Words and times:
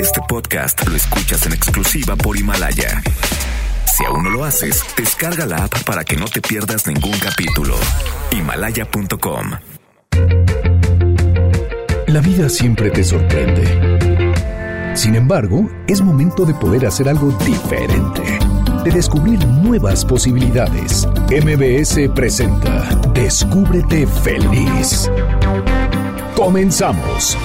Este 0.00 0.20
podcast 0.28 0.86
lo 0.86 0.96
escuchas 0.96 1.46
en 1.46 1.52
exclusiva 1.52 2.16
por 2.16 2.36
Himalaya. 2.36 3.02
Si 3.86 4.04
aún 4.04 4.24
no 4.24 4.30
lo 4.30 4.44
haces, 4.44 4.84
descarga 4.96 5.46
la 5.46 5.64
app 5.64 5.84
para 5.84 6.04
que 6.04 6.16
no 6.16 6.24
te 6.26 6.40
pierdas 6.40 6.86
ningún 6.86 7.16
capítulo. 7.18 7.76
Himalaya.com. 8.32 9.50
La 12.06 12.20
vida 12.20 12.48
siempre 12.48 12.90
te 12.90 13.04
sorprende. 13.04 14.94
Sin 14.94 15.14
embargo, 15.14 15.70
es 15.86 16.00
momento 16.02 16.44
de 16.44 16.54
poder 16.54 16.86
hacer 16.86 17.08
algo 17.08 17.30
diferente, 17.44 18.22
de 18.82 18.90
descubrir 18.90 19.46
nuevas 19.46 20.04
posibilidades. 20.04 21.06
MBS 21.30 22.08
presenta 22.12 22.88
Descúbrete 23.14 24.06
feliz. 24.06 25.08
Comenzamos. 26.34 27.36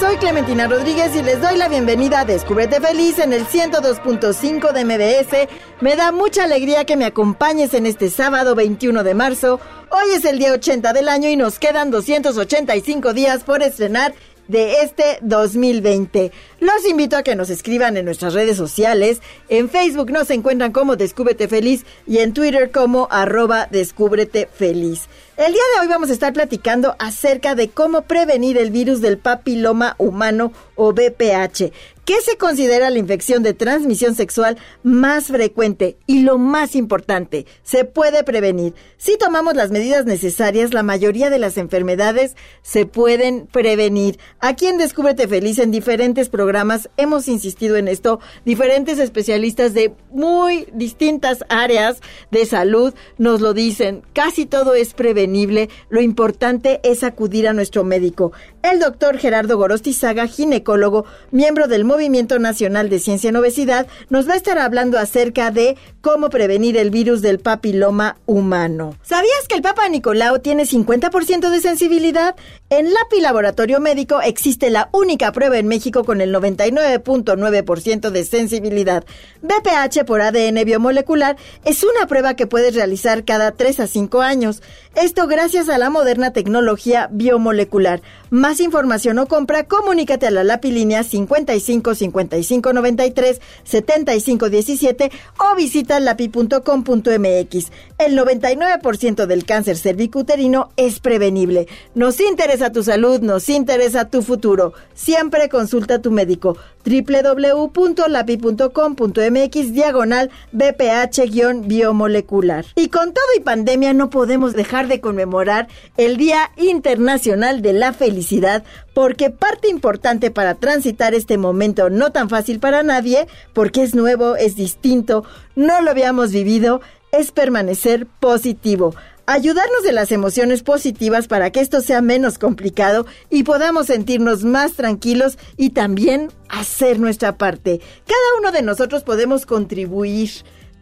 Soy 0.00 0.16
Clementina 0.16 0.66
Rodríguez 0.66 1.14
y 1.14 1.22
les 1.22 1.40
doy 1.40 1.56
la 1.56 1.68
bienvenida 1.68 2.20
a 2.20 2.24
Descúbrete 2.24 2.80
Feliz 2.80 3.18
en 3.18 3.32
el 3.32 3.46
102.5 3.46 4.72
de 4.72 4.84
MBS. 4.84 5.48
Me 5.80 5.94
da 5.94 6.10
mucha 6.10 6.44
alegría 6.44 6.84
que 6.84 6.96
me 6.96 7.04
acompañes 7.04 7.72
en 7.74 7.86
este 7.86 8.10
sábado 8.10 8.54
21 8.54 9.04
de 9.04 9.14
marzo. 9.14 9.60
Hoy 9.90 10.14
es 10.16 10.24
el 10.24 10.38
día 10.38 10.52
80 10.52 10.92
del 10.92 11.08
año 11.08 11.28
y 11.28 11.36
nos 11.36 11.58
quedan 11.58 11.90
285 11.90 13.12
días 13.12 13.44
por 13.44 13.62
estrenar 13.62 14.12
de 14.48 14.82
este 14.82 15.18
2020. 15.22 16.32
Los 16.60 16.86
invito 16.86 17.16
a 17.16 17.22
que 17.22 17.36
nos 17.36 17.48
escriban 17.48 17.96
en 17.96 18.04
nuestras 18.04 18.34
redes 18.34 18.58
sociales. 18.58 19.22
En 19.48 19.70
Facebook 19.70 20.10
nos 20.10 20.28
encuentran 20.28 20.72
como 20.72 20.96
Descúbrete 20.96 21.48
Feliz 21.48 21.86
y 22.06 22.18
en 22.18 22.34
Twitter 22.34 22.70
como 22.70 23.08
arroba 23.10 23.66
Descúbrete 23.70 24.46
Feliz. 24.46 25.08
El 25.38 25.54
día 25.54 25.62
de 25.74 25.80
hoy 25.80 25.88
vamos 25.88 26.10
a 26.10 26.12
estar 26.12 26.34
platicando 26.34 26.96
acerca 26.98 27.54
de 27.54 27.70
cómo 27.70 28.02
prevenir 28.02 28.58
el 28.58 28.70
virus 28.70 29.00
del 29.00 29.16
papiloma 29.16 29.94
humano 29.96 30.52
o 30.74 30.92
BPH. 30.92 31.72
¿Qué 32.04 32.20
se 32.22 32.36
considera 32.36 32.90
la 32.90 32.98
infección 32.98 33.42
de 33.42 33.54
transmisión 33.54 34.14
sexual 34.14 34.58
más 34.82 35.28
frecuente? 35.28 35.96
Y 36.06 36.24
lo 36.24 36.38
más 36.38 36.74
importante, 36.74 37.46
se 37.62 37.84
puede 37.84 38.24
prevenir. 38.24 38.74
Si 38.98 39.16
tomamos 39.16 39.54
las 39.54 39.70
medidas 39.70 40.06
necesarias, 40.06 40.74
la 40.74 40.82
mayoría 40.82 41.30
de 41.30 41.38
las 41.38 41.56
enfermedades 41.56 42.34
se 42.62 42.84
pueden 42.84 43.46
prevenir. 43.46 44.18
Aquí 44.40 44.66
en 44.66 44.76
Descúbrete 44.76 45.28
Feliz, 45.28 45.58
en 45.58 45.70
diferentes 45.70 46.28
programas, 46.28 46.49
hemos 46.96 47.28
insistido 47.28 47.76
en 47.76 47.88
esto. 47.88 48.20
Diferentes 48.44 48.98
especialistas 48.98 49.74
de 49.74 49.94
muy 50.10 50.66
distintas 50.72 51.44
áreas 51.48 52.00
de 52.30 52.46
salud 52.46 52.94
nos 53.18 53.40
lo 53.40 53.54
dicen. 53.54 54.02
Casi 54.12 54.46
todo 54.46 54.74
es 54.74 54.94
prevenible. 54.94 55.68
Lo 55.88 56.00
importante 56.00 56.80
es 56.82 57.04
acudir 57.04 57.48
a 57.48 57.52
nuestro 57.52 57.84
médico. 57.84 58.32
El 58.62 58.78
doctor 58.78 59.18
Gerardo 59.18 59.56
Gorostizaga, 59.56 60.26
ginecólogo, 60.26 61.06
miembro 61.30 61.66
del 61.66 61.84
Movimiento 61.84 62.38
Nacional 62.38 62.90
de 62.90 62.98
Ciencia 62.98 63.30
en 63.30 63.36
Obesidad, 63.36 63.86
nos 64.10 64.28
va 64.28 64.34
a 64.34 64.36
estar 64.36 64.58
hablando 64.58 64.98
acerca 64.98 65.50
de 65.50 65.76
cómo 66.00 66.30
prevenir 66.30 66.76
el 66.76 66.90
virus 66.90 67.22
del 67.22 67.38
papiloma 67.38 68.18
humano. 68.26 68.96
¿Sabías 69.02 69.48
que 69.48 69.54
el 69.54 69.62
Papa 69.62 69.88
Nicolau 69.88 70.40
tiene 70.40 70.64
50% 70.64 71.50
de 71.50 71.60
sensibilidad? 71.60 72.36
En 72.68 72.92
LAPI 72.92 73.20
Laboratorio 73.20 73.80
Médico 73.80 74.20
existe 74.20 74.70
la 74.70 74.90
única 74.92 75.32
prueba 75.32 75.58
en 75.58 75.66
México 75.66 76.04
con 76.04 76.20
el 76.20 76.32
99.9% 76.40 78.10
de 78.10 78.24
sensibilidad. 78.24 79.04
BPH 79.42 80.04
por 80.04 80.20
ADN 80.20 80.64
biomolecular 80.64 81.36
es 81.64 81.84
una 81.84 82.06
prueba 82.06 82.34
que 82.34 82.46
puedes 82.46 82.74
realizar 82.74 83.24
cada 83.24 83.52
3 83.52 83.80
a 83.80 83.86
5 83.86 84.20
años. 84.20 84.62
Esto 84.96 85.28
gracias 85.28 85.68
a 85.68 85.78
la 85.78 85.88
moderna 85.88 86.32
tecnología 86.32 87.08
biomolecular. 87.12 88.02
Más 88.28 88.58
información 88.58 89.20
o 89.20 89.26
compra, 89.26 89.62
comunícate 89.64 90.26
a 90.26 90.32
la 90.32 90.42
LAPI 90.42 90.72
línea 90.72 91.04
55 91.04 91.94
55 91.94 92.72
93 92.72 93.40
75 93.62 94.50
17 94.50 95.12
o 95.38 95.54
visita 95.54 96.00
lapi.com.mx. 96.00 97.70
El 97.98 98.18
99% 98.18 99.26
del 99.26 99.44
cáncer 99.44 99.76
cervicuterino 99.76 100.70
es 100.76 100.98
prevenible. 100.98 101.68
Nos 101.94 102.18
interesa 102.20 102.72
tu 102.72 102.82
salud, 102.82 103.20
nos 103.20 103.48
interesa 103.48 104.08
tu 104.08 104.22
futuro. 104.22 104.72
Siempre 104.94 105.48
consulta 105.48 105.94
a 105.94 106.02
tu 106.02 106.10
médico 106.10 106.56
www.lapi.com.mx 106.84 109.72
diagonal 109.72 110.30
BPH-biomolecular. 110.52 112.66
Y 112.74 112.88
con 112.88 113.12
todo 113.12 113.24
y 113.36 113.40
pandemia 113.40 113.92
no 113.92 114.08
podemos 114.10 114.54
dejar 114.54 114.79
de 114.88 115.00
conmemorar 115.00 115.68
el 115.96 116.16
Día 116.16 116.50
Internacional 116.56 117.62
de 117.62 117.72
la 117.72 117.92
Felicidad 117.92 118.64
porque 118.94 119.30
parte 119.30 119.68
importante 119.68 120.30
para 120.30 120.54
transitar 120.54 121.14
este 121.14 121.38
momento 121.38 121.90
no 121.90 122.12
tan 122.12 122.28
fácil 122.28 122.60
para 122.60 122.82
nadie, 122.82 123.26
porque 123.52 123.82
es 123.82 123.94
nuevo, 123.94 124.36
es 124.36 124.56
distinto, 124.56 125.24
no 125.56 125.80
lo 125.80 125.90
habíamos 125.90 126.32
vivido, 126.32 126.80
es 127.12 127.32
permanecer 127.32 128.06
positivo 128.06 128.94
ayudarnos 129.30 129.84
de 129.84 129.92
las 129.92 130.10
emociones 130.10 130.64
positivas 130.64 131.28
para 131.28 131.50
que 131.50 131.60
esto 131.60 131.80
sea 131.82 132.02
menos 132.02 132.36
complicado 132.36 133.06
y 133.30 133.44
podamos 133.44 133.86
sentirnos 133.86 134.42
más 134.42 134.72
tranquilos 134.72 135.38
y 135.56 135.70
también 135.70 136.32
hacer 136.48 136.98
nuestra 136.98 137.38
parte. 137.38 137.80
Cada 138.06 138.40
uno 138.40 138.50
de 138.50 138.62
nosotros 138.62 139.04
podemos 139.04 139.46
contribuir 139.46 140.30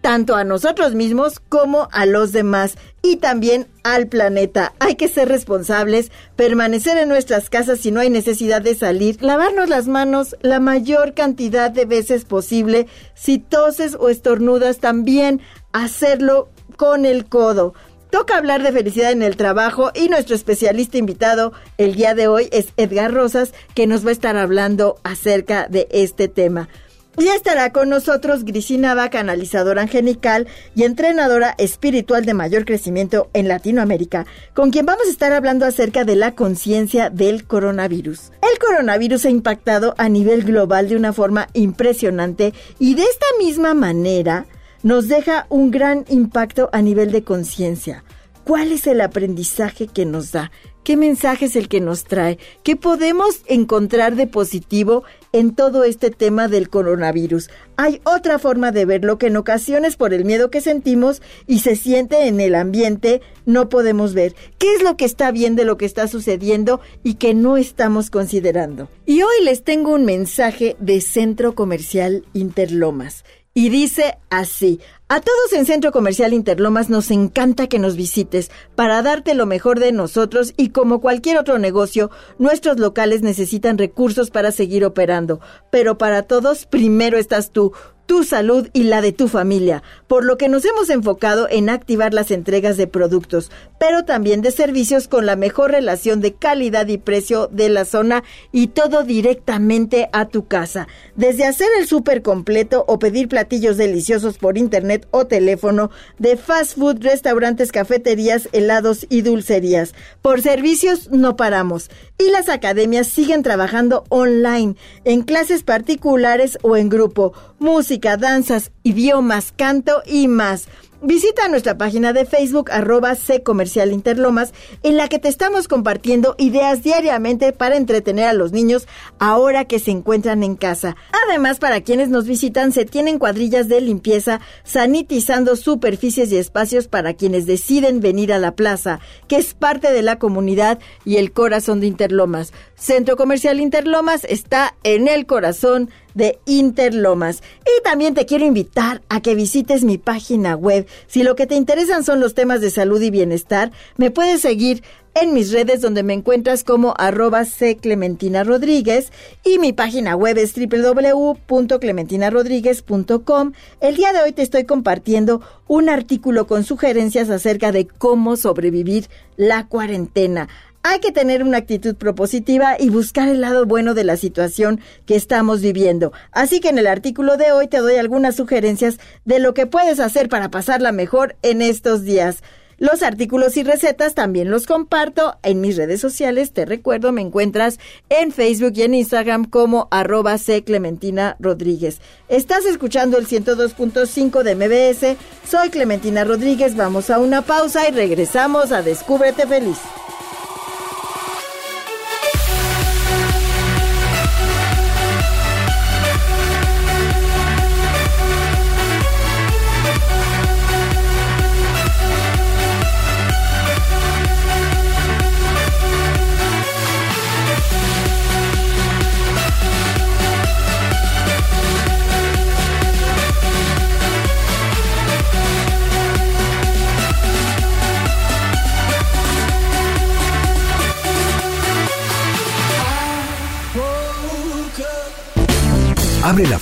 tanto 0.00 0.36
a 0.36 0.44
nosotros 0.44 0.94
mismos 0.94 1.40
como 1.40 1.88
a 1.92 2.06
los 2.06 2.32
demás 2.32 2.76
y 3.02 3.16
también 3.16 3.66
al 3.82 4.06
planeta. 4.06 4.74
Hay 4.78 4.96
que 4.96 5.08
ser 5.08 5.28
responsables, 5.28 6.10
permanecer 6.36 6.98
en 6.98 7.08
nuestras 7.08 7.50
casas 7.50 7.80
si 7.80 7.90
no 7.90 8.00
hay 8.00 8.10
necesidad 8.10 8.62
de 8.62 8.74
salir, 8.74 9.22
lavarnos 9.22 9.68
las 9.68 9.86
manos 9.88 10.36
la 10.40 10.60
mayor 10.60 11.14
cantidad 11.14 11.70
de 11.70 11.84
veces 11.84 12.24
posible, 12.24 12.86
si 13.14 13.38
toses 13.38 13.96
o 13.98 14.08
estornudas 14.08 14.78
también 14.78 15.40
hacerlo 15.72 16.48
con 16.76 17.04
el 17.04 17.26
codo. 17.26 17.74
Toca 18.10 18.38
hablar 18.38 18.62
de 18.62 18.72
felicidad 18.72 19.12
en 19.12 19.22
el 19.22 19.36
trabajo 19.36 19.90
y 19.94 20.08
nuestro 20.08 20.34
especialista 20.34 20.96
invitado 20.96 21.52
el 21.76 21.94
día 21.94 22.14
de 22.14 22.26
hoy 22.26 22.48
es 22.52 22.68
Edgar 22.78 23.12
Rosas, 23.12 23.52
que 23.74 23.86
nos 23.86 24.04
va 24.04 24.08
a 24.08 24.12
estar 24.12 24.36
hablando 24.38 24.98
acerca 25.02 25.68
de 25.68 25.88
este 25.90 26.28
tema. 26.28 26.70
Ya 27.16 27.34
estará 27.34 27.72
con 27.72 27.88
nosotros 27.88 28.44
Grisina 28.44 28.94
Vaca, 28.94 29.18
analizadora 29.18 29.82
angelical 29.82 30.46
y 30.76 30.84
entrenadora 30.84 31.54
espiritual 31.58 32.24
de 32.24 32.34
mayor 32.34 32.64
crecimiento 32.64 33.28
en 33.32 33.48
Latinoamérica, 33.48 34.26
con 34.54 34.70
quien 34.70 34.86
vamos 34.86 35.06
a 35.06 35.10
estar 35.10 35.32
hablando 35.32 35.66
acerca 35.66 36.04
de 36.04 36.14
la 36.14 36.36
conciencia 36.36 37.10
del 37.10 37.44
coronavirus. 37.44 38.30
El 38.40 38.58
coronavirus 38.60 39.24
ha 39.24 39.30
impactado 39.30 39.94
a 39.98 40.08
nivel 40.08 40.44
global 40.44 40.88
de 40.88 40.96
una 40.96 41.12
forma 41.12 41.48
impresionante 41.54 42.54
y 42.78 42.94
de 42.94 43.02
esta 43.02 43.26
misma 43.40 43.74
manera 43.74 44.46
nos 44.84 45.08
deja 45.08 45.46
un 45.48 45.72
gran 45.72 46.04
impacto 46.08 46.70
a 46.72 46.82
nivel 46.82 47.10
de 47.10 47.24
conciencia. 47.24 48.04
¿Cuál 48.44 48.72
es 48.72 48.86
el 48.86 49.00
aprendizaje 49.00 49.88
que 49.88 50.06
nos 50.06 50.32
da? 50.32 50.50
¿Qué 50.82 50.96
mensaje 50.96 51.44
es 51.44 51.56
el 51.56 51.68
que 51.68 51.82
nos 51.82 52.04
trae? 52.04 52.38
¿Qué 52.62 52.76
podemos 52.76 53.42
encontrar 53.46 54.16
de 54.16 54.26
positivo 54.26 55.04
en 55.32 55.54
todo 55.54 55.84
este 55.84 56.10
tema 56.10 56.48
del 56.48 56.68
coronavirus? 56.68 57.50
Hay 57.76 58.00
otra 58.04 58.38
forma 58.38 58.72
de 58.72 58.84
verlo 58.84 59.18
que 59.18 59.28
en 59.28 59.36
ocasiones 59.36 59.96
por 59.96 60.14
el 60.14 60.24
miedo 60.24 60.50
que 60.50 60.60
sentimos 60.60 61.22
y 61.46 61.60
se 61.60 61.76
siente 61.76 62.26
en 62.26 62.40
el 62.40 62.54
ambiente 62.54 63.20
no 63.46 63.68
podemos 63.68 64.14
ver. 64.14 64.34
¿Qué 64.58 64.74
es 64.74 64.82
lo 64.82 64.96
que 64.96 65.04
está 65.04 65.30
bien 65.30 65.56
de 65.56 65.64
lo 65.64 65.76
que 65.76 65.86
está 65.86 66.08
sucediendo 66.08 66.80
y 67.02 67.14
que 67.14 67.34
no 67.34 67.56
estamos 67.56 68.10
considerando? 68.10 68.88
Y 69.06 69.22
hoy 69.22 69.44
les 69.44 69.64
tengo 69.64 69.94
un 69.94 70.04
mensaje 70.04 70.76
de 70.80 71.00
Centro 71.00 71.54
Comercial 71.54 72.24
Interlomas 72.34 73.24
y 73.54 73.70
dice 73.70 74.18
así, 74.30 74.80
a 75.10 75.20
todos 75.20 75.54
en 75.54 75.64
Centro 75.64 75.90
Comercial 75.90 76.34
Interlomas 76.34 76.90
nos 76.90 77.10
encanta 77.10 77.66
que 77.66 77.78
nos 77.78 77.96
visites 77.96 78.50
para 78.74 79.00
darte 79.02 79.34
lo 79.34 79.46
mejor 79.46 79.80
de 79.80 79.90
nosotros 79.90 80.52
y 80.58 80.68
como 80.68 81.00
cualquier 81.00 81.38
otro 81.38 81.58
negocio, 81.58 82.10
nuestros 82.38 82.78
locales 82.78 83.22
necesitan 83.22 83.78
recursos 83.78 84.30
para 84.30 84.52
seguir 84.52 84.84
operando, 84.84 85.40
pero 85.70 85.96
para 85.96 86.24
todos 86.24 86.66
primero 86.66 87.16
estás 87.16 87.52
tú. 87.52 87.72
Tu 88.08 88.24
salud 88.24 88.70
y 88.72 88.84
la 88.84 89.02
de 89.02 89.12
tu 89.12 89.28
familia, 89.28 89.82
por 90.06 90.24
lo 90.24 90.38
que 90.38 90.48
nos 90.48 90.64
hemos 90.64 90.88
enfocado 90.88 91.46
en 91.50 91.68
activar 91.68 92.14
las 92.14 92.30
entregas 92.30 92.78
de 92.78 92.86
productos, 92.86 93.50
pero 93.78 94.06
también 94.06 94.40
de 94.40 94.50
servicios 94.50 95.08
con 95.08 95.26
la 95.26 95.36
mejor 95.36 95.72
relación 95.72 96.22
de 96.22 96.32
calidad 96.32 96.86
y 96.86 96.96
precio 96.96 97.48
de 97.48 97.68
la 97.68 97.84
zona 97.84 98.24
y 98.50 98.68
todo 98.68 99.04
directamente 99.04 100.08
a 100.14 100.26
tu 100.26 100.46
casa. 100.48 100.88
Desde 101.16 101.44
hacer 101.44 101.68
el 101.78 101.86
súper 101.86 102.22
completo 102.22 102.82
o 102.88 102.98
pedir 102.98 103.28
platillos 103.28 103.76
deliciosos 103.76 104.38
por 104.38 104.56
internet 104.56 105.06
o 105.10 105.26
teléfono, 105.26 105.90
de 106.18 106.38
fast 106.38 106.78
food, 106.78 107.02
restaurantes, 107.02 107.72
cafeterías, 107.72 108.48
helados 108.52 109.06
y 109.10 109.20
dulcerías. 109.20 109.94
Por 110.22 110.40
servicios 110.40 111.10
no 111.10 111.36
paramos. 111.36 111.90
Y 112.16 112.30
las 112.30 112.48
academias 112.48 113.06
siguen 113.06 113.42
trabajando 113.42 114.04
online, 114.08 114.76
en 115.04 115.22
clases 115.22 115.62
particulares 115.62 116.58
o 116.62 116.76
en 116.76 116.88
grupo, 116.88 117.34
música, 117.58 118.16
danzas, 118.16 118.72
idiomas, 118.82 119.52
canto 119.56 120.02
y 120.06 120.28
más. 120.28 120.68
Visita 121.00 121.48
nuestra 121.48 121.78
página 121.78 122.12
de 122.12 122.26
Facebook 122.26 122.72
arroba 122.72 123.14
C 123.14 123.44
Comercial 123.44 123.92
Interlomas 123.92 124.52
en 124.82 124.96
la 124.96 125.08
que 125.08 125.20
te 125.20 125.28
estamos 125.28 125.68
compartiendo 125.68 126.34
ideas 126.38 126.82
diariamente 126.82 127.52
para 127.52 127.76
entretener 127.76 128.24
a 128.24 128.32
los 128.32 128.50
niños 128.50 128.88
ahora 129.20 129.64
que 129.64 129.78
se 129.78 129.92
encuentran 129.92 130.42
en 130.42 130.56
casa. 130.56 130.96
Además, 131.28 131.60
para 131.60 131.82
quienes 131.82 132.08
nos 132.08 132.26
visitan 132.26 132.72
se 132.72 132.84
tienen 132.84 133.20
cuadrillas 133.20 133.68
de 133.68 133.80
limpieza 133.80 134.40
sanitizando 134.64 135.54
superficies 135.54 136.32
y 136.32 136.36
espacios 136.36 136.88
para 136.88 137.14
quienes 137.14 137.46
deciden 137.46 138.00
venir 138.00 138.32
a 138.32 138.38
la 138.38 138.56
plaza, 138.56 138.98
que 139.28 139.36
es 139.36 139.54
parte 139.54 139.92
de 139.92 140.02
la 140.02 140.18
comunidad 140.18 140.80
y 141.04 141.18
el 141.18 141.30
corazón 141.30 141.78
de 141.78 141.86
Interlomas. 141.86 142.52
Centro 142.74 143.16
Comercial 143.16 143.60
Interlomas 143.60 144.24
está 144.24 144.74
en 144.82 145.06
el 145.06 145.26
corazón 145.26 145.90
de 146.18 146.38
Interlomas. 146.46 147.42
Y 147.64 147.82
también 147.82 148.12
te 148.12 148.26
quiero 148.26 148.44
invitar 148.44 149.02
a 149.08 149.22
que 149.22 149.34
visites 149.34 149.84
mi 149.84 149.98
página 149.98 150.56
web. 150.56 150.86
Si 151.06 151.22
lo 151.22 151.36
que 151.36 151.46
te 151.46 151.54
interesan 151.54 152.04
son 152.04 152.20
los 152.20 152.34
temas 152.34 152.60
de 152.60 152.70
salud 152.70 153.00
y 153.00 153.10
bienestar, 153.10 153.70
me 153.96 154.10
puedes 154.10 154.40
seguir 154.40 154.82
en 155.20 155.34
mis 155.34 155.52
redes 155.52 155.80
donde 155.80 156.02
me 156.02 156.14
encuentras 156.14 156.64
como 156.64 156.94
arroba 156.96 157.42
Clementina 157.80 158.42
Rodríguez 158.44 159.10
y 159.44 159.58
mi 159.58 159.72
página 159.72 160.14
web 160.14 160.38
es 160.38 160.54
www.clementinarodríguez.com. 160.54 163.52
El 163.80 163.96
día 163.96 164.12
de 164.12 164.22
hoy 164.22 164.30
te 164.32 164.42
estoy 164.42 164.62
compartiendo 164.64 165.40
un 165.66 165.88
artículo 165.88 166.46
con 166.46 166.62
sugerencias 166.62 167.30
acerca 167.30 167.72
de 167.72 167.86
cómo 167.86 168.36
sobrevivir 168.36 169.08
la 169.36 169.66
cuarentena. 169.66 170.48
Hay 170.90 171.00
que 171.00 171.12
tener 171.12 171.42
una 171.42 171.58
actitud 171.58 171.96
propositiva 171.96 172.76
y 172.80 172.88
buscar 172.88 173.28
el 173.28 173.42
lado 173.42 173.66
bueno 173.66 173.92
de 173.92 174.04
la 174.04 174.16
situación 174.16 174.80
que 175.04 175.16
estamos 175.16 175.60
viviendo. 175.60 176.14
Así 176.32 176.60
que 176.60 176.70
en 176.70 176.78
el 176.78 176.86
artículo 176.86 177.36
de 177.36 177.52
hoy 177.52 177.68
te 177.68 177.76
doy 177.76 177.96
algunas 177.96 178.36
sugerencias 178.36 178.98
de 179.26 179.38
lo 179.38 179.52
que 179.52 179.66
puedes 179.66 180.00
hacer 180.00 180.30
para 180.30 180.50
pasarla 180.50 180.90
mejor 180.90 181.36
en 181.42 181.60
estos 181.60 182.04
días. 182.04 182.42
Los 182.78 183.02
artículos 183.02 183.58
y 183.58 183.64
recetas 183.64 184.14
también 184.14 184.50
los 184.50 184.64
comparto 184.64 185.36
en 185.42 185.60
mis 185.60 185.76
redes 185.76 186.00
sociales. 186.00 186.52
Te 186.52 186.64
recuerdo, 186.64 187.12
me 187.12 187.20
encuentras 187.20 187.78
en 188.08 188.32
Facebook 188.32 188.72
y 188.76 188.82
en 188.84 188.94
Instagram 188.94 189.44
como 189.44 189.88
arroba 189.90 190.38
C 190.38 190.64
Clementina 190.64 191.36
Rodríguez. 191.38 192.00
Estás 192.30 192.64
escuchando 192.64 193.18
el 193.18 193.26
102.5 193.28 194.42
de 194.42 194.54
MBS. 194.54 195.18
Soy 195.46 195.68
Clementina 195.68 196.24
Rodríguez. 196.24 196.76
Vamos 196.76 197.10
a 197.10 197.18
una 197.18 197.42
pausa 197.42 197.86
y 197.86 197.92
regresamos 197.92 198.72
a 198.72 198.80
Descúbrete 198.80 199.46
Feliz. 199.46 199.76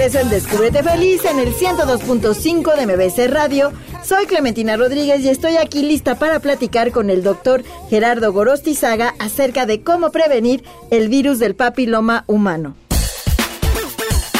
En 0.00 0.30
Descúbrete 0.30 0.82
Feliz 0.82 1.26
en 1.26 1.38
el 1.38 1.52
102.5 1.52 2.74
de 2.74 2.86
MBC 2.86 3.30
Radio. 3.30 3.70
Soy 4.02 4.24
Clementina 4.24 4.78
Rodríguez 4.78 5.20
y 5.20 5.28
estoy 5.28 5.58
aquí 5.58 5.82
lista 5.82 6.18
para 6.18 6.40
platicar 6.40 6.90
con 6.90 7.10
el 7.10 7.22
doctor 7.22 7.62
Gerardo 7.90 8.32
Gorostizaga 8.32 9.14
acerca 9.18 9.66
de 9.66 9.82
cómo 9.82 10.10
prevenir 10.10 10.64
el 10.90 11.10
virus 11.10 11.38
del 11.38 11.54
papiloma 11.54 12.24
humano. 12.28 12.76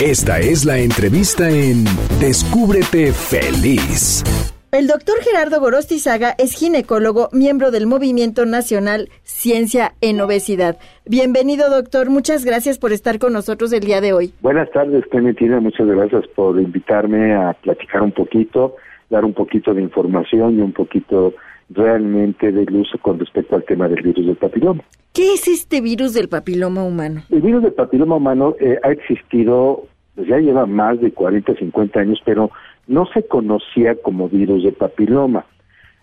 Esta 0.00 0.40
es 0.40 0.64
la 0.64 0.78
entrevista 0.78 1.50
en 1.50 1.84
Descúbrete 2.20 3.12
Feliz. 3.12 4.24
El 4.72 4.86
doctor 4.86 5.16
Gerardo 5.20 5.58
Gorostizaga 5.58 6.36
es 6.38 6.54
ginecólogo, 6.54 7.28
miembro 7.32 7.72
del 7.72 7.88
Movimiento 7.88 8.46
Nacional 8.46 9.08
Ciencia 9.24 9.94
en 10.00 10.20
Obesidad. 10.20 10.78
Bienvenido, 11.04 11.68
doctor. 11.68 12.08
Muchas 12.08 12.44
gracias 12.44 12.78
por 12.78 12.92
estar 12.92 13.18
con 13.18 13.32
nosotros 13.32 13.72
el 13.72 13.80
día 13.80 14.00
de 14.00 14.12
hoy. 14.12 14.32
Buenas 14.40 14.70
tardes, 14.70 15.04
Clementina. 15.10 15.58
Muchas 15.58 15.88
gracias 15.88 16.24
por 16.36 16.60
invitarme 16.60 17.34
a 17.34 17.52
platicar 17.54 18.00
un 18.02 18.12
poquito, 18.12 18.76
dar 19.08 19.24
un 19.24 19.34
poquito 19.34 19.74
de 19.74 19.82
información 19.82 20.56
y 20.56 20.62
un 20.62 20.72
poquito 20.72 21.34
realmente 21.70 22.52
de 22.52 22.64
luz 22.66 22.92
con 23.02 23.18
respecto 23.18 23.56
al 23.56 23.64
tema 23.64 23.88
del 23.88 24.02
virus 24.04 24.24
del 24.24 24.36
papiloma. 24.36 24.84
¿Qué 25.12 25.34
es 25.34 25.48
este 25.48 25.80
virus 25.80 26.14
del 26.14 26.28
papiloma 26.28 26.84
humano? 26.84 27.24
El 27.30 27.42
virus 27.42 27.64
del 27.64 27.72
papiloma 27.72 28.14
humano 28.14 28.54
eh, 28.60 28.78
ha 28.84 28.92
existido, 28.92 29.88
pues 30.14 30.28
ya 30.28 30.38
lleva 30.38 30.64
más 30.66 31.00
de 31.00 31.10
40, 31.10 31.56
50 31.56 31.98
años, 31.98 32.22
pero 32.24 32.52
no 32.90 33.06
se 33.06 33.22
conocía 33.22 33.94
como 33.94 34.28
virus 34.28 34.64
de 34.64 34.72
papiloma. 34.72 35.46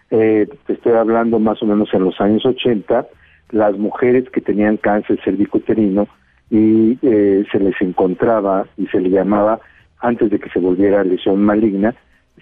Eh, 0.10 0.48
estoy 0.70 0.94
hablando 0.94 1.38
más 1.38 1.62
o 1.62 1.66
menos 1.66 1.94
en 1.94 2.06
los 2.06 2.20
años 2.22 2.46
80, 2.46 3.06
las 3.52 3.78
mujeres 3.78 4.30
que 4.30 4.40
tenían 4.40 4.78
cáncer 4.78 5.20
cervicuterino 5.22 6.08
y 6.50 6.98
eh, 7.02 7.44
se 7.52 7.60
les 7.60 7.76
encontraba 7.82 8.68
y 8.78 8.88
se 8.88 9.02
le 9.02 9.10
llamaba, 9.10 9.60
antes 10.00 10.30
de 10.32 10.40
que 10.40 10.50
se 10.50 10.60
volviera 10.60 11.04
lesión 11.04 11.44
maligna, 11.44 11.94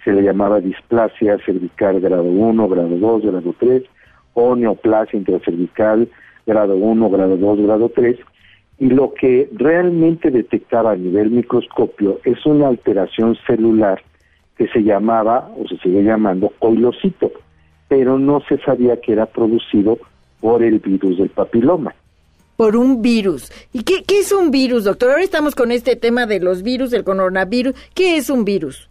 se 0.04 0.12
le 0.12 0.22
llamaba 0.22 0.60
displasia 0.60 1.38
cervical 1.44 2.00
grado 2.00 2.22
1, 2.22 2.68
grado 2.68 2.96
2, 2.96 3.22
grado 3.26 3.54
3, 3.58 3.82
o 4.34 4.54
neoplasia 4.54 5.18
intracervical 5.18 6.08
grado 6.46 6.76
1, 6.76 7.10
grado 7.10 7.36
2, 7.36 7.60
grado 7.62 7.88
3, 7.88 8.16
y 8.78 8.90
lo 8.90 9.12
que 9.12 9.48
realmente 9.54 10.30
detectaba 10.30 10.92
a 10.92 10.96
nivel 10.96 11.32
microscopio 11.32 12.20
es 12.24 12.46
una 12.46 12.68
alteración 12.68 13.36
celular 13.44 14.00
que 14.56 14.68
se 14.68 14.82
llamaba 14.82 15.50
o 15.56 15.66
se 15.68 15.76
sigue 15.78 16.02
llamando 16.02 16.52
coilocito, 16.58 17.30
pero 17.88 18.18
no 18.18 18.40
se 18.48 18.58
sabía 18.58 19.00
que 19.00 19.12
era 19.12 19.26
producido 19.26 19.98
por 20.40 20.62
el 20.62 20.78
virus 20.78 21.18
del 21.18 21.28
papiloma. 21.28 21.94
Por 22.56 22.76
un 22.76 23.02
virus. 23.02 23.52
¿Y 23.72 23.82
qué, 23.82 24.02
qué 24.06 24.20
es 24.20 24.32
un 24.32 24.50
virus, 24.50 24.84
doctor? 24.84 25.10
Ahora 25.10 25.22
estamos 25.22 25.54
con 25.54 25.72
este 25.72 25.94
tema 25.94 26.26
de 26.26 26.40
los 26.40 26.62
virus, 26.62 26.90
del 26.90 27.04
coronavirus. 27.04 27.74
¿Qué 27.94 28.16
es 28.16 28.30
un 28.30 28.44
virus? 28.44 28.88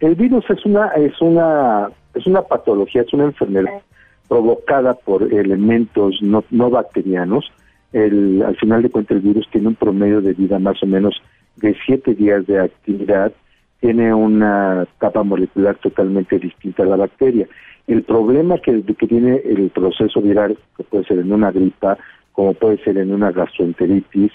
El 0.00 0.14
virus 0.14 0.44
es 0.50 0.64
una 0.64 0.88
es 0.88 1.20
una 1.20 1.90
es 2.14 2.26
una 2.26 2.42
patología, 2.42 3.02
es 3.02 3.12
una 3.12 3.24
enfermedad 3.24 3.82
provocada 4.28 4.94
por 4.94 5.22
elementos 5.32 6.20
no, 6.20 6.44
no 6.50 6.70
bacterianos. 6.70 7.50
El, 7.92 8.42
al 8.42 8.56
final 8.56 8.82
de 8.82 8.90
cuentas, 8.90 9.16
el 9.16 9.22
virus 9.22 9.48
tiene 9.50 9.68
un 9.68 9.74
promedio 9.74 10.20
de 10.20 10.34
vida 10.34 10.58
más 10.58 10.82
o 10.82 10.86
menos 10.86 11.14
de 11.56 11.74
siete 11.86 12.14
días 12.14 12.46
de 12.46 12.60
actividad 12.60 13.32
tiene 13.80 14.12
una 14.12 14.86
capa 14.98 15.22
molecular 15.22 15.76
totalmente 15.76 16.38
distinta 16.38 16.82
a 16.82 16.86
la 16.86 16.96
bacteria. 16.96 17.46
El 17.86 18.02
problema 18.02 18.58
que, 18.58 18.82
tiene 19.08 19.36
el 19.44 19.70
proceso 19.70 20.20
viral, 20.20 20.58
que 20.76 20.84
puede 20.84 21.04
ser 21.04 21.18
en 21.20 21.32
una 21.32 21.50
gripa, 21.50 21.96
como 22.32 22.54
puede 22.54 22.78
ser 22.84 22.98
en 22.98 23.12
una 23.12 23.32
gastroenteritis, 23.32 24.32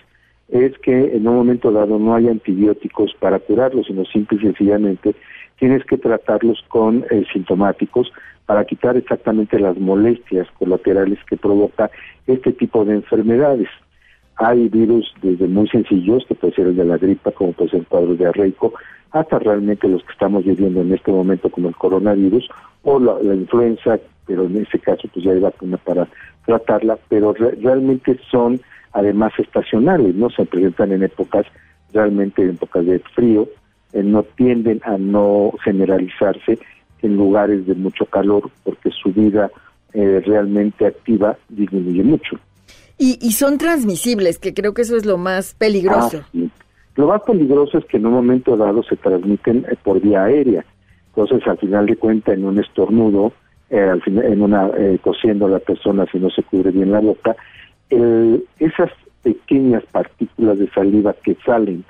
es 0.50 0.78
que 0.80 1.16
en 1.16 1.28
un 1.28 1.36
momento 1.36 1.72
dado 1.72 2.00
no 2.00 2.16
hay 2.16 2.28
antibióticos 2.28 3.14
para 3.20 3.40
curarlos, 3.40 3.88
sino 3.88 4.06
simple 4.06 4.38
y 4.38 4.42
sencillamente 4.42 5.16
tienes 5.60 5.86
que 5.86 5.98
tratarlos 5.98 6.64
con 6.68 7.06
eh, 7.10 7.24
sintomáticos 7.32 8.12
para 8.46 8.66
quitar 8.66 8.98
exactamente 8.98 9.60
las 9.60 9.78
molestias 9.78 10.48
colaterales 10.60 11.20
que 11.30 11.38
provoca 11.38 11.90
este 12.28 12.52
tipo 12.54 12.84
de 12.86 12.96
enfermedades. 12.96 13.70
Hay 14.36 14.68
virus 14.68 15.14
desde 15.22 15.48
muy 15.48 15.68
sencillos, 15.70 16.26
que 16.28 16.36
puede 16.36 16.54
ser 16.54 16.68
el 16.68 16.76
de 16.76 16.86
la 16.86 16.98
gripa, 16.98 17.32
como 17.32 17.54
puede 17.54 17.70
ser 17.70 17.80
el 17.82 17.88
cuadro 17.88 18.16
diarreico, 18.16 18.74
hasta 19.13 19.39
realmente 19.39 19.88
los 19.88 20.03
que 20.03 20.12
estamos 20.12 20.43
viviendo 20.43 20.82
en 20.82 20.91
este 20.91 21.12
momento 21.12 21.50
como 21.50 21.70
el 21.70 21.75
coronavirus 21.75 22.50
o 22.82 23.00
la, 23.00 23.34
influenza, 23.34 24.00
pero 24.25 24.46
en 24.46 24.58
ese 24.58 24.79
caso 24.79 25.08
pues 25.13 25.24
ya 25.24 25.32
hay 25.32 25.39
vacuna 25.39 25.77
para 25.77 26.08
tratarla, 26.46 26.98
pero 27.08 27.34
realmente 27.34 28.20
son 28.29 28.60
además 28.91 29.32
estacionales, 29.38 30.15
¿no? 30.15 30.29
Se 30.32 30.46
presentan 30.46 30.91
en 30.91 31.03
épocas, 31.03 31.46
realmente 31.93 32.41
en 32.41 32.50
épocas 32.50 32.86
de 32.86 33.00
frío, 33.00 33.48
eh, 33.93 34.01
no 34.01 34.24
tienden 34.24 34.82
a 34.84 34.98
no 34.98 35.51
generalizarse 35.63 36.58
en 37.03 37.15
lugares 37.15 37.67
de 37.67 37.75
mucho 37.75 38.05
calor 38.05 38.50
porque 38.63 38.89
su 38.89 39.13
vida 39.13 39.51
eh, 39.93 40.22
realmente 40.25 40.88
activa 40.88 41.38
disminuye 41.50 42.03
mucho. 42.03 42.39
Y, 42.98 43.20
y, 43.22 43.34
son 43.34 43.58
transmisibles, 43.58 44.39
que 44.39 44.53
creo 44.53 44.74
que 44.74 44.84
eso 44.84 44.96
es 44.96 45.05
lo 45.05 45.17
más 45.17 45.55
peligroso. 45.55 46.24
Ah, 46.24 46.62
lo 46.96 47.08
más 47.08 47.22
peligroso 47.24 47.78
es 47.78 47.86
que 47.86 47.98
en 47.98 48.06
un 48.06 48.14
momento 48.14 48.56
dado 48.56 48.84
se 48.84 48.96
transmiten 48.96 49.66
eh, 49.70 49.76
por 49.84 50.00
vía 50.00 50.26
aérea. 50.26 50.66
Entonces, 51.08 51.48
al 51.48 51.58
final 51.58 51.86
de 51.86 51.96
cuentas, 51.96 52.36
en 52.36 52.46
un 52.46 52.60
estornudo, 52.60 53.34
eh, 53.70 53.80
al 53.80 54.02
final, 54.02 54.26
en 54.26 54.42
una 54.42 54.70
eh, 54.78 55.00
cosiendo 55.02 55.46
a 55.46 55.50
la 55.50 55.60
persona 55.60 56.06
si 56.12 56.20
no 56.20 56.30
se 56.30 56.44
cubre 56.44 56.72
bien 56.72 56.92
la 56.92 57.00
boca, 57.00 57.36
esas 58.60 58.90
pequeñas 59.22 59.84
partículas 59.92 60.58
de 60.58 60.68
saliva 60.72 61.14
que 61.24 61.38
salen 61.46 61.84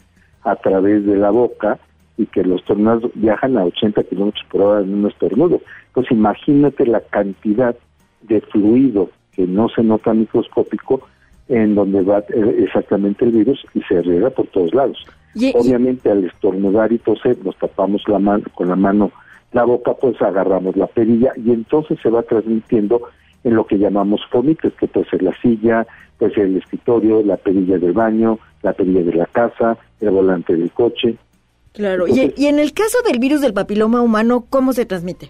a 0.43 0.57
través 0.57 1.05
de 1.05 1.15
la 1.15 1.29
boca 1.29 1.79
y 2.17 2.25
que 2.25 2.43
los 2.43 2.61
tornados 2.65 3.09
viajan 3.15 3.57
a 3.57 3.63
80 3.63 4.03
kilómetros 4.03 4.45
por 4.51 4.61
hora 4.61 4.81
en 4.81 4.93
un 4.93 5.07
estornudo. 5.09 5.61
Entonces, 5.87 6.11
imagínate 6.11 6.85
la 6.85 6.99
cantidad 6.99 7.73
de 8.23 8.41
fluido 8.41 9.11
que 9.31 9.47
no 9.47 9.69
se 9.69 9.81
nota 9.81 10.13
microscópico 10.13 11.07
en 11.49 11.75
donde 11.75 12.01
va 12.01 12.19
eh, 12.19 12.63
exactamente 12.63 13.25
el 13.25 13.31
virus 13.31 13.65
y 13.73 13.81
se 13.81 14.01
riega 14.01 14.29
por 14.29 14.47
todos 14.47 14.73
lados. 14.73 15.05
Obviamente 15.55 16.11
al 16.11 16.25
estornudar 16.25 16.91
y 16.91 16.99
toser 16.99 17.37
nos 17.43 17.57
tapamos 17.57 18.03
la 18.07 18.19
mano 18.19 18.43
con 18.53 18.69
la 18.69 18.75
mano 18.75 19.11
la 19.51 19.65
boca, 19.65 19.93
pues 19.93 20.19
agarramos 20.21 20.75
la 20.75 20.87
perilla 20.87 21.31
y 21.35 21.51
entonces 21.51 21.99
se 22.01 22.09
va 22.09 22.23
transmitiendo 22.23 23.01
en 23.43 23.55
lo 23.55 23.67
que 23.67 23.77
llamamos 23.77 24.21
fomites, 24.31 24.73
que 24.73 24.87
puede 24.87 25.07
ser 25.09 25.21
la 25.21 25.35
silla, 25.41 25.85
puede 26.17 26.33
ser 26.33 26.45
el 26.45 26.57
escritorio, 26.57 27.21
la 27.23 27.37
perilla 27.37 27.77
del 27.77 27.93
baño, 27.93 28.39
la 28.63 28.73
perilla 28.73 29.03
de 29.03 29.13
la 29.13 29.25
casa, 29.27 29.77
el 29.99 30.09
volante 30.09 30.55
del 30.55 30.71
coche. 30.71 31.17
Claro, 31.73 32.07
y, 32.07 32.33
y 32.35 32.47
en 32.47 32.59
el 32.59 32.73
caso 32.73 32.97
del 33.07 33.19
virus 33.19 33.41
del 33.41 33.53
papiloma 33.53 34.01
humano, 34.01 34.45
¿cómo 34.49 34.73
se 34.73 34.85
transmite? 34.85 35.29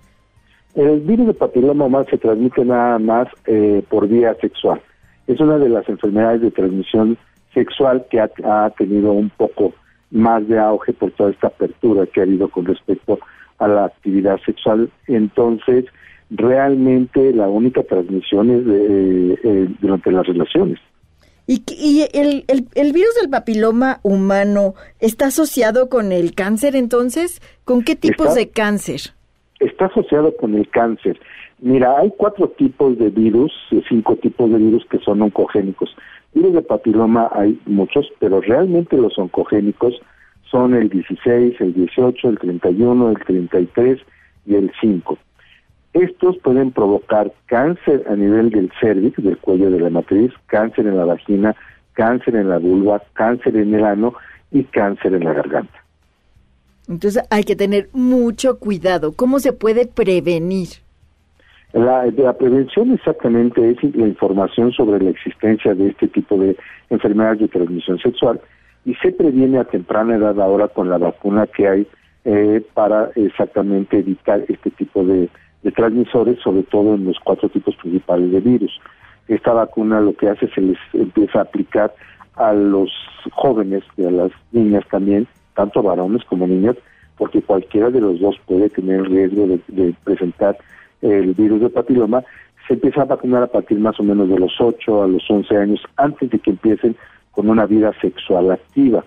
El 0.75 1.01
virus 1.01 1.27
del 1.27 1.35
papiloma 1.35 1.85
humano 1.85 2.05
se 2.09 2.17
transmite 2.17 2.63
nada 2.63 2.99
más 2.99 3.27
eh, 3.45 3.83
por 3.89 4.07
vía 4.07 4.35
sexual 4.39 4.81
es 5.27 5.39
una 5.39 5.57
de 5.57 5.69
las 5.69 5.87
enfermedades 5.87 6.41
de 6.41 6.51
transmisión 6.51 7.17
sexual 7.53 8.05
que 8.09 8.19
ha, 8.19 8.69
tenido 8.77 9.13
un 9.13 9.29
poco 9.29 9.73
más 10.11 10.47
de 10.47 10.59
auge 10.59 10.93
por 10.93 11.11
toda 11.11 11.31
esta 11.31 11.47
apertura 11.47 12.05
que 12.07 12.19
ha 12.19 12.23
habido 12.23 12.49
con 12.49 12.65
respecto 12.65 13.19
a 13.59 13.67
la 13.67 13.85
actividad 13.85 14.39
sexual. 14.45 14.89
Entonces, 15.07 15.85
realmente 16.29 17.33
la 17.33 17.47
única 17.47 17.83
transmisión 17.83 18.49
es 18.49 18.65
de, 18.65 19.39
eh, 19.43 19.67
durante 19.79 20.11
las 20.11 20.25
relaciones. 20.25 20.79
¿Y, 21.45 21.63
y 21.67 22.07
el, 22.13 22.45
el, 22.47 22.93
virus 22.93 23.15
del 23.19 23.29
papiloma 23.29 23.99
humano 24.01 24.75
está 24.99 25.27
asociado 25.27 25.89
con 25.89 26.13
el 26.13 26.33
cáncer 26.35 26.75
entonces? 26.75 27.41
¿Con 27.65 27.83
qué 27.83 27.97
tipos 27.97 28.33
de 28.33 28.49
cáncer? 28.49 29.01
Está 29.59 29.87
asociado 29.87 30.35
con 30.37 30.55
el 30.55 30.69
cáncer. 30.69 31.19
Mira, 31.65 31.97
hay 31.97 32.11
cuatro 32.17 32.49
tipos 32.49 32.97
de 32.97 33.09
virus, 33.09 33.53
cinco 33.87 34.17
tipos 34.17 34.51
de 34.51 34.57
virus 34.57 34.85
que 34.89 34.99
son 34.99 35.21
oncogénicos. 35.21 35.95
Virus 36.33 36.55
de 36.55 36.61
papiloma 36.61 37.29
hay 37.31 37.57
muchos, 37.65 38.05
pero 38.19 38.41
realmente 38.41 38.97
los 38.97 39.17
oncogénicos 39.17 39.93
son 40.51 40.73
el 40.73 40.89
16, 40.89 41.61
el 41.61 41.73
18, 41.73 42.27
el 42.27 42.37
31, 42.37 43.11
el 43.11 43.17
33 43.17 43.97
y 44.45 44.55
el 44.55 44.73
5. 44.81 45.17
Estos 45.93 46.37
pueden 46.39 46.73
provocar 46.73 47.31
cáncer 47.45 48.03
a 48.09 48.15
nivel 48.17 48.49
del 48.49 48.69
cervix, 48.81 49.23
del 49.23 49.37
cuello 49.37 49.71
de 49.71 49.79
la 49.79 49.89
matriz, 49.89 50.33
cáncer 50.47 50.85
en 50.85 50.97
la 50.97 51.05
vagina, 51.05 51.55
cáncer 51.93 52.35
en 52.35 52.49
la 52.49 52.57
vulva, 52.57 53.01
cáncer 53.13 53.55
en 53.55 53.73
el 53.73 53.85
ano 53.85 54.15
y 54.51 54.65
cáncer 54.65 55.13
en 55.13 55.23
la 55.23 55.31
garganta. 55.31 55.81
Entonces 56.89 57.23
hay 57.29 57.45
que 57.45 57.55
tener 57.55 57.87
mucho 57.93 58.59
cuidado. 58.59 59.13
¿Cómo 59.13 59.39
se 59.39 59.53
puede 59.53 59.87
prevenir? 59.87 60.83
La, 61.73 62.05
la, 62.05 62.33
prevención 62.33 62.91
exactamente 62.91 63.71
es 63.71 63.95
la 63.95 64.07
información 64.07 64.71
sobre 64.73 65.03
la 65.03 65.09
existencia 65.09 65.73
de 65.73 65.89
este 65.89 66.07
tipo 66.07 66.37
de 66.37 66.55
enfermedades 66.91 67.39
de 67.39 67.47
transmisión 67.47 67.97
sexual 67.97 68.39
y 68.85 68.93
se 68.95 69.11
previene 69.11 69.57
a 69.57 69.63
temprana 69.63 70.15
edad 70.15 70.39
ahora 70.39 70.67
con 70.67 70.89
la 70.89 70.99
vacuna 70.99 71.47
que 71.47 71.67
hay 71.67 71.87
eh, 72.25 72.63
para 72.75 73.09
exactamente 73.15 73.97
evitar 73.97 74.43
este 74.47 74.69
tipo 74.71 75.03
de, 75.03 75.29
transmisores, 75.75 76.39
sobre 76.41 76.63
todo 76.63 76.93
en 76.93 77.05
los 77.05 77.17
cuatro 77.23 77.49
tipos 77.49 77.75
principales 77.77 78.31
de 78.31 78.41
virus. 78.41 78.79
Esta 79.27 79.53
vacuna 79.53 79.99
lo 80.01 80.13
que 80.13 80.29
hace 80.29 80.45
es 80.45 80.53
se 80.53 80.61
les 80.61 80.77
empieza 80.93 81.39
a 81.39 81.43
aplicar 81.43 81.93
a 82.35 82.53
los 82.53 82.91
jóvenes 83.31 83.83
y 83.97 84.05
a 84.05 84.11
las 84.11 84.31
niñas 84.51 84.83
también, 84.91 85.25
tanto 85.55 85.81
varones 85.81 86.23
como 86.25 86.45
niñas, 86.45 86.75
porque 87.17 87.41
cualquiera 87.41 87.89
de 87.89 88.01
los 88.01 88.19
dos 88.19 88.35
puede 88.45 88.69
tener 88.69 89.09
riesgo 89.09 89.47
de 89.67 89.95
presentar 90.03 90.57
el 91.03 91.33
virus 91.33 91.61
de 91.61 91.69
papiloma, 91.69 92.23
se 92.67 92.73
empieza 92.75 93.01
a 93.01 93.05
vacunar 93.05 93.43
a 93.43 93.47
partir 93.47 93.77
más 93.77 93.99
o 93.99 94.03
menos 94.03 94.29
de 94.29 94.39
los 94.39 94.53
8 94.59 95.03
a 95.03 95.07
los 95.07 95.29
11 95.29 95.57
años, 95.57 95.81
antes 95.97 96.29
de 96.29 96.39
que 96.39 96.51
empiecen 96.51 96.95
con 97.31 97.49
una 97.49 97.65
vida 97.65 97.91
sexual 98.01 98.51
activa. 98.51 99.03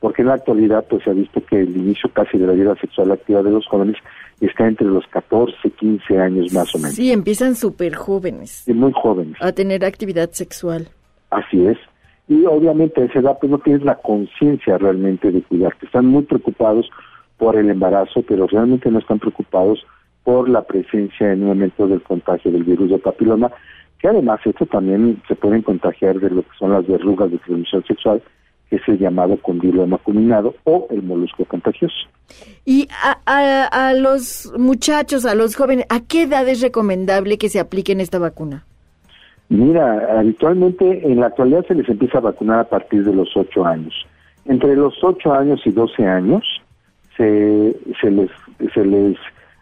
Porque 0.00 0.22
en 0.22 0.28
la 0.28 0.34
actualidad 0.34 0.84
pues 0.88 1.02
se 1.04 1.10
ha 1.10 1.12
visto 1.12 1.44
que 1.44 1.60
el 1.60 1.76
inicio 1.76 2.10
casi 2.12 2.38
de 2.38 2.46
la 2.46 2.52
vida 2.52 2.74
sexual 2.76 3.10
activa 3.12 3.42
de 3.42 3.50
los 3.50 3.66
jóvenes 3.66 3.96
está 4.40 4.66
entre 4.66 4.86
los 4.86 5.06
14, 5.08 5.70
15 5.70 6.18
años 6.18 6.52
más 6.52 6.72
o 6.74 6.78
menos. 6.78 6.94
Sí, 6.94 7.12
empiezan 7.12 7.54
súper 7.56 7.94
jóvenes. 7.94 8.66
Y 8.68 8.74
muy 8.74 8.92
jóvenes. 8.92 9.36
A 9.40 9.52
tener 9.52 9.84
actividad 9.84 10.30
sexual. 10.30 10.88
Así 11.30 11.66
es. 11.66 11.78
Y 12.28 12.44
obviamente 12.46 13.00
a 13.00 13.04
esa 13.06 13.20
edad 13.20 13.38
pues 13.40 13.50
no 13.50 13.58
tienes 13.58 13.82
la 13.82 13.96
conciencia 13.96 14.78
realmente 14.78 15.32
de 15.32 15.42
cuidarte. 15.42 15.86
Están 15.86 16.06
muy 16.06 16.22
preocupados 16.22 16.88
por 17.36 17.56
el 17.56 17.70
embarazo, 17.70 18.22
pero 18.22 18.46
realmente 18.46 18.90
no 18.90 18.98
están 18.98 19.18
preocupados 19.18 19.84
por 20.28 20.46
la 20.46 20.60
presencia 20.60 21.32
en 21.32 21.40
un 21.40 21.48
momento 21.48 21.88
del 21.88 22.02
contagio 22.02 22.52
del 22.52 22.62
virus 22.62 22.90
de 22.90 22.98
papiloma, 22.98 23.50
que 23.98 24.08
además 24.08 24.38
esto 24.44 24.66
también 24.66 25.22
se 25.26 25.34
pueden 25.34 25.62
contagiar 25.62 26.20
de 26.20 26.28
lo 26.28 26.42
que 26.42 26.50
son 26.58 26.70
las 26.70 26.86
verrugas 26.86 27.30
de 27.30 27.38
transmisión 27.38 27.82
sexual, 27.84 28.22
que 28.68 28.76
es 28.76 28.82
el 28.88 28.98
llamado 28.98 29.38
condilo 29.38 29.84
acuminado 29.84 30.54
o 30.64 30.86
el 30.90 31.02
molusco 31.02 31.46
contagioso. 31.46 31.96
Y 32.66 32.88
a, 33.24 33.94
los 33.94 34.52
muchachos, 34.58 35.24
a 35.24 35.34
los 35.34 35.56
jóvenes, 35.56 35.86
¿a 35.88 36.00
qué 36.00 36.24
edad 36.24 36.46
es 36.46 36.60
recomendable 36.60 37.38
que 37.38 37.48
se 37.48 37.58
apliquen 37.58 37.98
esta 37.98 38.18
vacuna? 38.18 38.66
Mira, 39.48 40.18
habitualmente 40.18 41.10
en 41.10 41.20
la 41.20 41.28
actualidad 41.28 41.64
se 41.66 41.74
les 41.74 41.88
empieza 41.88 42.18
a 42.18 42.20
vacunar 42.20 42.58
a 42.58 42.68
partir 42.68 43.02
de 43.02 43.14
los 43.14 43.34
8 43.34 43.64
años. 43.64 43.94
Entre 44.44 44.76
los 44.76 44.92
8 45.02 45.32
años 45.32 45.62
y 45.64 45.70
12 45.70 46.04
años 46.04 46.44
se, 47.16 47.74
se 47.98 48.10
les 48.10 48.30
se 48.74 48.84
les 48.84 49.16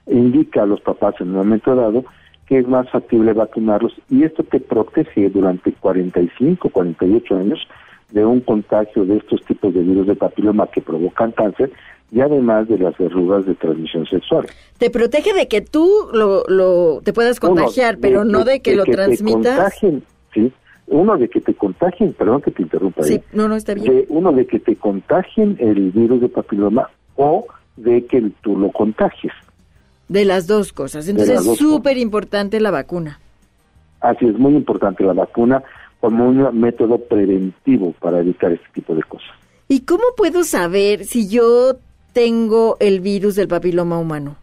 indica 0.07 0.63
a 0.63 0.67
los 0.67 0.81
papás 0.81 1.15
en 1.21 1.29
un 1.29 1.37
momento 1.37 1.75
dado 1.75 2.05
que 2.47 2.59
es 2.59 2.69
más 2.69 2.89
factible 2.91 3.33
vacunarlos 3.33 3.93
y 4.09 4.23
esto 4.23 4.45
te 4.45 4.61
protege 4.61 5.29
durante 5.31 5.73
45, 5.73 6.69
48 6.69 7.37
años 7.37 7.67
de 8.13 8.25
un 8.25 8.41
contagio 8.41 9.05
de 9.05 9.17
estos 9.17 9.45
tipos 9.45 9.75
de 9.75 9.83
virus 9.83 10.07
de 10.07 10.15
papiloma 10.15 10.69
que 10.69 10.81
provocan 10.81 11.33
cáncer 11.33 11.73
y 12.13 12.21
además 12.21 12.69
de 12.69 12.79
las 12.79 12.97
verrugas 12.97 13.47
de 13.47 13.55
transmisión 13.57 14.07
sexual. 14.07 14.47
Te 14.79 14.91
protege 14.91 15.35
de 15.35 15.49
que 15.49 15.61
tú 15.61 15.91
lo, 16.13 16.45
lo 16.47 17.01
te 17.03 17.13
puedas 17.13 17.41
contagiar, 17.41 17.99
pero 17.99 18.25
no 18.25 18.45
de 18.45 18.61
que 18.61 18.77
lo 18.77 18.85
transmitas. 18.85 19.75
sí. 20.33 20.53
Uno 20.89 21.17
de 21.19 21.29
que 21.29 21.41
te 21.41 21.53
contagien, 21.53 22.13
perdón 22.13 22.43
que 22.43 22.53
te 22.53 22.63
interrumpa. 22.63 23.03
Sí, 23.03 23.21
no, 23.33 23.49
no 23.49 23.57
está 23.57 23.75
bien. 23.75 24.05
uno 24.09 24.31
de 24.31 24.47
que 24.47 24.61
te 24.61 24.77
contagien 24.77 25.57
el 25.59 25.91
virus 25.91 26.21
de 26.21 26.29
papiloma 26.29 26.89
o 27.17 27.45
de 27.77 28.07
que 28.07 28.31
tú 28.41 28.57
lo 28.57 28.71
contagies. 28.71 29.33
De 30.09 30.25
las 30.25 30.47
dos 30.47 30.73
cosas. 30.73 31.09
Entonces 31.09 31.41
es 31.41 31.59
súper 31.59 31.99
importante 31.99 32.61
la 32.61 32.71
vacuna. 32.71 33.19
Así 34.01 34.27
es, 34.27 34.39
muy 34.39 34.55
importante 34.55 35.03
la 35.05 35.15
vacuna 35.15 35.63
como 36.01 36.29
un 36.29 36.61
método 36.61 36.99
preventivo 36.99 37.93
para 38.01 38.21
evitar 38.21 38.53
este 38.53 38.67
tipo 38.75 38.95
de 38.95 39.03
cosas. 39.03 39.29
¿Y 39.69 39.81
cómo 39.81 40.05
puedo 40.17 40.45
saber 40.45 41.05
si 41.05 41.29
yo 41.29 41.77
tengo 42.13 42.77
el 42.79 43.01
virus 43.01 43.35
del 43.35 43.49
papiloma 43.49 43.99
humano? 43.99 44.37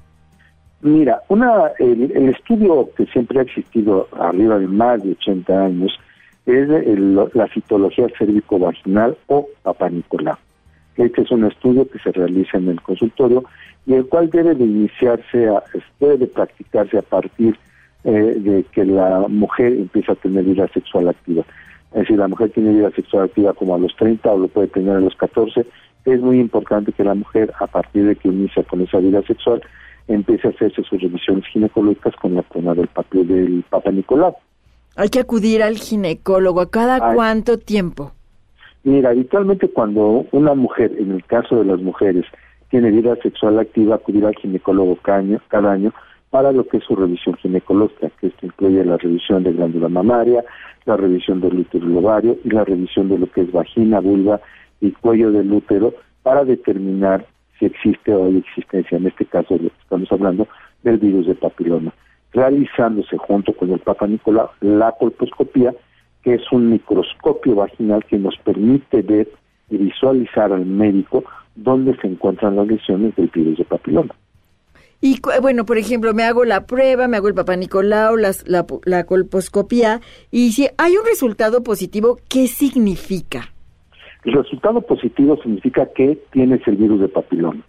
Mira, 0.81 1.21
una, 1.29 1.71
el, 1.79 2.29
estudio 2.29 2.89
que 2.97 3.05
siempre 3.05 3.39
ha 3.39 3.43
existido 3.43 4.09
arriba 4.19 4.59
de 4.59 4.67
más 4.67 5.01
de 5.01 5.11
80 5.11 5.65
años 5.65 5.97
es 6.45 6.67
la 6.67 7.47
citología 7.47 8.07
cérvico-vaginal 8.17 9.17
o 9.27 9.47
papanicolau. 9.61 10.35
Este 10.97 11.21
es 11.21 11.31
un 11.31 11.45
estudio 11.45 11.87
que 11.89 11.99
se 11.99 12.11
realiza 12.11 12.57
en 12.57 12.67
el 12.67 12.81
consultorio 12.81 13.45
y 13.85 13.93
el 13.93 14.05
cual 14.07 14.29
debe 14.29 14.55
de 14.55 14.63
iniciarse, 14.63 15.47
a, 15.47 15.63
debe 15.99 16.17
de 16.17 16.27
practicarse 16.27 16.97
a 16.97 17.01
partir 17.01 17.57
eh, 18.03 18.35
de 18.37 18.63
que 18.71 18.85
la 18.85 19.25
mujer 19.27 19.73
empieza 19.73 20.13
a 20.13 20.15
tener 20.15 20.43
vida 20.43 20.67
sexual 20.73 21.09
activa. 21.09 21.43
Es 21.91 22.01
decir, 22.01 22.17
la 22.17 22.27
mujer 22.27 22.49
tiene 22.51 22.73
vida 22.73 22.91
sexual 22.91 23.25
activa 23.25 23.53
como 23.53 23.75
a 23.75 23.77
los 23.77 23.95
30 23.95 24.31
o 24.31 24.37
lo 24.37 24.47
puede 24.47 24.67
tener 24.67 24.95
a 24.95 24.99
los 24.99 25.15
14. 25.15 25.65
Es 26.05 26.21
muy 26.21 26.39
importante 26.39 26.91
que 26.91 27.03
la 27.03 27.13
mujer, 27.13 27.53
a 27.59 27.67
partir 27.67 28.05
de 28.05 28.15
que 28.15 28.27
inicia 28.27 28.63
con 28.63 28.81
esa 28.81 28.97
vida 28.97 29.21
sexual, 29.23 29.61
empiece 30.07 30.47
a 30.47 30.51
hacerse 30.51 30.83
sus 30.83 31.01
revisiones 31.01 31.45
ginecológicas 31.47 32.15
con 32.15 32.35
la 32.35 32.41
prueba 32.41 32.73
del 32.73 32.87
papel 32.87 33.27
del 33.27 33.63
Papa 33.69 33.91
Nicolau. 33.91 34.35
Hay 34.95 35.09
que 35.09 35.19
acudir 35.19 35.63
al 35.63 35.77
ginecólogo. 35.77 36.61
¿A 36.61 36.69
cada 36.69 37.13
cuánto 37.13 37.57
tiempo? 37.57 38.11
Mira, 38.83 39.11
habitualmente 39.11 39.69
cuando 39.69 40.25
una 40.31 40.53
mujer, 40.55 40.91
en 40.99 41.11
el 41.11 41.23
caso 41.25 41.55
de 41.57 41.65
las 41.65 41.79
mujeres, 41.79 42.25
tiene 42.73 42.89
vida 42.89 43.15
sexual 43.21 43.59
activa, 43.59 43.93
acudir 43.93 44.25
al 44.25 44.33
ginecólogo 44.33 44.97
cada 44.97 45.71
año, 45.71 45.93
para 46.31 46.51
lo 46.51 46.67
que 46.67 46.77
es 46.77 46.83
su 46.83 46.95
revisión 46.95 47.35
ginecológica, 47.35 48.09
que 48.19 48.25
esto 48.25 48.47
incluye 48.47 48.83
la 48.83 48.97
revisión 48.97 49.43
de 49.43 49.53
glándula 49.53 49.89
mamaria, 49.89 50.43
la 50.85 50.97
revisión 50.97 51.39
del 51.39 51.59
útero 51.59 51.85
ovario 51.99 52.35
y 52.43 52.49
la 52.49 52.65
revisión 52.65 53.09
de 53.09 53.19
lo 53.19 53.27
que 53.27 53.41
es 53.41 53.51
vagina, 53.51 53.99
vulva 53.99 54.41
y 54.81 54.91
cuello 54.91 55.31
del 55.31 55.53
útero 55.53 55.93
para 56.23 56.45
determinar 56.45 57.27
si 57.59 57.65
existe 57.65 58.11
o 58.11 58.25
hay 58.25 58.37
existencia, 58.37 58.97
en 58.97 59.05
este 59.05 59.25
caso 59.25 59.59
estamos 59.83 60.11
hablando 60.11 60.47
del 60.81 60.97
virus 60.97 61.27
de 61.27 61.35
papiloma, 61.35 61.93
realizándose 62.31 63.19
junto 63.19 63.53
con 63.53 63.69
el 63.69 63.81
Papa 63.81 64.07
Nicolau 64.07 64.49
la 64.61 64.93
colposcopía, 64.93 65.75
que 66.23 66.33
es 66.33 66.51
un 66.51 66.71
microscopio 66.71 67.53
vaginal 67.53 68.03
que 68.05 68.17
nos 68.17 68.35
permite 68.37 69.03
ver 69.03 69.27
y 69.69 69.77
visualizar 69.77 70.51
al 70.51 70.65
médico 70.65 71.23
dónde 71.55 71.95
se 72.01 72.07
encuentran 72.07 72.55
las 72.55 72.67
lesiones 72.67 73.15
del 73.15 73.27
virus 73.27 73.57
de 73.57 73.65
papiloma. 73.65 74.15
Y 75.01 75.19
bueno, 75.41 75.65
por 75.65 75.77
ejemplo, 75.77 76.13
me 76.13 76.23
hago 76.23 76.45
la 76.45 76.65
prueba, 76.65 77.09
me 77.09 77.17
hago 77.17 77.27
el 77.27 77.33
Papa 77.33 77.57
Nicolau, 77.57 78.15
la, 78.15 78.31
la 78.85 79.03
colposcopía, 79.03 79.99
y 80.31 80.53
si 80.53 80.69
hay 80.77 80.95
un 80.95 81.05
resultado 81.05 81.61
positivo, 81.61 82.19
¿qué 82.29 82.47
significa? 82.47 83.49
El 84.23 84.33
resultado 84.33 84.79
positivo 84.81 85.37
significa 85.43 85.87
que 85.93 86.17
tienes 86.31 86.65
el 86.67 86.77
virus 86.77 87.01
de 87.01 87.09
papiloma. 87.09 87.61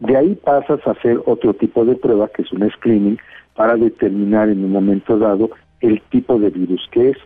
De 0.00 0.16
ahí 0.16 0.34
pasas 0.34 0.86
a 0.86 0.90
hacer 0.90 1.22
otro 1.24 1.54
tipo 1.54 1.86
de 1.86 1.94
prueba, 1.94 2.28
que 2.28 2.42
es 2.42 2.52
un 2.52 2.68
screening, 2.70 3.16
para 3.54 3.76
determinar 3.76 4.50
en 4.50 4.64
un 4.64 4.72
momento 4.72 5.18
dado 5.18 5.50
el 5.80 6.02
tipo 6.10 6.38
de 6.38 6.50
virus 6.50 6.86
que 6.90 7.10
es. 7.10 7.16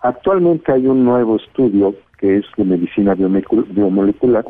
Actualmente 0.00 0.72
hay 0.72 0.86
un 0.86 1.04
nuevo 1.04 1.36
estudio 1.36 1.94
que 2.18 2.38
es 2.38 2.44
de 2.56 2.64
medicina 2.64 3.14
biomolecular, 3.14 4.44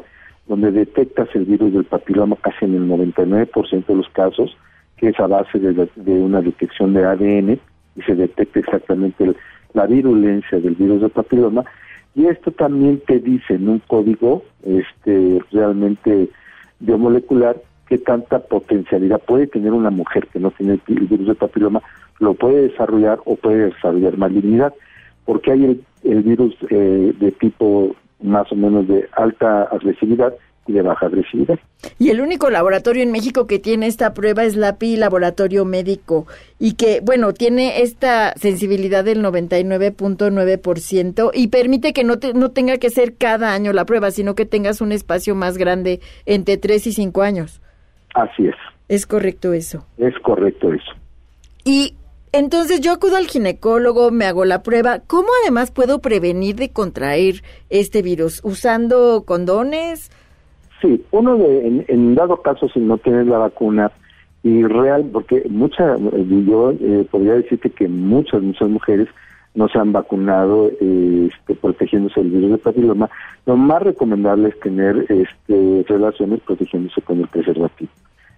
donde 0.53 0.71
detectas 0.71 1.31
el 1.33 1.47
virus 1.47 1.73
del 1.73 1.85
papiloma 1.85 2.37
casi 2.37 2.67
en 2.67 2.75
el 2.75 2.87
99% 2.87 3.87
de 3.87 3.95
los 3.95 4.09
casos, 4.11 4.55
que 4.99 5.09
es 5.09 5.19
a 5.19 5.27
base 5.27 5.59
de, 5.59 6.13
una 6.13 6.43
detección 6.43 6.93
de 6.93 7.07
ADN 7.07 7.59
y 7.97 8.03
se 8.03 8.15
detecta 8.15 8.61
exactamente 8.61 9.33
la 9.73 9.87
virulencia 9.87 10.61
del 10.61 10.75
virus 10.75 11.01
del 11.01 11.09
papiloma. 11.09 11.65
Y 12.15 12.27
esto 12.27 12.51
también 12.51 13.01
te 13.07 13.19
dice 13.19 13.55
en 13.55 13.67
un 13.67 13.79
código 13.79 14.45
este 14.63 15.43
realmente 15.53 16.29
biomolecular 16.81 17.57
qué 17.89 17.97
tanta 17.97 18.41
potencialidad 18.41 19.23
puede 19.23 19.47
tener 19.47 19.73
una 19.73 19.91
mujer 19.91 20.27
que 20.27 20.39
no 20.39 20.51
tiene 20.51 20.79
el 20.87 21.07
virus 21.07 21.29
de 21.29 21.35
papiloma, 21.35 21.81
lo 22.19 22.35
puede 22.35 22.69
desarrollar 22.69 23.21
o 23.25 23.37
puede 23.37 23.71
desarrollar 23.71 24.19
malignidad, 24.19 24.75
porque 25.25 25.53
hay 25.53 25.83
el, 26.05 26.23
virus 26.23 26.55
eh, 26.69 27.15
de 27.19 27.33
tipo 27.33 27.97
más 28.23 28.51
o 28.53 28.57
menos 28.57 28.87
de 28.89 29.09
alta 29.17 29.65
agresividad 29.65 30.35
y 30.67 30.73
de 30.73 30.83
baja 30.83 31.07
agresividad. 31.07 31.59
Y 31.99 32.11
el 32.11 32.21
único 32.21 32.51
laboratorio 32.51 33.03
en 33.03 33.11
México 33.11 33.47
que 33.47 33.59
tiene 33.59 33.87
esta 33.89 34.13
prueba 34.15 34.45
es 34.45 34.55
la 34.57 34.79
PI 34.79 34.97
Laboratorio 34.97 35.65
Médico 35.65 36.29
y 36.59 36.75
que, 36.75 37.01
bueno, 37.03 37.33
tiene 37.33 37.83
esta 37.83 38.35
sensibilidad 38.37 39.03
del 39.05 39.25
99.9% 39.25 41.31
y 41.35 41.49
permite 41.49 41.93
que 41.93 42.05
no, 42.05 42.15
no 42.35 42.53
tenga 42.53 42.79
que 42.79 42.91
ser 42.91 43.17
cada 43.17 43.53
año 43.53 43.73
la 43.73 43.87
prueba, 43.87 44.13
sino 44.13 44.37
que 44.37 44.47
tengas 44.47 44.81
un 44.81 44.93
espacio 44.93 45.35
más 45.35 45.59
grande 45.59 45.99
entre 46.27 46.59
3 46.59 46.87
y 46.87 46.93
5 46.93 47.23
años. 47.23 47.61
Así 48.15 48.47
es. 48.47 48.55
Es 48.89 49.07
correcto 49.07 49.53
eso. 49.53 49.85
Es 49.97 50.17
correcto 50.21 50.73
eso. 50.73 50.93
Y 51.65 51.97
entonces 52.33 52.81
yo 52.81 52.93
acudo 52.93 53.17
al 53.17 53.27
ginecólogo, 53.27 54.11
me 54.11 54.25
hago 54.25 54.45
la 54.45 54.63
prueba. 54.63 55.01
¿Cómo 55.07 55.29
además 55.43 55.71
puedo 55.71 56.01
prevenir 56.01 56.57
de 56.57 56.71
contraer 56.71 57.43
este 57.71 58.03
virus? 58.03 58.41
¿Usando 58.43 59.25
condones? 59.27 60.11
Sí, 60.81 61.05
uno 61.11 61.37
de, 61.37 61.85
en, 61.87 62.15
dado 62.15 62.43
caso 62.43 62.69
si 62.69 62.81
no 62.81 62.99
tienes 62.99 63.27
la 63.27 63.39
vacuna 63.39 63.93
y 64.43 64.65
real, 64.65 65.09
porque 65.13 65.45
mucha, 65.49 65.97
yo 65.97 66.73
eh, 66.73 67.07
podría 67.11 67.35
decirte 67.35 67.71
que 67.71 67.87
muchas, 67.87 68.43
muchas 68.43 68.69
mujeres 68.69 69.09
no 69.55 69.69
se 69.69 69.79
han 69.79 69.93
vacunado 69.93 70.69
este, 70.69 71.55
protegiéndose 71.61 72.21
del 72.21 72.31
virus 72.31 72.51
de 72.53 72.59
papiloma, 72.59 73.11
lo 73.47 73.57
más 73.57 73.83
recomendable 73.83 74.49
es 74.49 74.59
tener 74.61 75.07
este, 75.09 75.85
relaciones 75.87 76.41
protegiéndose 76.41 77.03
con 77.03 77.21
el 77.21 77.29
preservativo. 77.29 77.91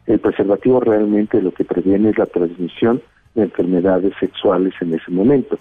El 0.06 0.18
preservativo 0.18 0.80
realmente 0.80 1.40
lo 1.40 1.52
que 1.52 1.64
previene 1.64 2.10
es 2.10 2.18
la 2.18 2.26
transmisión 2.26 3.00
de 3.34 3.42
enfermedades 3.42 4.12
sexuales 4.18 4.74
en 4.80 4.94
ese 4.94 5.10
momento. 5.10 5.58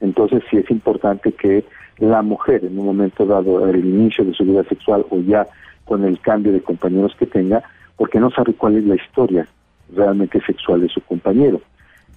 Entonces 0.00 0.42
sí 0.50 0.56
es 0.56 0.70
importante 0.70 1.32
que 1.32 1.64
la 1.98 2.22
mujer 2.22 2.64
en 2.64 2.78
un 2.78 2.86
momento 2.86 3.24
dado, 3.24 3.64
al 3.64 3.76
inicio 3.76 4.24
de 4.24 4.34
su 4.34 4.44
vida 4.44 4.64
sexual 4.64 5.04
o 5.10 5.20
ya 5.20 5.46
con 5.84 6.04
el 6.04 6.18
cambio 6.20 6.52
de 6.52 6.60
compañeros 6.60 7.14
que 7.18 7.26
tenga, 7.26 7.62
porque 7.96 8.18
no 8.18 8.30
sabe 8.30 8.54
cuál 8.54 8.76
es 8.76 8.84
la 8.84 8.96
historia 8.96 9.46
realmente 9.94 10.40
sexual 10.44 10.80
de 10.80 10.88
su 10.88 11.00
compañero. 11.02 11.60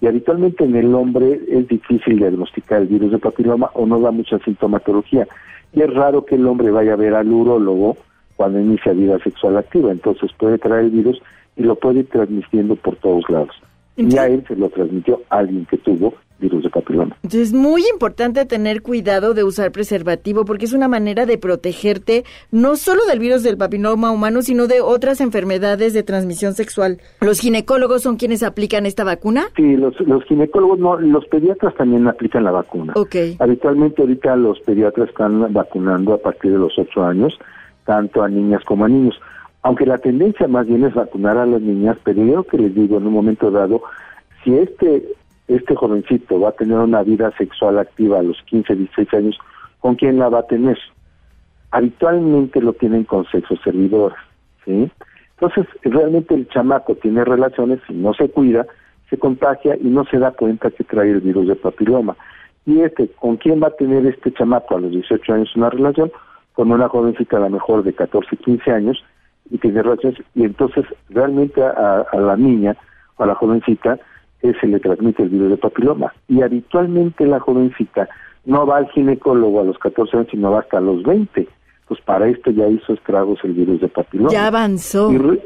Y 0.00 0.06
habitualmente 0.06 0.64
en 0.64 0.76
el 0.76 0.94
hombre 0.94 1.40
es 1.48 1.68
difícil 1.68 2.18
diagnosticar 2.18 2.82
el 2.82 2.88
virus 2.88 3.12
de 3.12 3.18
papiloma 3.18 3.70
o 3.74 3.86
no 3.86 4.00
da 4.00 4.10
mucha 4.10 4.38
sintomatología. 4.40 5.26
Y 5.72 5.82
es 5.82 5.92
raro 5.94 6.24
que 6.24 6.34
el 6.34 6.46
hombre 6.46 6.70
vaya 6.70 6.94
a 6.94 6.96
ver 6.96 7.14
al 7.14 7.32
urólogo 7.32 7.96
cuando 8.36 8.60
inicia 8.60 8.92
vida 8.92 9.18
sexual 9.20 9.56
activa. 9.56 9.90
Entonces 9.92 10.30
puede 10.38 10.58
traer 10.58 10.86
el 10.86 10.90
virus 10.90 11.22
y 11.56 11.62
lo 11.62 11.76
puede 11.76 12.00
ir 12.00 12.08
transmitiendo 12.08 12.76
por 12.76 12.96
todos 12.96 13.28
lados. 13.30 13.56
Y 13.96 14.16
a 14.18 14.26
él 14.26 14.44
se 14.46 14.56
lo 14.56 14.68
transmitió 14.68 15.22
alguien 15.30 15.66
que 15.66 15.78
tuvo 15.78 16.14
virus 16.38 16.64
de 16.64 16.70
papiloma. 16.70 17.16
Entonces 17.22 17.48
es 17.48 17.52
muy 17.54 17.82
importante 17.90 18.44
tener 18.44 18.82
cuidado 18.82 19.34
de 19.34 19.44
usar 19.44 19.72
preservativo 19.72 20.44
porque 20.44 20.66
es 20.66 20.72
una 20.72 20.88
manera 20.88 21.26
de 21.26 21.38
protegerte 21.38 22.24
no 22.50 22.76
solo 22.76 23.00
del 23.06 23.18
virus 23.18 23.42
del 23.42 23.56
papiloma 23.56 24.10
humano, 24.10 24.42
sino 24.42 24.66
de 24.66 24.80
otras 24.80 25.20
enfermedades 25.20 25.94
de 25.94 26.02
transmisión 26.02 26.54
sexual. 26.54 26.98
¿Los 27.20 27.40
ginecólogos 27.40 28.02
son 28.02 28.16
quienes 28.16 28.42
aplican 28.42 28.86
esta 28.86 29.04
vacuna? 29.04 29.46
Sí, 29.56 29.76
los, 29.76 29.98
los 30.00 30.24
ginecólogos 30.24 30.78
no, 30.78 30.98
los 30.98 31.26
pediatras 31.26 31.74
también 31.74 32.06
aplican 32.06 32.44
la 32.44 32.50
vacuna. 32.50 32.92
Ok. 32.96 33.16
Habitualmente 33.38 34.02
ahorita 34.02 34.36
los 34.36 34.60
pediatras 34.60 35.08
están 35.08 35.52
vacunando 35.52 36.14
a 36.14 36.18
partir 36.18 36.52
de 36.52 36.58
los 36.58 36.78
8 36.78 37.02
años, 37.02 37.38
tanto 37.84 38.22
a 38.22 38.28
niñas 38.28 38.62
como 38.64 38.84
a 38.84 38.88
niños 38.88 39.18
aunque 39.66 39.84
la 39.84 39.98
tendencia 39.98 40.46
más 40.46 40.68
bien 40.68 40.84
es 40.84 40.94
vacunar 40.94 41.36
a 41.36 41.44
las 41.44 41.60
niñas, 41.60 41.96
pero 42.04 42.24
yo 42.24 42.44
que 42.44 42.56
les 42.56 42.72
digo 42.72 42.98
en 42.98 43.08
un 43.08 43.12
momento 43.12 43.50
dado, 43.50 43.82
si 44.44 44.56
este 44.56 45.02
este 45.48 45.74
jovencito 45.74 46.38
va 46.38 46.50
a 46.50 46.52
tener 46.52 46.78
una 46.78 47.02
vida 47.02 47.32
sexual 47.36 47.80
activa 47.80 48.20
a 48.20 48.22
los 48.22 48.40
15, 48.44 48.76
16 48.76 49.14
años, 49.14 49.38
¿con 49.80 49.96
quién 49.96 50.20
la 50.20 50.28
va 50.28 50.38
a 50.40 50.46
tener? 50.46 50.78
Habitualmente 51.72 52.60
lo 52.60 52.74
tienen 52.74 53.02
con 53.02 53.26
sexo 53.26 53.56
servidores, 53.56 54.16
¿sí? 54.64 54.88
Entonces, 55.32 55.66
realmente 55.82 56.34
el 56.34 56.48
chamaco 56.48 56.94
tiene 56.94 57.24
relaciones 57.24 57.80
y 57.88 57.94
no 57.94 58.14
se 58.14 58.28
cuida, 58.28 58.66
se 59.10 59.18
contagia 59.18 59.74
y 59.74 59.88
no 59.88 60.04
se 60.04 60.20
da 60.20 60.30
cuenta 60.30 60.70
que 60.70 60.84
trae 60.84 61.10
el 61.10 61.22
virus 61.22 61.48
de 61.48 61.56
papiloma. 61.56 62.16
Y 62.66 62.82
este, 62.82 63.08
¿con 63.08 63.36
quién 63.36 63.60
va 63.60 63.66
a 63.66 63.76
tener 63.76 64.06
este 64.06 64.32
chamaco 64.32 64.76
a 64.76 64.80
los 64.80 64.92
18 64.92 65.34
años 65.34 65.56
una 65.56 65.70
relación? 65.70 66.12
Con 66.54 66.70
una 66.70 66.88
jovencita 66.88 67.38
a 67.38 67.40
lo 67.40 67.50
mejor 67.50 67.82
de 67.82 67.92
14, 67.92 68.36
15 68.36 68.70
años 68.70 69.04
y 69.50 69.58
tiene 69.58 69.82
relaciones 69.82 70.20
y 70.34 70.44
entonces 70.44 70.84
realmente 71.08 71.62
a, 71.62 72.06
la 72.12 72.36
niña 72.36 72.76
o 73.16 73.24
a 73.24 73.26
la 73.26 73.34
jovencita 73.34 73.98
eh, 74.42 74.52
se 74.60 74.66
le 74.66 74.80
transmite 74.80 75.22
el 75.22 75.30
virus 75.30 75.50
de 75.50 75.56
papiloma. 75.56 76.12
Y 76.28 76.42
habitualmente 76.42 77.26
la 77.26 77.40
jovencita 77.40 78.08
no 78.44 78.66
va 78.66 78.78
al 78.78 78.88
ginecólogo 78.90 79.60
a 79.60 79.64
los 79.64 79.78
14 79.78 80.16
años 80.16 80.28
sino 80.30 80.50
va 80.50 80.60
hasta 80.60 80.80
los 80.80 81.02
20 81.02 81.48
pues 81.88 82.00
para 82.00 82.28
esto 82.28 82.50
ya 82.50 82.66
hizo 82.66 82.94
estragos 82.94 83.38
el 83.44 83.52
virus 83.52 83.80
de 83.80 83.88
papiloma. 83.88 84.30
Ya 84.30 84.48
avanzó. 84.48 85.12
Y, 85.12 85.40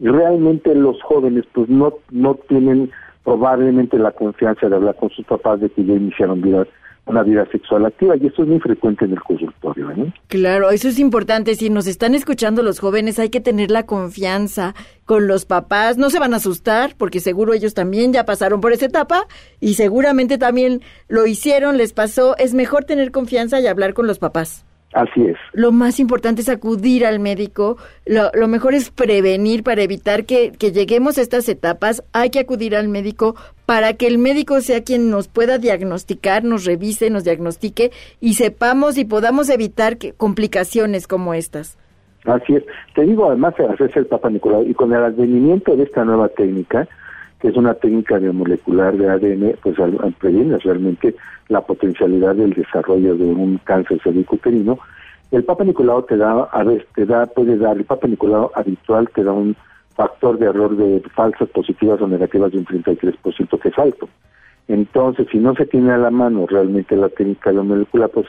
realmente 0.00 0.74
los 0.74 1.00
jóvenes 1.02 1.44
pues 1.52 1.68
no 1.68 1.94
no 2.10 2.34
tienen 2.48 2.90
probablemente 3.22 3.96
la 3.96 4.10
confianza 4.10 4.68
de 4.68 4.74
hablar 4.74 4.96
con 4.96 5.08
sus 5.10 5.24
papás 5.24 5.60
de 5.60 5.70
que 5.70 5.84
ya 5.84 5.94
iniciaron 5.94 6.42
vida 6.42 6.66
una 7.06 7.22
vida 7.22 7.46
sexual 7.52 7.84
activa 7.84 8.16
y 8.16 8.26
esto 8.26 8.42
es 8.42 8.48
muy 8.48 8.60
frecuente 8.60 9.04
en 9.04 9.12
el 9.12 9.20
consultorio. 9.20 9.90
¿eh? 9.90 10.12
Claro, 10.28 10.70
eso 10.70 10.88
es 10.88 10.98
importante. 10.98 11.54
Si 11.54 11.68
nos 11.68 11.86
están 11.86 12.14
escuchando 12.14 12.62
los 12.62 12.80
jóvenes, 12.80 13.18
hay 13.18 13.28
que 13.28 13.40
tener 13.40 13.70
la 13.70 13.84
confianza 13.84 14.74
con 15.04 15.26
los 15.26 15.44
papás. 15.44 15.98
No 15.98 16.08
se 16.10 16.18
van 16.18 16.32
a 16.32 16.38
asustar 16.38 16.94
porque 16.96 17.20
seguro 17.20 17.52
ellos 17.52 17.74
también 17.74 18.12
ya 18.12 18.24
pasaron 18.24 18.60
por 18.60 18.72
esa 18.72 18.86
etapa 18.86 19.26
y 19.60 19.74
seguramente 19.74 20.38
también 20.38 20.80
lo 21.08 21.26
hicieron, 21.26 21.76
les 21.76 21.92
pasó. 21.92 22.36
Es 22.38 22.54
mejor 22.54 22.84
tener 22.84 23.10
confianza 23.10 23.60
y 23.60 23.66
hablar 23.66 23.92
con 23.92 24.06
los 24.06 24.18
papás. 24.18 24.64
Así 24.94 25.26
es. 25.26 25.36
Lo 25.52 25.72
más 25.72 25.98
importante 25.98 26.40
es 26.40 26.48
acudir 26.48 27.04
al 27.04 27.18
médico. 27.18 27.76
Lo, 28.06 28.30
lo 28.32 28.46
mejor 28.46 28.74
es 28.74 28.90
prevenir 28.90 29.64
para 29.64 29.82
evitar 29.82 30.24
que, 30.24 30.52
que, 30.52 30.70
lleguemos 30.70 31.18
a 31.18 31.22
estas 31.22 31.48
etapas. 31.48 32.04
Hay 32.12 32.30
que 32.30 32.38
acudir 32.38 32.76
al 32.76 32.86
médico 32.86 33.34
para 33.66 33.94
que 33.94 34.06
el 34.06 34.18
médico 34.18 34.60
sea 34.60 34.84
quien 34.84 35.10
nos 35.10 35.26
pueda 35.26 35.58
diagnosticar, 35.58 36.44
nos 36.44 36.64
revise, 36.64 37.10
nos 37.10 37.24
diagnostique 37.24 37.90
y 38.20 38.34
sepamos 38.34 38.96
y 38.96 39.04
podamos 39.04 39.50
evitar 39.50 39.98
que, 39.98 40.12
complicaciones 40.12 41.08
como 41.08 41.34
estas. 41.34 41.76
Así 42.24 42.54
es. 42.54 42.62
Te 42.94 43.02
digo, 43.02 43.26
además, 43.26 43.54
hacerse 43.58 43.98
el 43.98 44.06
Papa 44.06 44.30
Nicolau 44.30 44.62
y 44.62 44.74
con 44.74 44.92
el 44.92 45.02
advenimiento 45.02 45.74
de 45.74 45.82
esta 45.82 46.04
nueva 46.04 46.28
técnica, 46.28 46.86
que 47.40 47.48
es 47.48 47.56
una 47.56 47.74
técnica 47.74 48.18
biomolecular 48.18 48.96
de 48.96 49.10
ADN, 49.10 49.56
pues 49.60 49.76
previene 50.20 50.56
realmente 50.58 51.16
la 51.48 51.60
potencialidad 51.60 52.34
del 52.34 52.52
desarrollo 52.52 53.16
de 53.16 53.24
un 53.24 53.58
cáncer 53.64 54.00
cervicuterino. 54.02 54.78
El 55.30 55.44
Papa 55.44 55.64
Nicolau 55.64 56.02
te 56.02 56.16
da, 56.16 56.44
a 56.44 56.64
veces 56.64 56.86
te 56.94 57.06
da, 57.06 57.26
puede 57.26 57.56
dar, 57.56 57.76
el 57.76 57.84
Papa 57.84 58.06
Nicolau 58.06 58.50
habitual 58.54 59.08
te 59.14 59.24
da 59.24 59.32
un 59.32 59.56
factor 59.94 60.38
de 60.38 60.46
error 60.46 60.76
de 60.76 61.02
falsas 61.14 61.48
positivas 61.50 62.00
o 62.00 62.08
negativas 62.08 62.52
de 62.52 62.58
un 62.58 62.66
33%, 62.66 63.58
que 63.60 63.68
es 63.68 63.78
alto. 63.78 64.08
Entonces, 64.68 65.26
si 65.30 65.38
no 65.38 65.54
se 65.54 65.66
tiene 65.66 65.92
a 65.92 65.98
la 65.98 66.10
mano 66.10 66.46
realmente 66.46 66.96
la 66.96 67.08
técnica 67.08 67.50
biomolecular, 67.50 68.10
pues 68.10 68.26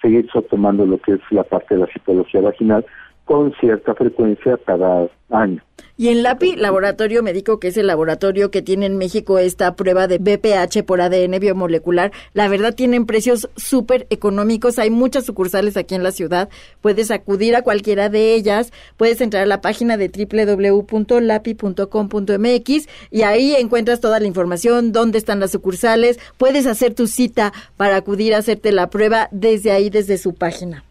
seguir 0.00 0.28
tomando 0.50 0.86
lo 0.86 0.98
que 0.98 1.12
es 1.12 1.20
la 1.30 1.44
parte 1.44 1.74
de 1.74 1.80
la 1.80 1.86
citología 1.86 2.40
vaginal 2.40 2.84
con 3.24 3.52
cierta 3.54 3.94
frecuencia 3.94 4.58
cada 4.66 5.08
año. 5.30 5.62
Y 5.96 6.08
en 6.08 6.24
LAPI, 6.24 6.56
Laboratorio 6.56 7.22
Médico, 7.22 7.60
que 7.60 7.68
es 7.68 7.76
el 7.76 7.86
laboratorio 7.86 8.50
que 8.50 8.62
tiene 8.62 8.86
en 8.86 8.96
México 8.96 9.38
esta 9.38 9.76
prueba 9.76 10.08
de 10.08 10.18
BPH 10.18 10.82
por 10.84 11.00
ADN 11.00 11.38
biomolecular, 11.38 12.10
la 12.32 12.48
verdad 12.48 12.74
tienen 12.74 13.06
precios 13.06 13.48
súper 13.54 14.08
económicos. 14.10 14.80
Hay 14.80 14.90
muchas 14.90 15.24
sucursales 15.24 15.76
aquí 15.76 15.94
en 15.94 16.02
la 16.02 16.10
ciudad. 16.10 16.48
Puedes 16.80 17.12
acudir 17.12 17.54
a 17.54 17.62
cualquiera 17.62 18.08
de 18.08 18.34
ellas. 18.34 18.72
Puedes 18.96 19.20
entrar 19.20 19.44
a 19.44 19.46
la 19.46 19.60
página 19.60 19.96
de 19.96 20.08
www.lapi.com.mx 20.08 22.88
y 23.12 23.22
ahí 23.22 23.54
encuentras 23.54 24.00
toda 24.00 24.18
la 24.18 24.26
información, 24.26 24.90
dónde 24.90 25.18
están 25.18 25.38
las 25.38 25.52
sucursales. 25.52 26.18
Puedes 26.38 26.66
hacer 26.66 26.94
tu 26.94 27.06
cita 27.06 27.52
para 27.76 27.94
acudir 27.94 28.34
a 28.34 28.38
hacerte 28.38 28.72
la 28.72 28.90
prueba 28.90 29.28
desde 29.30 29.70
ahí, 29.70 29.90
desde 29.90 30.18
su 30.18 30.34
página. 30.34 30.82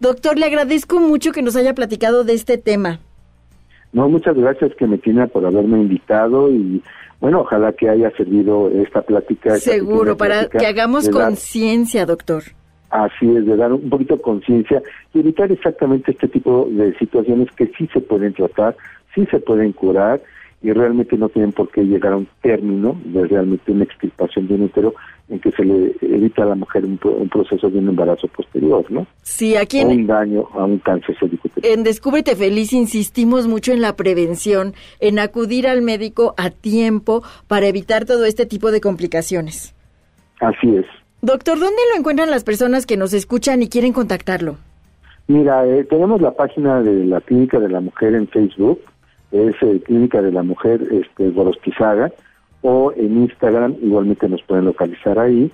Doctor, 0.00 0.38
le 0.38 0.46
agradezco 0.46 1.00
mucho 1.00 1.32
que 1.32 1.42
nos 1.42 1.54
haya 1.54 1.74
platicado 1.74 2.24
de 2.24 2.32
este 2.32 2.56
tema. 2.56 3.00
No, 3.92 4.08
muchas 4.08 4.36
gracias, 4.36 4.74
que 4.74 4.86
me 4.86 4.98
tiene 4.98 5.26
por 5.26 5.46
haberme 5.46 5.80
invitado 5.80 6.50
y 6.50 6.82
bueno, 7.20 7.40
ojalá 7.40 7.72
que 7.72 7.88
haya 7.88 8.10
servido 8.12 8.70
esta 8.70 9.02
plática. 9.02 9.56
Seguro, 9.56 10.16
para 10.16 10.48
que 10.48 10.66
hagamos 10.66 11.08
conciencia, 11.08 12.06
doctor. 12.06 12.44
Así 12.90 13.28
es, 13.36 13.44
de 13.44 13.56
dar 13.56 13.72
un 13.72 13.90
poquito 13.90 14.16
de 14.16 14.22
conciencia 14.22 14.82
y 15.12 15.20
evitar 15.20 15.50
exactamente 15.50 16.12
este 16.12 16.28
tipo 16.28 16.68
de 16.70 16.96
situaciones 16.96 17.50
que 17.52 17.66
sí 17.76 17.88
se 17.92 18.00
pueden 18.00 18.32
tratar, 18.32 18.76
sí 19.14 19.26
se 19.30 19.40
pueden 19.40 19.72
curar 19.72 20.20
y 20.60 20.72
realmente 20.72 21.16
no 21.16 21.28
tienen 21.28 21.52
por 21.52 21.70
qué 21.70 21.82
llegar 21.82 22.12
a 22.12 22.16
un 22.16 22.28
término 22.42 23.00
de 23.04 23.26
realmente 23.26 23.70
una 23.70 23.84
extirpación 23.84 24.48
de 24.48 24.54
un 24.54 24.62
útero 24.62 24.94
en 25.28 25.38
que 25.40 25.52
se 25.52 25.64
le 25.64 25.94
evita 26.00 26.42
a 26.42 26.46
la 26.46 26.54
mujer 26.54 26.84
un, 26.84 26.98
proceso 26.98 27.68
de 27.68 27.78
un 27.78 27.88
embarazo 27.88 28.28
posterior, 28.28 28.84
¿no? 28.90 29.06
Sí, 29.22 29.56
aquí 29.56 29.78
en, 29.78 29.88
un 29.88 30.06
daño 30.06 30.48
a 30.54 30.64
un 30.64 30.78
cáncer. 30.78 31.16
En 31.62 31.84
Descúbrete 31.84 32.34
Feliz 32.34 32.72
insistimos 32.72 33.46
mucho 33.46 33.72
en 33.72 33.80
la 33.80 33.94
prevención, 33.94 34.74
en 35.00 35.18
acudir 35.18 35.68
al 35.68 35.82
médico 35.82 36.34
a 36.36 36.50
tiempo 36.50 37.22
para 37.46 37.66
evitar 37.66 38.04
todo 38.04 38.24
este 38.24 38.46
tipo 38.46 38.70
de 38.70 38.80
complicaciones. 38.80 39.74
Así 40.40 40.76
es. 40.76 40.86
Doctor, 41.20 41.58
¿dónde 41.58 41.82
lo 41.92 41.98
encuentran 41.98 42.30
las 42.30 42.44
personas 42.44 42.86
que 42.86 42.96
nos 42.96 43.12
escuchan 43.12 43.62
y 43.62 43.68
quieren 43.68 43.92
contactarlo? 43.92 44.56
Mira, 45.26 45.66
eh, 45.66 45.84
tenemos 45.84 46.22
la 46.22 46.30
página 46.30 46.80
de 46.82 47.04
la 47.04 47.20
Clínica 47.20 47.58
de 47.58 47.68
la 47.68 47.80
Mujer 47.80 48.14
en 48.14 48.28
Facebook, 48.28 48.80
es 49.32 49.54
eh, 49.62 49.80
Clínica 49.84 50.22
de 50.22 50.32
la 50.32 50.42
Mujer 50.42 50.86
este, 50.90 51.30
Gorostizaga, 51.30 52.12
o 52.62 52.92
en 52.96 53.22
Instagram 53.22 53.76
igualmente 53.82 54.28
nos 54.28 54.42
pueden 54.42 54.64
localizar 54.64 55.18
ahí, 55.18 55.50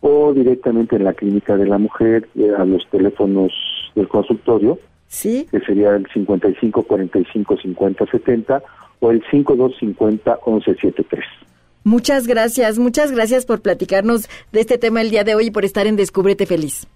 o 0.00 0.32
directamente 0.32 0.96
en 0.96 1.04
la 1.04 1.14
Clínica 1.14 1.56
de 1.56 1.66
la 1.66 1.78
Mujer 1.78 2.28
eh, 2.36 2.52
a 2.56 2.64
los 2.64 2.88
teléfonos 2.90 3.52
del 3.94 4.08
consultorio, 4.08 4.78
¿Sí? 5.06 5.46
que 5.50 5.60
sería 5.60 5.94
el 5.94 6.06
55 6.12 6.82
45 6.82 7.56
50 7.56 8.06
70 8.06 8.62
o 9.00 9.10
el 9.10 9.22
5250 9.30 10.38
11 10.44 10.74
73. 10.74 11.24
Muchas 11.84 12.26
gracias, 12.26 12.78
muchas 12.78 13.12
gracias 13.12 13.44
por 13.44 13.60
platicarnos 13.60 14.28
de 14.52 14.60
este 14.60 14.78
tema 14.78 15.02
el 15.02 15.10
día 15.10 15.22
de 15.22 15.34
hoy 15.34 15.46
y 15.46 15.50
por 15.50 15.64
estar 15.64 15.86
en 15.86 15.96
Descúbrete 15.96 16.46
Feliz. 16.46 16.86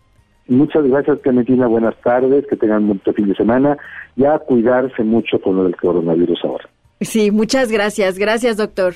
Muchas 0.48 0.82
gracias, 0.84 1.18
Clementina. 1.20 1.66
Buenas 1.66 1.94
tardes, 2.02 2.46
que 2.48 2.56
tengan 2.56 2.84
un 2.84 3.00
buen 3.04 3.14
fin 3.14 3.28
de 3.28 3.34
semana. 3.34 3.76
Ya 4.16 4.38
cuidarse 4.38 5.04
mucho 5.04 5.38
con 5.40 5.62
del 5.62 5.76
coronavirus 5.76 6.38
ahora. 6.44 6.68
Sí, 7.00 7.30
muchas 7.30 7.70
gracias. 7.70 8.18
Gracias, 8.18 8.56
doctor. 8.56 8.94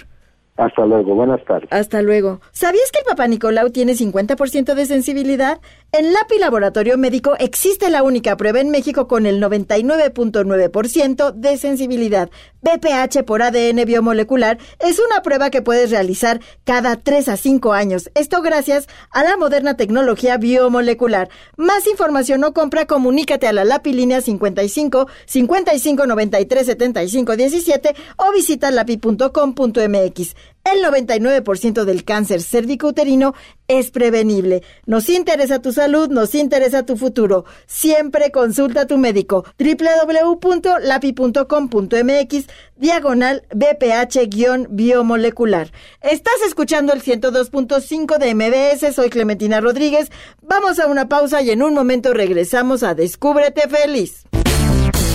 Hasta 0.57 0.85
luego, 0.85 1.15
buenas 1.15 1.43
tardes. 1.47 1.69
Hasta 1.73 2.03
luego. 2.03 2.41
¿Sabías 2.53 2.91
que 2.93 2.99
el 2.99 3.07
Papá 3.07 3.27
Nicolau 3.27 3.71
tiene 3.71 3.95
50% 3.95 4.75
de 4.75 4.85
sensibilidad? 4.85 5.61
En 5.93 6.13
LAPI 6.13 6.39
Laboratorio 6.39 6.99
Médico 6.99 7.35
existe 7.39 7.89
la 7.89 8.03
única 8.03 8.37
prueba 8.37 8.61
en 8.61 8.71
México 8.71 9.09
con 9.09 9.25
el 9.25 9.43
99.9% 9.43 11.33
de 11.33 11.57
sensibilidad. 11.57 12.31
BPH 12.61 13.25
por 13.25 13.43
ADN 13.43 13.85
biomolecular 13.87 14.59
es 14.79 15.01
una 15.01 15.23
prueba 15.23 15.51
que 15.51 15.63
puedes 15.63 15.91
realizar 15.91 16.41
cada 16.65 16.97
3 16.97 17.29
a 17.31 17.37
5 17.37 17.73
años. 17.73 18.11
Esto 18.15 18.43
gracias 18.43 18.89
a 19.11 19.25
la 19.25 19.37
moderna 19.37 19.77
tecnología 19.77 20.37
biomolecular. 20.37 21.31
Más 21.57 21.87
información 21.87 22.45
o 22.45 22.53
compra, 22.53 22.87
comunícate 22.87 23.47
a 23.47 23.53
la 23.53 23.65
LAPI 23.65 23.93
línea 23.95 24.21
55 24.21 25.09
55 25.27 26.07
93 26.07 26.67
75 26.67 27.37
17 27.37 27.95
o 28.17 28.33
visita 28.33 28.71
lapi.com.mx. 28.71 30.35
El 30.65 30.83
99% 30.85 31.85
del 31.85 32.05
cáncer 32.05 32.41
cérvico-uterino 32.41 33.35
es 33.69 33.91
prevenible. 33.91 34.63
Nos 34.87 35.09
interesa 35.09 35.61
tu 35.61 35.73
salud, 35.73 36.09
nos 36.09 36.35
interesa 36.35 36.87
tu 36.87 36.97
futuro. 36.97 37.45
Siempre 37.67 38.31
consulta 38.31 38.83
a 38.83 38.87
tu 38.87 38.97
médico. 38.97 39.45
www.lapi.com.mx 39.59 42.47
diagonal 42.77 43.43
BPH-biomolecular. 43.51 45.73
Estás 46.01 46.35
escuchando 46.47 46.93
el 46.93 47.03
102.5 47.03 48.19
de 48.19 48.35
MBS. 48.35 48.95
Soy 48.95 49.11
Clementina 49.11 49.61
Rodríguez. 49.61 50.13
Vamos 50.43 50.79
a 50.79 50.87
una 50.87 51.09
pausa 51.09 51.43
y 51.43 51.51
en 51.51 51.63
un 51.63 51.75
momento 51.75 52.15
regresamos 52.15 52.83
a 52.83 52.95
Descúbrete 52.95 53.69
Feliz. 53.69 54.23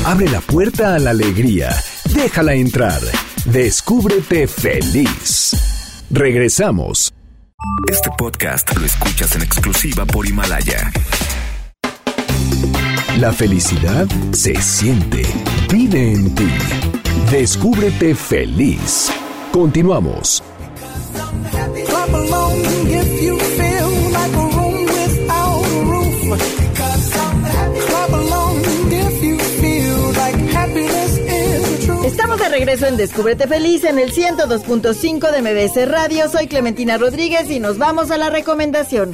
Abre 0.05 0.29
la 0.29 0.41
puerta 0.41 0.93
a 0.95 0.99
la 0.99 1.11
alegría. 1.11 1.69
Déjala 2.13 2.53
entrar. 2.53 2.99
Descúbrete 3.51 4.45
feliz. 4.45 6.03
Regresamos. 6.11 7.13
Este 7.89 8.09
podcast 8.17 8.75
lo 8.77 8.85
escuchas 8.85 9.37
en 9.37 9.41
exclusiva 9.41 10.05
por 10.05 10.27
Himalaya. 10.27 10.91
La 13.17 13.31
felicidad 13.31 14.05
se 14.33 14.53
siente. 14.61 15.23
Vive 15.71 16.11
en 16.11 16.35
ti. 16.35 16.49
Descúbrete 17.31 18.15
feliz. 18.15 19.09
Continuamos. 19.53 20.43
Estamos 32.07 32.39
de 32.39 32.47
regreso 32.47 32.85
en 32.85 32.95
Descúbrete 32.95 33.47
Feliz 33.47 33.83
en 33.83 33.99
el 33.99 34.13
102.5 34.13 35.29
de 35.29 35.41
MBC 35.41 35.91
Radio. 35.91 36.29
Soy 36.29 36.47
Clementina 36.47 36.97
Rodríguez 36.97 37.51
y 37.51 37.59
nos 37.59 37.77
vamos 37.77 38.11
a 38.11 38.17
la 38.17 38.29
recomendación. 38.29 39.13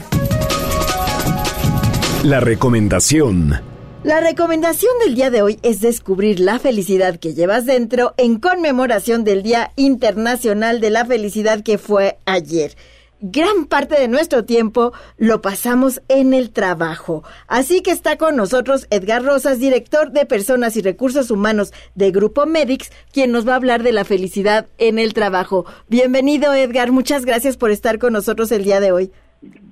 La 2.24 2.40
recomendación. 2.40 3.60
La 4.04 4.20
recomendación 4.20 4.92
del 5.04 5.16
día 5.16 5.32
de 5.32 5.42
hoy 5.42 5.60
es 5.64 5.82
descubrir 5.82 6.40
la 6.40 6.60
felicidad 6.60 7.18
que 7.18 7.34
llevas 7.34 7.66
dentro 7.66 8.14
en 8.18 8.40
conmemoración 8.40 9.24
del 9.24 9.42
Día 9.42 9.72
Internacional 9.76 10.80
de 10.80 10.92
la 10.92 11.04
Felicidad 11.04 11.64
que 11.64 11.80
fue 11.80 12.20
ayer 12.26 12.76
gran 13.24 13.68
parte 13.70 13.98
de 13.98 14.10
nuestro 14.10 14.44
tiempo 14.44 14.92
lo 15.18 15.42
pasamos 15.42 16.02
en 16.10 16.34
el 16.34 16.52
trabajo. 16.52 17.24
Así 17.48 17.82
que 17.82 17.92
está 17.92 18.18
con 18.18 18.36
nosotros 18.36 18.86
Edgar 18.92 19.24
Rosas, 19.24 19.62
director 19.62 20.12
de 20.12 20.26
Personas 20.26 20.76
y 20.76 20.82
Recursos 20.82 21.32
Humanos 21.32 21.72
de 21.96 22.12
Grupo 22.12 22.46
Medix, 22.46 22.92
quien 23.14 23.32
nos 23.32 23.48
va 23.48 23.54
a 23.54 23.56
hablar 23.56 23.82
de 23.82 23.94
la 23.94 24.04
felicidad 24.04 24.68
en 24.78 25.00
el 25.00 25.14
trabajo. 25.14 25.66
Bienvenido 25.90 26.54
Edgar, 26.54 26.92
muchas 26.92 27.26
gracias 27.26 27.56
por 27.56 27.72
estar 27.72 27.98
con 27.98 28.12
nosotros 28.12 28.52
el 28.52 28.66
día 28.66 28.82
de 28.82 28.92
hoy. 28.92 29.10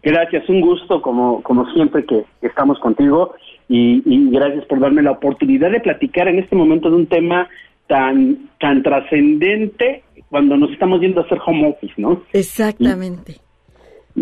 Gracias, 0.02 0.48
un 0.48 0.62
gusto 0.62 1.02
como, 1.02 1.44
como 1.44 1.70
siempre 1.74 2.06
que 2.06 2.24
estamos 2.42 2.80
contigo 2.80 3.36
y, 3.68 4.30
gracias 4.32 4.66
por 4.66 4.80
darme 4.80 5.02
la 5.02 5.12
oportunidad 5.12 5.72
de 5.72 5.82
platicar 5.82 6.30
en 6.30 6.40
este 6.40 6.56
momento 6.56 6.90
de 6.90 6.96
un 6.96 7.08
tema 7.08 7.50
tan, 7.88 8.50
tan 8.62 8.82
trascendente 8.82 10.04
cuando 10.32 10.56
nos 10.56 10.72
estamos 10.72 11.02
yendo 11.02 11.20
a 11.20 11.26
hacer 11.26 11.39
home 11.46 11.67
office, 11.67 11.94
¿no? 11.98 12.24
Exactamente. 12.32 13.36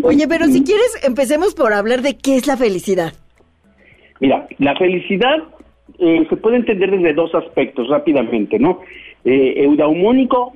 Oye, 0.02 0.26
pero 0.28 0.46
si 0.46 0.64
quieres, 0.64 1.00
empecemos 1.04 1.54
por 1.54 1.72
hablar 1.72 2.02
de 2.02 2.18
qué 2.18 2.36
es 2.36 2.48
la 2.48 2.56
felicidad. 2.56 3.12
Mira, 4.18 4.46
la 4.58 4.76
felicidad 4.76 5.38
eh, 6.00 6.26
se 6.28 6.36
puede 6.36 6.56
entender 6.56 6.90
desde 6.90 7.14
dos 7.14 7.32
aspectos 7.34 7.88
rápidamente, 7.88 8.58
¿no? 8.58 8.80
Eh, 9.24 9.54
eudaumónico 9.56 10.52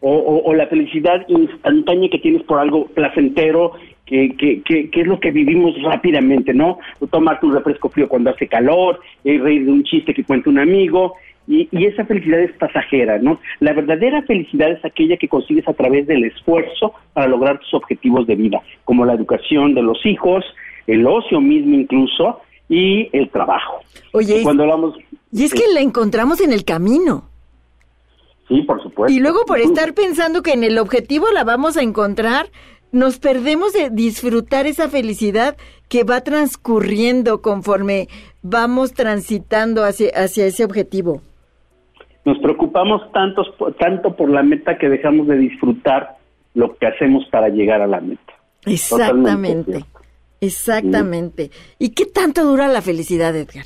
o, 0.00 0.54
la 0.54 0.66
felicidad 0.66 1.26
instantánea 1.28 2.08
que 2.08 2.18
tienes 2.18 2.42
por 2.44 2.58
algo 2.58 2.86
placentero, 2.86 3.72
que, 4.06 4.34
que, 4.36 4.62
que, 4.62 5.00
es 5.00 5.06
lo 5.06 5.18
que 5.20 5.30
vivimos 5.30 5.80
rápidamente, 5.82 6.54
¿no? 6.54 6.78
Tomar 7.10 7.40
tu 7.40 7.50
refresco 7.50 7.88
frío 7.88 8.08
cuando 8.08 8.30
hace 8.30 8.46
calor, 8.46 9.00
eh, 9.24 9.38
reír 9.38 9.64
de 9.64 9.72
un 9.72 9.84
chiste 9.84 10.14
que 10.14 10.24
cuenta 10.24 10.50
un 10.50 10.58
amigo, 10.58 11.14
y, 11.48 11.68
y, 11.72 11.86
esa 11.86 12.04
felicidad 12.04 12.40
es 12.40 12.52
pasajera, 12.58 13.18
¿no? 13.18 13.40
La 13.60 13.72
verdadera 13.72 14.22
felicidad 14.22 14.70
es 14.70 14.84
aquella 14.84 15.16
que 15.16 15.28
consigues 15.28 15.66
a 15.66 15.72
través 15.72 16.06
del 16.06 16.24
esfuerzo 16.24 16.92
para 17.14 17.26
lograr 17.26 17.58
tus 17.58 17.72
objetivos 17.72 18.26
de 18.26 18.36
vida, 18.36 18.60
como 18.84 19.06
la 19.06 19.14
educación 19.14 19.74
de 19.74 19.82
los 19.82 20.04
hijos, 20.04 20.44
el 20.86 21.06
ocio 21.06 21.40
mismo 21.40 21.74
incluso, 21.74 22.40
y 22.68 23.08
el 23.16 23.30
trabajo. 23.30 23.80
Oye, 24.12 24.40
y 24.40 24.42
cuando 24.42 24.64
hablamos... 24.64 24.96
Y 25.32 25.44
es 25.44 25.54
que 25.54 25.64
la 25.72 25.80
encontramos 25.80 26.40
en 26.40 26.52
el 26.52 26.64
camino. 26.64 27.24
Sí, 28.46 28.62
por 28.62 28.82
supuesto. 28.82 29.12
Y 29.12 29.20
luego 29.20 29.44
por 29.46 29.58
estar 29.58 29.94
pensando 29.94 30.42
que 30.42 30.52
en 30.52 30.64
el 30.64 30.78
objetivo 30.78 31.30
la 31.32 31.44
vamos 31.44 31.76
a 31.76 31.82
encontrar, 31.82 32.50
nos 32.92 33.18
perdemos 33.18 33.72
de 33.72 33.90
disfrutar 33.90 34.66
esa 34.66 34.88
felicidad 34.88 35.56
que 35.88 36.04
va 36.04 36.22
transcurriendo 36.22 37.42
conforme 37.42 38.08
vamos 38.42 38.92
transitando 38.92 39.84
hacia, 39.84 40.10
hacia 40.10 40.46
ese 40.46 40.64
objetivo. 40.64 41.22
Nos 42.28 42.38
preocupamos 42.40 43.10
tantos, 43.10 43.54
tanto 43.78 44.14
por 44.14 44.28
la 44.28 44.42
meta 44.42 44.76
que 44.76 44.90
dejamos 44.90 45.28
de 45.28 45.38
disfrutar 45.38 46.18
lo 46.52 46.76
que 46.76 46.86
hacemos 46.86 47.24
para 47.30 47.48
llegar 47.48 47.80
a 47.80 47.86
la 47.86 48.02
meta. 48.02 48.34
Exactamente, 48.66 49.82
exactamente. 50.38 51.50
¿Y 51.78 51.94
qué 51.94 52.04
tanto 52.04 52.44
dura 52.44 52.68
la 52.68 52.82
felicidad, 52.82 53.34
Edgar? 53.34 53.64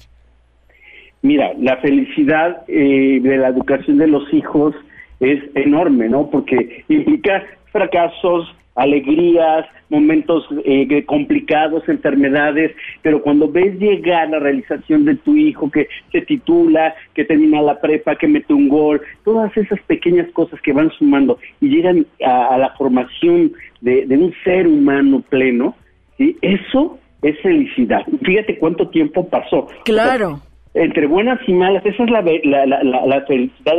Mira, 1.22 1.54
la 1.58 1.78
felicidad 1.78 2.62
eh, 2.68 3.18
de 3.20 3.36
la 3.36 3.48
educación 3.48 3.98
de 3.98 4.06
los 4.06 4.32
hijos 4.32 4.76
es 5.18 5.42
enorme, 5.56 6.08
¿no? 6.08 6.30
Porque 6.30 6.84
implica 6.86 7.42
fracasos, 7.72 8.46
alegrías, 8.74 9.66
momentos 9.90 10.46
eh, 10.64 11.04
complicados, 11.04 11.86
enfermedades, 11.88 12.72
pero 13.02 13.22
cuando 13.22 13.50
ves 13.50 13.78
llegar 13.78 14.30
la 14.30 14.38
realización 14.38 15.04
de 15.04 15.16
tu 15.16 15.36
hijo 15.36 15.70
que 15.70 15.88
se 16.10 16.22
titula, 16.22 16.94
que 17.14 17.24
termina 17.24 17.60
la 17.60 17.80
prepa, 17.80 18.16
que 18.16 18.28
mete 18.28 18.54
un 18.54 18.68
gol, 18.68 19.02
todas 19.24 19.54
esas 19.56 19.80
pequeñas 19.82 20.30
cosas 20.32 20.60
que 20.62 20.72
van 20.72 20.90
sumando 20.92 21.38
y 21.60 21.68
llegan 21.68 22.06
a, 22.24 22.56
la 22.56 22.70
formación 22.76 23.52
de, 23.80 24.06
un 24.10 24.32
ser 24.44 24.66
humano 24.66 25.22
pleno, 25.28 25.74
¿sí? 26.16 26.36
eso 26.40 26.98
es 27.20 27.38
felicidad. 27.40 28.00
Fíjate 28.24 28.58
cuánto 28.58 28.88
tiempo 28.88 29.28
pasó. 29.28 29.66
Claro 29.84 30.40
entre 30.74 31.06
buenas 31.06 31.38
y 31.46 31.52
malas, 31.52 31.84
esa 31.84 32.02
es 32.02 32.10
la, 32.10 32.22
la, 32.22 32.66
la, 32.66 33.06
la, 33.06 33.20
felicidad 33.26 33.76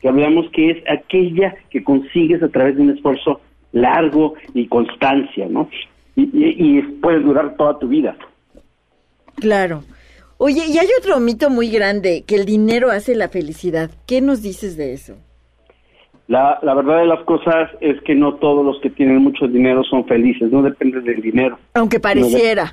que 0.00 0.08
hablamos 0.08 0.46
que 0.52 0.70
es 0.70 0.84
aquella 0.88 1.54
que 1.70 1.82
consigues 1.82 2.42
a 2.42 2.48
través 2.48 2.76
de 2.76 2.82
un 2.82 2.90
esfuerzo 2.90 3.40
largo 3.72 4.34
y 4.54 4.66
constancia, 4.68 5.46
¿no? 5.48 5.68
Y, 6.14 6.30
y, 6.32 6.82
puede 7.02 7.20
durar 7.20 7.56
toda 7.56 7.78
tu 7.78 7.88
vida. 7.88 8.16
Claro. 9.36 9.82
Oye, 10.38 10.62
y 10.66 10.78
hay 10.78 10.88
otro 10.98 11.20
mito 11.20 11.50
muy 11.50 11.68
grande, 11.68 12.24
que 12.26 12.36
el 12.36 12.46
dinero 12.46 12.90
hace 12.90 13.14
la 13.14 13.28
felicidad. 13.28 13.90
¿Qué 14.06 14.22
nos 14.22 14.42
dices 14.42 14.76
de 14.76 14.94
eso? 14.94 15.16
La, 16.26 16.58
la 16.62 16.74
verdad 16.74 16.98
de 16.98 17.06
las 17.06 17.22
cosas 17.24 17.70
es 17.80 18.00
que 18.02 18.14
no 18.14 18.36
todos 18.36 18.64
los 18.64 18.80
que 18.80 18.90
tienen 18.90 19.18
mucho 19.18 19.46
dinero 19.46 19.84
son 19.84 20.06
felices, 20.06 20.50
no 20.50 20.62
depende 20.62 21.00
del 21.00 21.20
dinero. 21.20 21.58
Aunque 21.74 22.00
pareciera. 22.00 22.72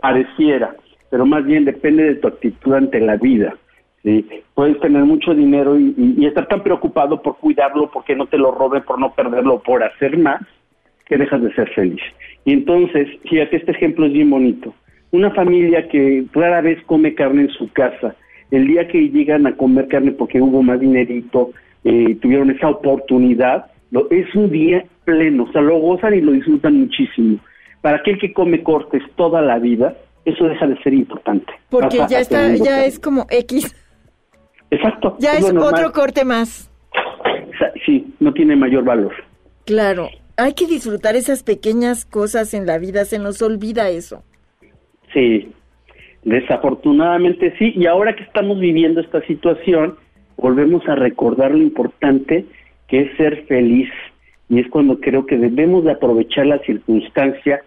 pareciera 0.00 0.76
pero 1.10 1.26
más 1.26 1.44
bien 1.44 1.64
depende 1.64 2.04
de 2.04 2.14
tu 2.16 2.28
actitud 2.28 2.74
ante 2.74 3.00
la 3.00 3.16
vida. 3.16 3.56
¿Sí? 4.02 4.26
Puedes 4.54 4.80
tener 4.80 5.04
mucho 5.04 5.34
dinero 5.34 5.78
y, 5.78 6.24
estar 6.26 6.46
tan 6.48 6.62
preocupado 6.62 7.22
por 7.22 7.38
cuidarlo, 7.38 7.90
porque 7.90 8.14
no 8.14 8.26
te 8.26 8.38
lo 8.38 8.50
roben, 8.50 8.82
por 8.82 8.98
no 8.98 9.12
perderlo, 9.14 9.60
por 9.62 9.82
hacer 9.82 10.18
más, 10.18 10.42
que 11.06 11.16
dejas 11.16 11.42
de 11.42 11.54
ser 11.54 11.68
feliz. 11.70 12.02
Y 12.44 12.52
entonces, 12.52 13.08
fíjate, 13.28 13.56
este 13.56 13.72
ejemplo 13.72 14.06
es 14.06 14.12
bien 14.12 14.30
bonito. 14.30 14.74
Una 15.10 15.30
familia 15.30 15.88
que 15.88 16.24
rara 16.32 16.60
vez 16.60 16.82
come 16.84 17.14
carne 17.14 17.42
en 17.42 17.50
su 17.50 17.72
casa, 17.72 18.14
el 18.50 18.66
día 18.66 18.88
que 18.88 19.08
llegan 19.08 19.46
a 19.46 19.56
comer 19.56 19.88
carne 19.88 20.12
porque 20.12 20.40
hubo 20.40 20.62
más 20.62 20.80
dinerito, 20.80 21.52
eh, 21.84 22.16
tuvieron 22.20 22.50
esa 22.50 22.68
oportunidad, 22.68 23.66
lo, 23.90 24.10
es 24.10 24.34
un 24.34 24.50
día 24.50 24.84
pleno, 25.04 25.44
o 25.44 25.52
sea, 25.52 25.62
lo 25.62 25.78
gozan 25.78 26.14
y 26.14 26.20
lo 26.20 26.32
disfrutan 26.32 26.78
muchísimo. 26.80 27.38
Para 27.80 27.98
aquel 27.98 28.18
que 28.18 28.32
come 28.32 28.62
cortes 28.62 29.02
toda 29.16 29.40
la 29.40 29.58
vida, 29.58 29.96
eso 30.24 30.44
deja 30.44 30.66
de 30.66 30.76
ser 30.82 30.92
importante. 30.92 31.52
Porque 31.70 31.98
ya 32.08 32.20
está, 32.20 32.54
ya 32.56 32.84
es 32.84 32.98
como 32.98 33.26
X. 33.30 33.74
Exacto. 34.70 35.16
Ya 35.18 35.34
es, 35.34 35.44
otro 35.44 35.92
corte 35.92 36.24
más. 36.24 36.70
Sí, 37.84 38.14
no 38.20 38.32
tiene 38.32 38.56
mayor 38.56 38.84
valor. 38.84 39.12
Claro, 39.64 40.08
hay 40.36 40.54
que 40.54 40.66
disfrutar 40.66 41.16
esas 41.16 41.42
pequeñas 41.42 42.04
cosas 42.04 42.54
en 42.54 42.66
la 42.66 42.78
vida, 42.78 43.04
se 43.04 43.18
nos 43.18 43.42
olvida 43.42 43.90
eso. 43.90 44.22
Sí, 45.12 45.52
desafortunadamente 46.22 47.54
sí, 47.58 47.72
y 47.74 47.86
ahora 47.86 48.14
que 48.14 48.22
estamos 48.22 48.60
viviendo 48.60 49.00
esta 49.00 49.20
situación, 49.26 49.96
volvemos 50.36 50.86
a 50.88 50.94
recordar 50.94 51.52
lo 51.52 51.58
importante 51.58 52.44
que 52.86 53.00
es 53.00 53.16
ser 53.16 53.44
feliz, 53.46 53.90
y 54.48 54.60
es 54.60 54.68
cuando 54.68 55.00
creo 55.00 55.26
que 55.26 55.36
debemos 55.36 55.84
de 55.84 55.92
aprovechar 55.92 56.46
la 56.46 56.58
circunstancia 56.60 57.60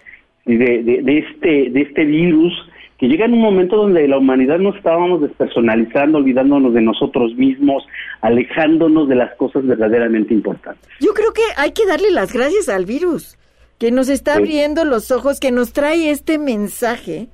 de, 0.45 0.83
de, 0.83 1.17
este, 1.19 1.69
de 1.69 1.81
este 1.81 2.05
virus 2.05 2.53
que 3.01 3.07
llega 3.07 3.25
en 3.25 3.33
un 3.33 3.41
momento 3.41 3.77
donde 3.77 4.07
la 4.07 4.19
humanidad 4.19 4.59
nos 4.59 4.75
estábamos 4.75 5.21
despersonalizando, 5.21 6.19
olvidándonos 6.19 6.71
de 6.71 6.81
nosotros 6.81 7.33
mismos, 7.33 7.83
alejándonos 8.21 9.09
de 9.09 9.15
las 9.15 9.35
cosas 9.37 9.65
verdaderamente 9.65 10.35
importantes. 10.35 10.87
Yo 10.99 11.11
creo 11.15 11.33
que 11.33 11.41
hay 11.57 11.71
que 11.71 11.87
darle 11.87 12.11
las 12.11 12.31
gracias 12.31 12.69
al 12.69 12.85
virus, 12.85 13.39
que 13.79 13.89
nos 13.89 14.07
está 14.07 14.35
abriendo 14.35 14.85
los 14.85 15.09
ojos, 15.09 15.39
que 15.39 15.51
nos 15.51 15.73
trae 15.73 16.11
este 16.11 16.37
mensaje 16.37 17.29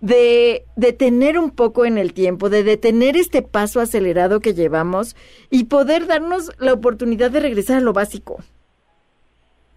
de 0.00 0.62
detener 0.76 1.38
un 1.38 1.50
poco 1.50 1.84
en 1.84 1.98
el 1.98 2.14
tiempo, 2.14 2.48
de 2.48 2.62
detener 2.62 3.18
este 3.18 3.42
paso 3.42 3.80
acelerado 3.80 4.40
que 4.40 4.54
llevamos 4.54 5.16
y 5.50 5.64
poder 5.64 6.06
darnos 6.06 6.50
la 6.58 6.72
oportunidad 6.72 7.30
de 7.30 7.40
regresar 7.40 7.76
a 7.76 7.80
lo 7.82 7.92
básico. 7.92 8.38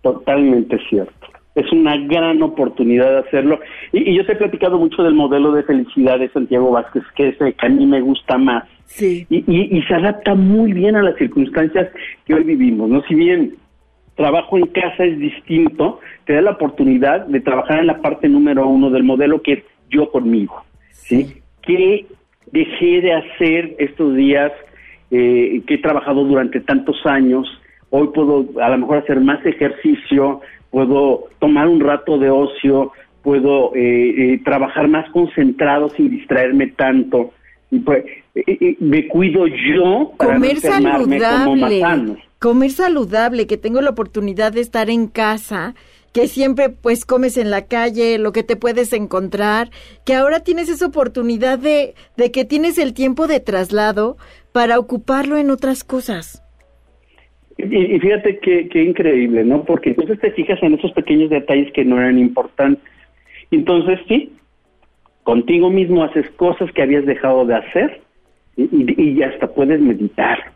Totalmente 0.03 0.79
cierto 0.87 1.22
es 1.55 1.71
una 1.71 1.97
gran 1.97 2.41
oportunidad 2.41 3.11
de 3.11 3.27
hacerlo. 3.27 3.59
Y, 3.91 4.15
yo 4.15 4.25
te 4.25 4.33
he 4.33 4.35
platicado 4.35 4.77
mucho 4.77 5.03
del 5.03 5.13
modelo 5.13 5.51
de 5.51 5.63
felicidad 5.63 6.19
de 6.19 6.29
Santiago 6.29 6.71
Vázquez, 6.71 7.03
que 7.15 7.29
es 7.29 7.41
el 7.41 7.53
que 7.53 7.65
a 7.65 7.69
mí 7.69 7.85
me 7.85 8.01
gusta 8.01 8.37
más. 8.37 8.63
Sí. 8.85 9.25
Y, 9.29 9.43
y, 9.47 9.81
se 9.83 9.93
adapta 9.93 10.35
muy 10.35 10.73
bien 10.73 10.95
a 10.95 11.03
las 11.03 11.15
circunstancias 11.17 11.89
que 12.25 12.33
hoy 12.33 12.43
vivimos, 12.43 12.89
¿no? 12.89 13.01
Si 13.03 13.15
bien 13.15 13.55
trabajo 14.15 14.57
en 14.57 14.67
casa 14.67 15.05
es 15.05 15.17
distinto, 15.17 15.99
te 16.25 16.33
da 16.33 16.41
la 16.41 16.51
oportunidad 16.51 17.25
de 17.25 17.39
trabajar 17.39 17.79
en 17.79 17.87
la 17.87 18.01
parte 18.01 18.29
número 18.29 18.67
uno 18.67 18.89
del 18.89 19.03
modelo 19.03 19.41
que 19.41 19.53
es 19.53 19.63
yo 19.89 20.11
conmigo, 20.11 20.63
¿sí? 20.91 21.41
¿Qué 21.61 22.05
dejé 22.51 23.01
de 23.01 23.13
hacer 23.13 23.75
estos 23.79 24.15
días 24.15 24.51
eh, 25.11 25.61
que 25.65 25.75
he 25.75 25.77
trabajado 25.77 26.23
durante 26.23 26.59
tantos 26.59 27.05
años? 27.05 27.47
Hoy 27.95 28.07
puedo 28.07 28.47
a 28.59 28.69
lo 28.69 28.79
mejor 28.79 28.97
hacer 28.97 29.19
más 29.21 29.45
ejercicio, 29.45 30.41
puedo 30.71 31.25
tomar 31.37 31.67
un 31.67 31.79
rato 31.79 32.17
de 32.17 32.31
ocio, 32.31 32.91
puedo 33.21 33.75
eh, 33.75 34.33
eh, 34.33 34.41
trabajar 34.43 34.87
más 34.87 35.07
concentrado 35.11 35.89
sin 35.89 36.09
distraerme 36.09 36.73
tanto. 36.75 37.33
Y 37.69 37.77
pues, 37.81 38.03
eh, 38.33 38.77
me 38.79 39.07
cuido 39.07 39.45
yo 39.45 40.11
para 40.17 40.33
comer 40.33 40.59
saludable, 40.59 42.17
comer 42.39 42.71
saludable, 42.71 43.45
que 43.45 43.57
tengo 43.57 43.79
la 43.79 43.91
oportunidad 43.91 44.53
de 44.53 44.61
estar 44.61 44.89
en 44.89 45.05
casa, 45.05 45.75
que 46.13 46.27
siempre 46.27 46.69
pues 46.69 47.05
comes 47.05 47.37
en 47.37 47.51
la 47.51 47.67
calle, 47.67 48.17
lo 48.17 48.31
que 48.31 48.41
te 48.41 48.55
puedes 48.55 48.91
encontrar, 48.93 49.69
que 50.03 50.15
ahora 50.15 50.39
tienes 50.39 50.67
esa 50.67 50.87
oportunidad 50.87 51.59
de, 51.59 51.93
de 52.17 52.31
que 52.31 52.43
tienes 52.43 52.79
el 52.79 52.95
tiempo 52.95 53.27
de 53.27 53.39
traslado 53.39 54.17
para 54.51 54.79
ocuparlo 54.79 55.37
en 55.37 55.51
otras 55.51 55.83
cosas. 55.83 56.42
Y, 57.57 57.99
fíjate 57.99 58.39
qué, 58.39 58.83
increíble, 58.83 59.43
¿no? 59.43 59.63
Porque 59.63 59.89
entonces 59.89 60.19
te 60.19 60.31
fijas 60.31 60.61
en 60.63 60.73
esos 60.73 60.91
pequeños 60.93 61.29
detalles 61.29 61.71
que 61.73 61.85
no 61.85 61.99
eran 61.99 62.17
importantes. 62.17 62.83
Entonces, 63.51 63.99
sí, 64.07 64.33
contigo 65.23 65.69
mismo 65.69 66.03
haces 66.03 66.29
cosas 66.31 66.71
que 66.71 66.81
habías 66.81 67.05
dejado 67.05 67.45
de 67.45 67.55
hacer 67.55 68.01
y, 68.57 69.01
y, 69.01 69.21
hasta 69.23 69.47
puedes 69.47 69.79
meditar, 69.79 70.51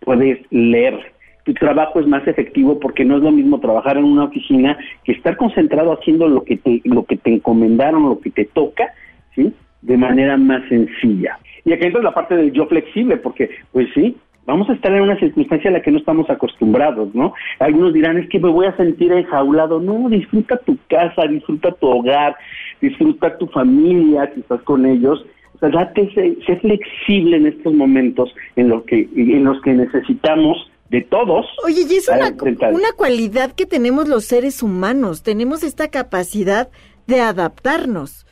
puedes 0.00 0.38
leer, 0.50 1.12
tu 1.48 1.54
trabajo 1.54 1.98
es 1.98 2.06
más 2.06 2.26
efectivo 2.28 2.78
porque 2.78 3.04
no 3.04 3.16
es 3.16 3.22
lo 3.22 3.30
mismo 3.30 3.58
trabajar 3.58 3.96
en 3.96 4.04
una 4.04 4.24
oficina 4.24 4.78
que 5.04 5.12
estar 5.12 5.36
concentrado 5.36 5.92
haciendo 5.92 6.28
lo 6.28 6.44
que 6.44 6.58
te, 6.58 6.82
lo 6.84 7.04
que 7.04 7.16
te 7.16 7.34
encomendaron, 7.34 8.08
lo 8.08 8.20
que 8.20 8.30
te 8.30 8.44
toca, 8.44 8.92
¿sí? 9.34 9.52
De 9.80 9.96
manera 9.96 10.36
más 10.36 10.68
sencilla. 10.68 11.38
Y 11.64 11.72
aquí 11.72 11.86
entra 11.86 12.02
la 12.02 12.12
parte 12.12 12.36
del 12.36 12.52
yo 12.52 12.66
flexible, 12.66 13.16
porque, 13.16 13.50
pues 13.72 13.88
sí, 13.94 14.16
vamos 14.48 14.68
a 14.70 14.72
estar 14.72 14.90
en 14.92 15.02
una 15.02 15.18
circunstancia 15.20 15.68
a 15.68 15.74
la 15.74 15.82
que 15.82 15.90
no 15.90 15.98
estamos 15.98 16.28
acostumbrados, 16.30 17.14
¿no? 17.14 17.34
Algunos 17.58 17.92
dirán, 17.92 18.16
es 18.16 18.28
que 18.30 18.40
me 18.40 18.48
voy 18.48 18.64
a 18.64 18.76
sentir 18.78 19.12
enjaulado. 19.12 19.78
No, 19.78 20.08
disfruta 20.08 20.56
tu 20.56 20.78
casa, 20.88 21.26
disfruta 21.28 21.70
tu 21.72 21.86
hogar, 21.86 22.34
disfruta 22.80 23.36
tu 23.36 23.46
familia, 23.48 24.32
si 24.34 24.40
estás 24.40 24.62
con 24.62 24.86
ellos. 24.86 25.24
O 25.54 25.58
sea, 25.58 25.68
date, 25.68 26.10
sé, 26.14 26.56
flexible 26.56 27.36
en 27.36 27.46
estos 27.46 27.74
momentos 27.74 28.34
en, 28.56 28.70
lo 28.70 28.84
que, 28.84 29.06
en 29.14 29.44
los 29.44 29.60
que 29.60 29.74
necesitamos 29.74 30.70
de 30.88 31.02
todos. 31.02 31.46
Oye, 31.66 31.82
y 31.86 31.96
es 31.96 32.08
una, 32.08 32.34
una 32.70 32.92
cualidad 32.96 33.52
que 33.52 33.66
tenemos 33.66 34.08
los 34.08 34.24
seres 34.24 34.62
humanos, 34.62 35.22
tenemos 35.22 35.62
esta 35.62 35.88
capacidad 35.88 36.70
de 37.06 37.20
adaptarnos. 37.20 38.26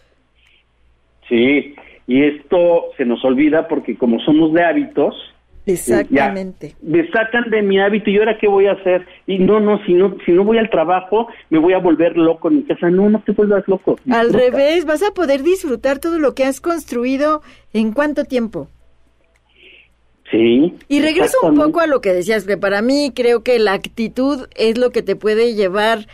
Sí, 1.29 1.75
y 2.07 2.23
esto 2.23 2.87
se 2.97 3.05
nos 3.05 3.23
olvida 3.23 3.69
porque 3.69 3.97
como 3.97 4.19
somos 4.21 4.55
de 4.55 4.65
hábitos, 4.65 5.15
Exactamente. 5.67 6.77
me 6.81 7.11
sacan 7.11 7.51
de 7.51 7.61
mi 7.61 7.81
hábito 7.81 8.09
y 8.09 8.19
ahora 8.19 8.39
qué 8.39 8.47
voy 8.47 8.67
a 8.67 8.73
hacer? 8.73 9.05
Y 9.27 9.39
no, 9.39 9.59
no, 9.59 9.85
si 9.85 9.95
no, 9.95 10.17
si 10.25 10.31
no 10.31 10.45
voy 10.45 10.59
al 10.59 10.71
trabajo, 10.71 11.27
me 11.51 11.59
voy 11.59 11.73
a 11.73 11.79
volver 11.79 12.17
loco 12.17 12.49
en 12.49 12.59
mi 12.59 12.63
casa. 12.63 12.89
No, 12.89 13.11
no 13.11 13.21
te 13.21 13.33
vuelvas 13.33 13.65
loco. 13.67 13.99
Al 14.09 14.33
revés, 14.33 14.85
vas 14.85 15.03
a 15.03 15.11
poder 15.11 15.43
disfrutar 15.43 15.99
todo 15.99 16.21
lo 16.21 16.35
que 16.35 16.45
has 16.45 16.61
construido 16.61 17.43
en 17.73 17.93
cuánto 17.93 18.25
tiempo. 18.25 18.69
Sí. 20.31 20.75
Y 20.89 21.03
regreso 21.03 21.39
un 21.43 21.57
poco 21.57 21.81
a 21.81 21.87
lo 21.87 22.01
que 22.01 22.13
decías, 22.13 22.45
que 22.45 22.57
para 22.57 22.81
mí 22.81 23.13
creo 23.15 23.43
que 23.43 23.59
la 23.59 23.73
actitud 23.73 24.47
es 24.55 24.79
lo 24.79 24.91
que 24.91 25.03
te 25.03 25.17
puede 25.17 25.55
llevar, 25.55 26.07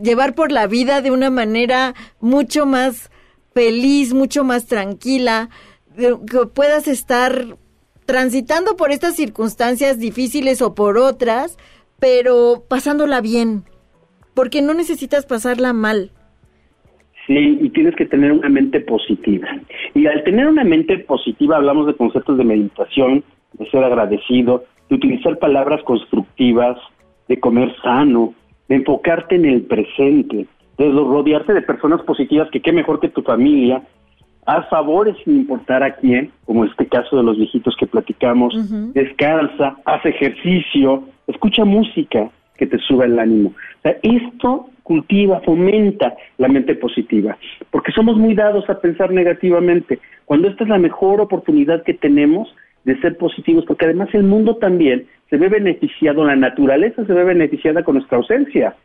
llevar 0.00 0.34
por 0.34 0.52
la 0.52 0.66
vida 0.68 1.00
de 1.00 1.10
una 1.10 1.30
manera 1.30 1.94
mucho 2.20 2.66
más 2.66 3.10
feliz, 3.52 4.14
mucho 4.14 4.44
más 4.44 4.66
tranquila, 4.66 5.48
que 5.96 6.46
puedas 6.52 6.88
estar 6.88 7.56
transitando 8.06 8.76
por 8.76 8.92
estas 8.92 9.16
circunstancias 9.16 9.98
difíciles 9.98 10.62
o 10.62 10.74
por 10.74 10.96
otras, 10.96 11.58
pero 11.98 12.62
pasándola 12.68 13.20
bien, 13.20 13.64
porque 14.34 14.62
no 14.62 14.74
necesitas 14.74 15.26
pasarla 15.26 15.72
mal. 15.72 16.12
Sí, 17.26 17.58
y 17.60 17.70
tienes 17.70 17.96
que 17.96 18.06
tener 18.06 18.30
una 18.32 18.48
mente 18.48 18.80
positiva. 18.80 19.48
Y 19.94 20.06
al 20.06 20.22
tener 20.22 20.46
una 20.46 20.62
mente 20.62 20.98
positiva 20.98 21.56
hablamos 21.56 21.88
de 21.88 21.94
conceptos 21.94 22.38
de 22.38 22.44
meditación, 22.44 23.24
de 23.54 23.68
ser 23.70 23.82
agradecido, 23.82 24.64
de 24.88 24.94
utilizar 24.94 25.38
palabras 25.38 25.82
constructivas, 25.82 26.78
de 27.26 27.40
comer 27.40 27.74
sano, 27.82 28.34
de 28.68 28.76
enfocarte 28.76 29.34
en 29.34 29.44
el 29.46 29.62
presente, 29.62 30.46
de 30.78 30.90
rodearte 30.90 31.52
de 31.52 31.62
personas 31.62 32.02
positivas, 32.02 32.48
que 32.52 32.60
qué 32.60 32.72
mejor 32.72 33.00
que 33.00 33.08
tu 33.08 33.22
familia, 33.22 33.82
haz 34.46 34.68
favores 34.68 35.16
sin 35.24 35.36
importar 35.36 35.82
a 35.82 35.96
quién, 35.96 36.30
como 36.44 36.64
este 36.64 36.86
caso 36.86 37.16
de 37.16 37.22
los 37.22 37.36
viejitos 37.36 37.76
que 37.76 37.86
platicamos, 37.86 38.54
descansa, 38.94 39.76
haz 39.84 40.04
ejercicio, 40.06 41.04
escucha 41.26 41.64
música 41.64 42.30
que 42.56 42.66
te 42.66 42.78
suba 42.78 43.04
el 43.04 43.18
ánimo. 43.18 43.50
O 43.50 43.82
sea, 43.82 43.96
esto 44.02 44.70
cultiva, 44.82 45.40
fomenta 45.40 46.14
la 46.38 46.46
mente 46.46 46.76
positiva, 46.76 47.36
porque 47.70 47.90
somos 47.90 48.16
muy 48.16 48.34
dados 48.34 48.70
a 48.70 48.80
pensar 48.80 49.10
negativamente, 49.10 49.98
cuando 50.24 50.48
esta 50.48 50.62
es 50.62 50.70
la 50.70 50.78
mejor 50.78 51.20
oportunidad 51.20 51.82
que 51.82 51.94
tenemos 51.94 52.48
de 52.84 52.98
ser 53.00 53.16
positivos, 53.16 53.64
porque 53.66 53.84
además 53.84 54.08
el 54.12 54.22
mundo 54.22 54.56
también 54.56 55.06
se 55.28 55.38
ve 55.38 55.48
beneficiado, 55.48 56.24
la 56.24 56.36
naturaleza 56.36 57.04
se 57.04 57.12
ve 57.12 57.24
beneficiada 57.24 57.82
con 57.82 57.96
nuestra 57.96 58.18
ausencia. 58.18 58.76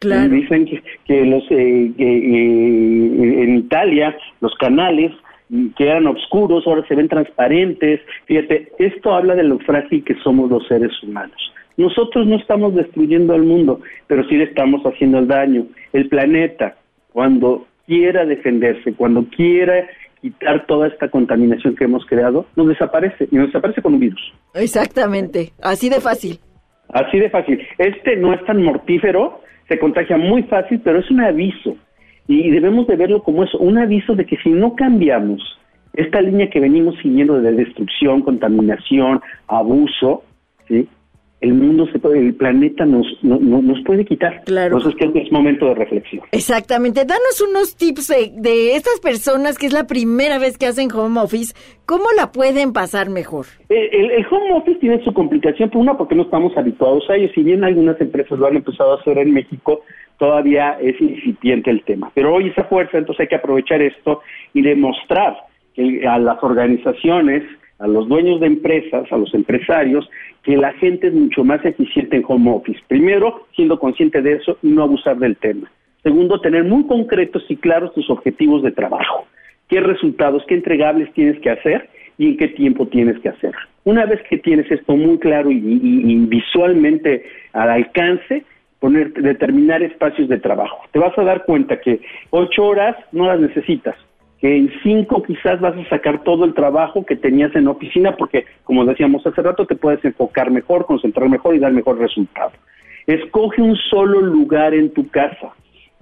Claro. 0.00 0.30
Dicen 0.30 0.66
que, 1.06 1.24
los 1.24 1.42
eh, 1.50 1.92
eh, 1.98 3.42
en 3.42 3.56
Italia 3.58 4.16
los 4.40 4.54
canales 4.54 5.12
que 5.76 5.84
eran 5.84 6.06
oscuros 6.06 6.66
ahora 6.66 6.86
se 6.88 6.94
ven 6.94 7.08
transparentes. 7.08 8.00
Fíjate, 8.26 8.72
esto 8.78 9.14
habla 9.14 9.34
de 9.34 9.44
lo 9.44 9.58
frágil 9.58 10.04
que 10.04 10.14
somos 10.22 10.50
los 10.50 10.66
seres 10.68 10.90
humanos. 11.02 11.36
Nosotros 11.76 12.26
no 12.26 12.36
estamos 12.36 12.74
destruyendo 12.74 13.34
al 13.34 13.42
mundo, 13.42 13.80
pero 14.06 14.26
sí 14.28 14.36
le 14.36 14.44
estamos 14.44 14.82
haciendo 14.82 15.18
el 15.18 15.28
daño. 15.28 15.66
El 15.92 16.08
planeta, 16.08 16.76
cuando 17.12 17.66
quiera 17.86 18.24
defenderse, 18.24 18.94
cuando 18.94 19.24
quiera 19.24 19.88
quitar 20.20 20.66
toda 20.66 20.88
esta 20.88 21.08
contaminación 21.08 21.74
que 21.74 21.84
hemos 21.84 22.04
creado, 22.06 22.46
nos 22.54 22.68
desaparece 22.68 23.28
y 23.30 23.36
nos 23.36 23.46
desaparece 23.46 23.82
con 23.82 23.94
un 23.94 24.00
virus. 24.00 24.32
Exactamente, 24.54 25.52
así 25.62 25.88
de 25.88 26.00
fácil. 26.00 26.38
Así 26.88 27.18
de 27.18 27.30
fácil. 27.30 27.60
Este 27.78 28.16
no 28.16 28.34
es 28.34 28.44
tan 28.44 28.62
mortífero, 28.62 29.40
se 29.70 29.78
contagia 29.78 30.18
muy 30.18 30.42
fácil, 30.42 30.80
pero 30.82 30.98
es 30.98 31.08
un 31.12 31.20
aviso. 31.20 31.76
Y 32.26 32.50
debemos 32.50 32.88
de 32.88 32.96
verlo 32.96 33.22
como 33.22 33.44
eso, 33.44 33.56
un 33.58 33.78
aviso 33.78 34.16
de 34.16 34.26
que 34.26 34.36
si 34.38 34.50
no 34.50 34.74
cambiamos 34.74 35.40
esta 35.92 36.20
línea 36.20 36.50
que 36.50 36.58
venimos 36.58 36.96
siguiendo 37.00 37.40
de 37.40 37.52
destrucción, 37.52 38.22
contaminación, 38.22 39.20
abuso, 39.46 40.24
¿sí? 40.66 40.88
El 41.40 41.54
mundo 41.54 41.86
se 41.90 41.98
puede, 41.98 42.18
el 42.18 42.34
planeta 42.34 42.84
nos, 42.84 43.06
nos 43.22 43.82
puede 43.84 44.04
quitar. 44.04 44.42
Claro. 44.44 44.76
Entonces 44.76 44.98
creo 44.98 45.12
que 45.12 45.20
es 45.20 45.32
momento 45.32 45.66
de 45.66 45.74
reflexión. 45.74 46.22
Exactamente. 46.32 47.04
Danos 47.06 47.40
unos 47.48 47.76
tips 47.76 48.08
de, 48.08 48.76
estas 48.76 49.00
personas 49.00 49.56
que 49.56 49.66
es 49.66 49.72
la 49.72 49.86
primera 49.86 50.38
vez 50.38 50.58
que 50.58 50.66
hacen 50.66 50.92
home 50.92 51.18
office, 51.18 51.54
¿cómo 51.86 52.04
la 52.16 52.30
pueden 52.30 52.72
pasar 52.72 53.08
mejor? 53.08 53.46
El, 53.70 54.10
el, 54.10 54.26
home 54.30 54.52
office 54.52 54.78
tiene 54.80 55.02
su 55.02 55.14
complicación, 55.14 55.70
por 55.70 55.80
una 55.80 55.96
porque 55.96 56.14
no 56.14 56.22
estamos 56.22 56.54
habituados 56.56 57.08
a 57.08 57.16
ello, 57.16 57.30
si 57.34 57.42
bien 57.42 57.64
algunas 57.64 57.98
empresas 58.00 58.38
lo 58.38 58.46
han 58.46 58.56
empezado 58.56 58.92
a 58.92 59.00
hacer 59.00 59.16
en 59.18 59.32
México, 59.32 59.80
todavía 60.18 60.76
es 60.80 61.00
incipiente 61.00 61.70
el 61.70 61.82
tema. 61.84 62.12
Pero 62.14 62.34
hoy 62.34 62.48
esa 62.48 62.64
fuerza, 62.64 62.98
entonces 62.98 63.20
hay 63.20 63.28
que 63.28 63.36
aprovechar 63.36 63.80
esto 63.80 64.20
y 64.52 64.60
demostrar 64.60 65.36
que 65.74 66.06
a 66.06 66.18
las 66.18 66.42
organizaciones 66.42 67.44
a 67.80 67.86
los 67.86 68.08
dueños 68.08 68.40
de 68.40 68.46
empresas, 68.46 69.10
a 69.10 69.16
los 69.16 69.32
empresarios, 69.34 70.08
que 70.42 70.56
la 70.56 70.72
gente 70.74 71.08
es 71.08 71.14
mucho 71.14 71.44
más 71.44 71.64
eficiente 71.64 72.16
en 72.16 72.24
home 72.26 72.50
office. 72.52 72.80
Primero, 72.88 73.46
siendo 73.56 73.78
consciente 73.78 74.22
de 74.22 74.34
eso 74.34 74.58
y 74.62 74.68
no 74.68 74.82
abusar 74.82 75.18
del 75.18 75.36
tema. 75.36 75.70
Segundo, 76.02 76.40
tener 76.40 76.64
muy 76.64 76.86
concretos 76.86 77.44
y 77.48 77.56
claros 77.56 77.92
tus 77.94 78.08
objetivos 78.10 78.62
de 78.62 78.70
trabajo. 78.70 79.26
¿Qué 79.68 79.80
resultados, 79.80 80.42
qué 80.46 80.54
entregables 80.54 81.12
tienes 81.14 81.38
que 81.40 81.50
hacer 81.50 81.88
y 82.18 82.28
en 82.28 82.36
qué 82.36 82.48
tiempo 82.48 82.86
tienes 82.86 83.18
que 83.20 83.30
hacer? 83.30 83.54
Una 83.84 84.04
vez 84.04 84.20
que 84.28 84.38
tienes 84.38 84.70
esto 84.70 84.94
muy 84.96 85.18
claro 85.18 85.50
y, 85.50 86.26
visualmente 86.26 87.24
al 87.52 87.70
alcance, 87.70 88.44
poner, 88.78 89.12
determinar 89.14 89.82
espacios 89.82 90.28
de 90.28 90.38
trabajo. 90.38 90.78
Te 90.92 90.98
vas 90.98 91.16
a 91.18 91.22
dar 91.22 91.44
cuenta 91.44 91.80
que 91.80 92.00
ocho 92.30 92.64
horas 92.64 92.96
no 93.12 93.26
las 93.26 93.40
necesitas 93.40 93.96
que 94.40 94.56
en 94.56 94.72
cinco 94.82 95.22
quizás 95.22 95.60
vas 95.60 95.76
a 95.76 95.88
sacar 95.88 96.24
todo 96.24 96.44
el 96.44 96.54
trabajo 96.54 97.04
que 97.04 97.16
tenías 97.16 97.54
en 97.54 97.68
oficina 97.68 98.16
porque, 98.16 98.46
como 98.64 98.86
decíamos 98.86 99.26
hace 99.26 99.42
rato, 99.42 99.66
te 99.66 99.76
puedes 99.76 100.02
enfocar 100.04 100.50
mejor, 100.50 100.86
concentrar 100.86 101.28
mejor 101.28 101.54
y 101.54 101.58
dar 101.58 101.72
mejor 101.72 101.98
resultado. 101.98 102.52
Escoge 103.06 103.60
un 103.60 103.76
solo 103.76 104.20
lugar 104.20 104.72
en 104.72 104.92
tu 104.94 105.08
casa, 105.10 105.52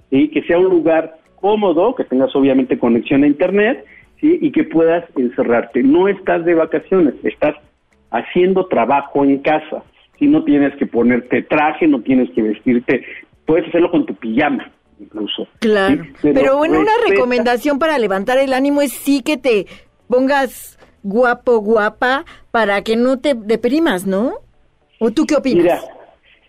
que 0.09 0.43
sea 0.47 0.57
un 0.57 0.69
lugar 0.69 1.17
cómodo, 1.35 1.95
que 1.95 2.05
tengas 2.05 2.33
obviamente 2.35 2.79
conexión 2.79 3.23
a 3.23 3.27
Internet 3.27 3.85
y 4.21 4.51
que 4.51 4.63
puedas 4.63 5.03
encerrarte. 5.17 5.83
No 5.83 6.07
estás 6.07 6.45
de 6.45 6.55
vacaciones, 6.55 7.15
estás 7.23 7.55
haciendo 8.11 8.67
trabajo 8.67 9.25
en 9.25 9.39
casa. 9.39 9.83
Si 10.17 10.27
no 10.27 10.43
tienes 10.43 10.75
que 10.75 10.85
ponerte 10.85 11.41
traje, 11.43 11.87
no 11.87 12.01
tienes 12.01 12.29
que 12.31 12.41
vestirte, 12.41 13.03
puedes 13.45 13.67
hacerlo 13.67 13.91
con 13.91 14.05
tu 14.05 14.15
pijama 14.15 14.71
incluso. 14.99 15.47
Claro. 15.59 16.03
Pero, 16.21 16.57
bueno, 16.57 16.79
una 16.79 16.91
recomendación 17.07 17.79
para 17.79 17.97
levantar 17.97 18.37
el 18.37 18.53
ánimo 18.53 18.81
es 18.81 18.91
sí 18.91 19.21
que 19.21 19.37
te 19.37 19.67
pongas 20.07 20.77
guapo, 21.03 21.59
guapa, 21.59 22.25
para 22.51 22.81
que 22.83 22.95
no 22.95 23.19
te 23.19 23.33
deprimas, 23.35 24.05
¿no? 24.05 24.33
¿O 24.99 25.11
tú 25.11 25.25
qué 25.25 25.35
opinas? 25.35 25.63
Mira, 25.63 25.81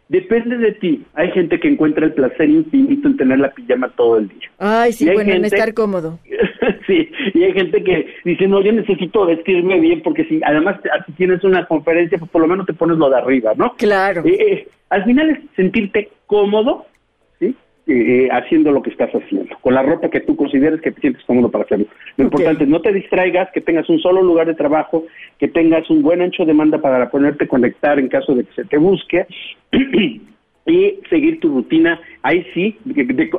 depende 0.08 0.58
de 0.58 0.72
ti. 0.72 1.04
Hay 1.14 1.30
gente 1.30 1.60
que 1.60 1.68
encuentra 1.68 2.06
el 2.06 2.12
placer 2.12 2.50
infinito 2.50 3.08
en 3.08 3.16
tener 3.16 3.38
la 3.38 3.52
pijama 3.52 3.88
todo 3.90 4.18
el 4.18 4.28
día. 4.28 4.50
Ay, 4.58 4.92
sí, 4.92 5.08
bueno, 5.10 5.32
en 5.32 5.44
estar 5.44 5.72
cómodo. 5.72 6.18
sí, 6.86 7.08
y 7.34 7.44
hay 7.44 7.52
gente 7.52 7.82
que 7.84 8.06
dice, 8.24 8.48
no, 8.48 8.60
yo 8.60 8.72
necesito 8.72 9.26
vestirme 9.26 9.78
bien 9.78 10.02
porque 10.02 10.24
si 10.24 10.40
además 10.44 10.80
si 11.06 11.12
tienes 11.12 11.44
una 11.44 11.66
conferencia, 11.66 12.18
pues 12.18 12.30
por 12.30 12.42
lo 12.42 12.48
menos 12.48 12.66
te 12.66 12.74
pones 12.74 12.98
lo 12.98 13.08
de 13.08 13.18
arriba, 13.18 13.52
¿no? 13.56 13.74
Claro. 13.76 14.22
Eh, 14.24 14.36
eh, 14.52 14.68
al 14.88 15.04
final 15.04 15.30
es 15.30 15.38
sentirte 15.54 16.10
cómodo 16.26 16.86
eh, 17.90 18.28
haciendo 18.30 18.72
lo 18.72 18.82
que 18.82 18.90
estás 18.90 19.10
haciendo, 19.10 19.56
con 19.60 19.74
la 19.74 19.82
ropa 19.82 20.10
que 20.10 20.20
tú 20.20 20.36
consideres 20.36 20.80
que 20.80 20.92
te 20.92 21.00
sientes 21.00 21.24
cómodo 21.24 21.50
para 21.50 21.64
hacerlo. 21.64 21.86
Lo 22.16 22.24
importante 22.24 22.64
es 22.64 22.70
no 22.70 22.80
te 22.80 22.92
distraigas, 22.92 23.50
que 23.52 23.60
tengas 23.60 23.88
un 23.88 23.98
solo 23.98 24.22
lugar 24.22 24.46
de 24.46 24.54
trabajo, 24.54 25.04
que 25.38 25.48
tengas 25.48 25.88
un 25.90 26.02
buen 26.02 26.22
ancho 26.22 26.44
de 26.44 26.54
manda 26.54 26.78
para 26.78 27.10
ponerte 27.10 27.48
conectar 27.48 27.98
en 27.98 28.08
caso 28.08 28.34
de 28.34 28.44
que 28.44 28.52
se 28.54 28.64
te 28.64 28.78
busque 28.78 29.26
y 30.66 31.00
seguir 31.08 31.40
tu 31.40 31.48
rutina, 31.48 32.00
ahí 32.22 32.46
sí, 32.54 32.76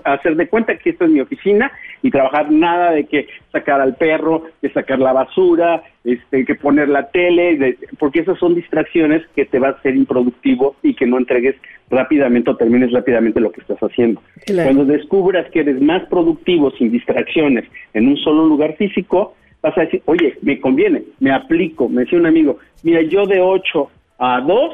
hacer 0.03 0.35
de 0.35 0.47
cuenta 0.47 0.77
que 0.77 0.89
esta 0.89 1.05
es 1.05 1.11
mi 1.11 1.21
oficina 1.21 1.71
y 2.01 2.09
trabajar 2.09 2.51
nada 2.51 2.91
de 2.91 3.05
que 3.05 3.27
sacar 3.51 3.79
al 3.79 3.95
perro, 3.95 4.45
de 4.61 4.71
sacar 4.73 4.99
la 4.99 5.13
basura, 5.13 5.83
este, 6.03 6.45
que 6.45 6.55
poner 6.55 6.89
la 6.89 7.09
tele, 7.09 7.77
porque 7.99 8.21
esas 8.21 8.39
son 8.39 8.55
distracciones 8.55 9.21
que 9.35 9.45
te 9.45 9.59
va 9.59 9.69
a 9.69 9.71
hacer 9.71 9.95
improductivo 9.95 10.75
y 10.81 10.95
que 10.95 11.05
no 11.05 11.19
entregues 11.19 11.55
rápidamente 11.89 12.49
o 12.49 12.57
termines 12.57 12.91
rápidamente 12.91 13.39
lo 13.39 13.51
que 13.51 13.61
estás 13.61 13.79
haciendo. 13.79 14.21
Cuando 14.47 14.85
descubras 14.85 15.49
que 15.51 15.59
eres 15.59 15.79
más 15.79 16.03
productivo 16.07 16.71
sin 16.71 16.91
distracciones 16.91 17.65
en 17.93 18.07
un 18.07 18.17
solo 18.17 18.45
lugar 18.45 18.75
físico, 18.77 19.35
vas 19.61 19.77
a 19.77 19.81
decir, 19.81 20.01
oye, 20.05 20.37
me 20.41 20.59
conviene, 20.59 21.03
me 21.19 21.31
aplico, 21.31 21.87
me 21.87 22.01
decía 22.01 22.17
un 22.17 22.25
amigo, 22.25 22.57
mira, 22.83 23.01
yo 23.03 23.25
de 23.25 23.39
8 23.39 23.89
a 24.17 24.41
2 24.41 24.73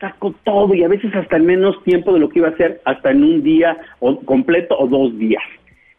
saco 0.00 0.34
todo 0.44 0.74
y 0.74 0.84
a 0.84 0.88
veces 0.88 1.14
hasta 1.14 1.36
en 1.36 1.46
menos 1.46 1.82
tiempo 1.84 2.12
de 2.12 2.20
lo 2.20 2.28
que 2.28 2.38
iba 2.40 2.48
a 2.48 2.52
hacer, 2.52 2.80
hasta 2.84 3.10
en 3.10 3.22
un 3.22 3.42
día 3.42 3.76
o 4.00 4.18
completo 4.20 4.76
o 4.78 4.86
dos 4.86 5.16
días. 5.18 5.42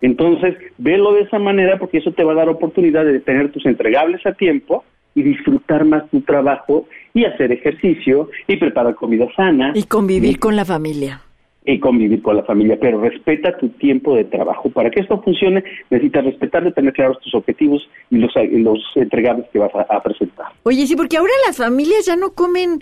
Entonces, 0.01 0.55
velo 0.77 1.13
de 1.13 1.21
esa 1.21 1.39
manera 1.39 1.77
porque 1.77 1.97
eso 1.97 2.11
te 2.11 2.23
va 2.23 2.31
a 2.31 2.35
dar 2.35 2.49
oportunidad 2.49 3.05
de 3.05 3.19
tener 3.19 3.51
tus 3.51 3.65
entregables 3.65 4.25
a 4.25 4.33
tiempo 4.33 4.83
y 5.15 5.23
disfrutar 5.23 5.83
más 5.85 6.09
tu 6.09 6.21
trabajo 6.21 6.87
y 7.13 7.25
hacer 7.25 7.51
ejercicio 7.51 8.29
y 8.47 8.55
preparar 8.57 8.95
comida 8.95 9.27
sana. 9.35 9.73
Y 9.75 9.83
convivir 9.83 10.39
con 10.39 10.55
la 10.55 10.63
familia. 10.63 11.21
Y 11.65 11.79
convivir 11.79 12.21
con 12.21 12.37
la 12.37 12.43
familia, 12.43 12.77
pero 12.79 13.01
respeta 13.01 13.57
tu 13.57 13.69
tiempo 13.69 14.15
de 14.15 14.23
trabajo. 14.23 14.69
Para 14.69 14.89
que 14.89 15.01
esto 15.01 15.21
funcione, 15.21 15.63
necesitas 15.89 16.23
respetar, 16.23 16.71
tener 16.71 16.93
claros 16.93 17.19
tus 17.19 17.35
objetivos 17.35 17.87
y 18.09 18.17
los, 18.17 18.31
los 18.53 18.79
entregables 18.95 19.47
que 19.51 19.59
vas 19.59 19.71
a 19.75 20.01
presentar. 20.01 20.47
Oye, 20.63 20.87
sí, 20.87 20.95
porque 20.95 21.17
ahora 21.17 21.33
las 21.45 21.57
familias 21.57 22.05
ya 22.05 22.15
no 22.15 22.31
comen 22.31 22.81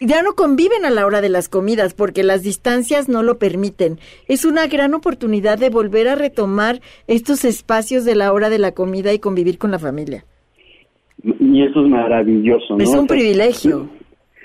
ya 0.00 0.22
no 0.22 0.34
conviven 0.34 0.84
a 0.84 0.90
la 0.90 1.06
hora 1.06 1.20
de 1.20 1.28
las 1.28 1.48
comidas 1.48 1.94
porque 1.94 2.22
las 2.22 2.42
distancias 2.42 3.08
no 3.08 3.22
lo 3.22 3.38
permiten. 3.38 3.98
Es 4.28 4.44
una 4.44 4.66
gran 4.66 4.94
oportunidad 4.94 5.58
de 5.58 5.70
volver 5.70 6.08
a 6.08 6.14
retomar 6.14 6.80
estos 7.06 7.44
espacios 7.44 8.04
de 8.04 8.14
la 8.14 8.32
hora 8.32 8.50
de 8.50 8.58
la 8.58 8.72
comida 8.72 9.12
y 9.12 9.18
convivir 9.18 9.58
con 9.58 9.70
la 9.70 9.78
familia. 9.78 10.24
Y 11.22 11.62
eso 11.62 11.84
es 11.84 11.88
maravilloso. 11.88 12.76
¿no? 12.76 12.82
Es 12.82 12.90
un 12.90 13.06
privilegio. 13.06 13.88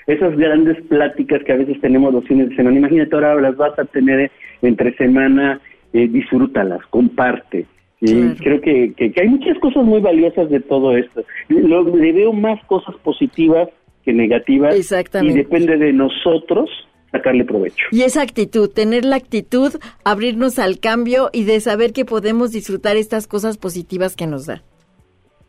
Esas 0.06 0.36
grandes 0.36 0.80
pláticas 0.86 1.42
que 1.44 1.52
a 1.52 1.56
veces 1.56 1.80
tenemos 1.80 2.12
los 2.12 2.24
fines 2.24 2.48
de 2.48 2.56
semana, 2.56 2.78
imagínate 2.78 3.14
ahora 3.14 3.40
las 3.40 3.56
vas 3.56 3.78
a 3.78 3.84
tener 3.84 4.30
entre 4.62 4.96
semana, 4.96 5.60
eh, 5.92 6.08
disfrútalas, 6.08 6.80
comparte. 6.90 7.66
Y 8.00 8.30
creo 8.36 8.62
que, 8.62 8.94
que, 8.94 9.12
hay 9.20 9.28
muchas 9.28 9.58
cosas 9.58 9.84
muy 9.84 10.00
valiosas 10.00 10.48
de 10.48 10.60
todo 10.60 10.96
esto. 10.96 11.22
le 11.48 12.12
veo 12.12 12.32
más 12.32 12.58
cosas 12.64 12.96
positivas 13.04 13.68
que 14.10 14.16
negativas. 14.16 14.76
Y 15.22 15.32
depende 15.32 15.76
de 15.76 15.92
nosotros 15.92 16.68
sacarle 17.10 17.44
provecho. 17.44 17.86
Y 17.90 18.02
esa 18.02 18.22
actitud, 18.22 18.70
tener 18.70 19.04
la 19.04 19.16
actitud, 19.16 19.72
abrirnos 20.04 20.58
al 20.58 20.78
cambio 20.78 21.30
y 21.32 21.44
de 21.44 21.60
saber 21.60 21.92
que 21.92 22.04
podemos 22.04 22.52
disfrutar 22.52 22.96
estas 22.96 23.26
cosas 23.26 23.58
positivas 23.58 24.16
que 24.16 24.26
nos 24.26 24.46
da. 24.46 24.62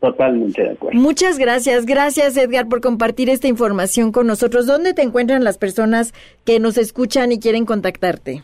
Totalmente 0.00 0.60
de 0.60 0.70
acuerdo. 0.70 0.98
Muchas 0.98 1.38
gracias, 1.38 1.86
gracias 1.86 2.36
Edgar 2.36 2.68
por 2.68 2.80
compartir 2.80 3.30
esta 3.30 3.46
información 3.46 4.10
con 4.10 4.26
nosotros. 4.26 4.66
¿Dónde 4.66 4.94
te 4.94 5.02
encuentran 5.02 5.44
las 5.44 5.58
personas 5.58 6.12
que 6.44 6.58
nos 6.58 6.76
escuchan 6.76 7.30
y 7.30 7.38
quieren 7.38 7.64
contactarte? 7.64 8.42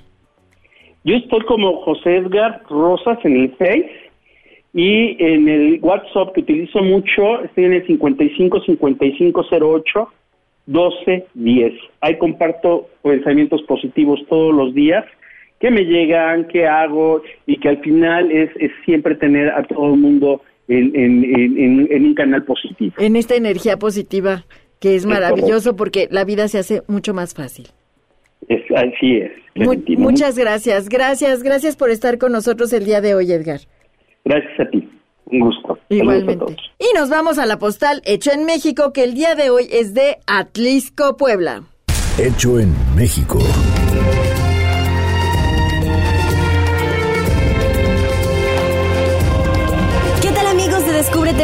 Yo 1.02 1.16
estoy 1.16 1.44
como 1.46 1.82
José 1.82 2.18
Edgar 2.18 2.62
Rosas 2.68 3.18
en 3.24 3.36
el 3.36 3.56
Face 3.56 4.07
y 4.74 5.16
en 5.22 5.48
el 5.48 5.78
WhatsApp 5.82 6.34
que 6.34 6.40
utilizo 6.40 6.82
mucho, 6.82 7.42
estoy 7.42 7.64
en 7.64 7.72
el 7.74 7.86
55 7.86 8.62
5508 8.64 10.08
1210. 10.66 11.72
Ahí 12.00 12.18
comparto 12.18 12.88
pensamientos 13.02 13.62
positivos 13.62 14.20
todos 14.28 14.54
los 14.54 14.74
días 14.74 15.04
que 15.60 15.70
me 15.70 15.84
llegan, 15.84 16.46
que 16.48 16.66
hago 16.66 17.22
y 17.46 17.56
que 17.58 17.68
al 17.70 17.78
final 17.78 18.30
es, 18.30 18.50
es 18.60 18.70
siempre 18.84 19.14
tener 19.16 19.48
a 19.48 19.64
todo 19.64 19.94
el 19.94 19.98
mundo 19.98 20.42
en, 20.68 20.94
en, 20.94 21.88
en, 21.90 22.04
un 22.04 22.14
canal 22.14 22.44
positivo. 22.44 22.94
En 22.98 23.16
esta 23.16 23.34
energía 23.34 23.78
positiva 23.78 24.44
que 24.80 24.94
es 24.94 25.06
maravilloso 25.06 25.74
porque 25.74 26.06
la 26.10 26.24
vida 26.24 26.46
se 26.46 26.58
hace 26.58 26.82
mucho 26.86 27.14
más 27.14 27.34
fácil. 27.34 27.68
Es, 28.48 28.60
así 28.76 29.16
es. 29.16 29.98
muchas 29.98 30.38
gracias, 30.38 30.88
gracias, 30.88 31.42
gracias 31.42 31.76
por 31.76 31.90
estar 31.90 32.18
con 32.18 32.30
nosotros 32.30 32.72
el 32.72 32.84
día 32.84 33.00
de 33.00 33.14
hoy, 33.14 33.32
Edgar. 33.32 33.60
Gracias 34.28 34.60
a 34.60 34.70
ti. 34.70 34.86
Un 35.24 35.40
gusto. 35.40 35.78
Igualmente. 35.88 36.56
Y 36.78 36.94
nos 36.94 37.08
vamos 37.08 37.38
a 37.38 37.46
la 37.46 37.58
postal 37.58 38.02
Hecho 38.04 38.30
en 38.30 38.44
México, 38.44 38.92
que 38.92 39.04
el 39.04 39.14
día 39.14 39.34
de 39.34 39.48
hoy 39.48 39.68
es 39.70 39.94
de 39.94 40.18
Atlisco, 40.26 41.16
Puebla. 41.16 41.62
Hecho 42.18 42.58
en 42.58 42.74
México. 42.94 43.38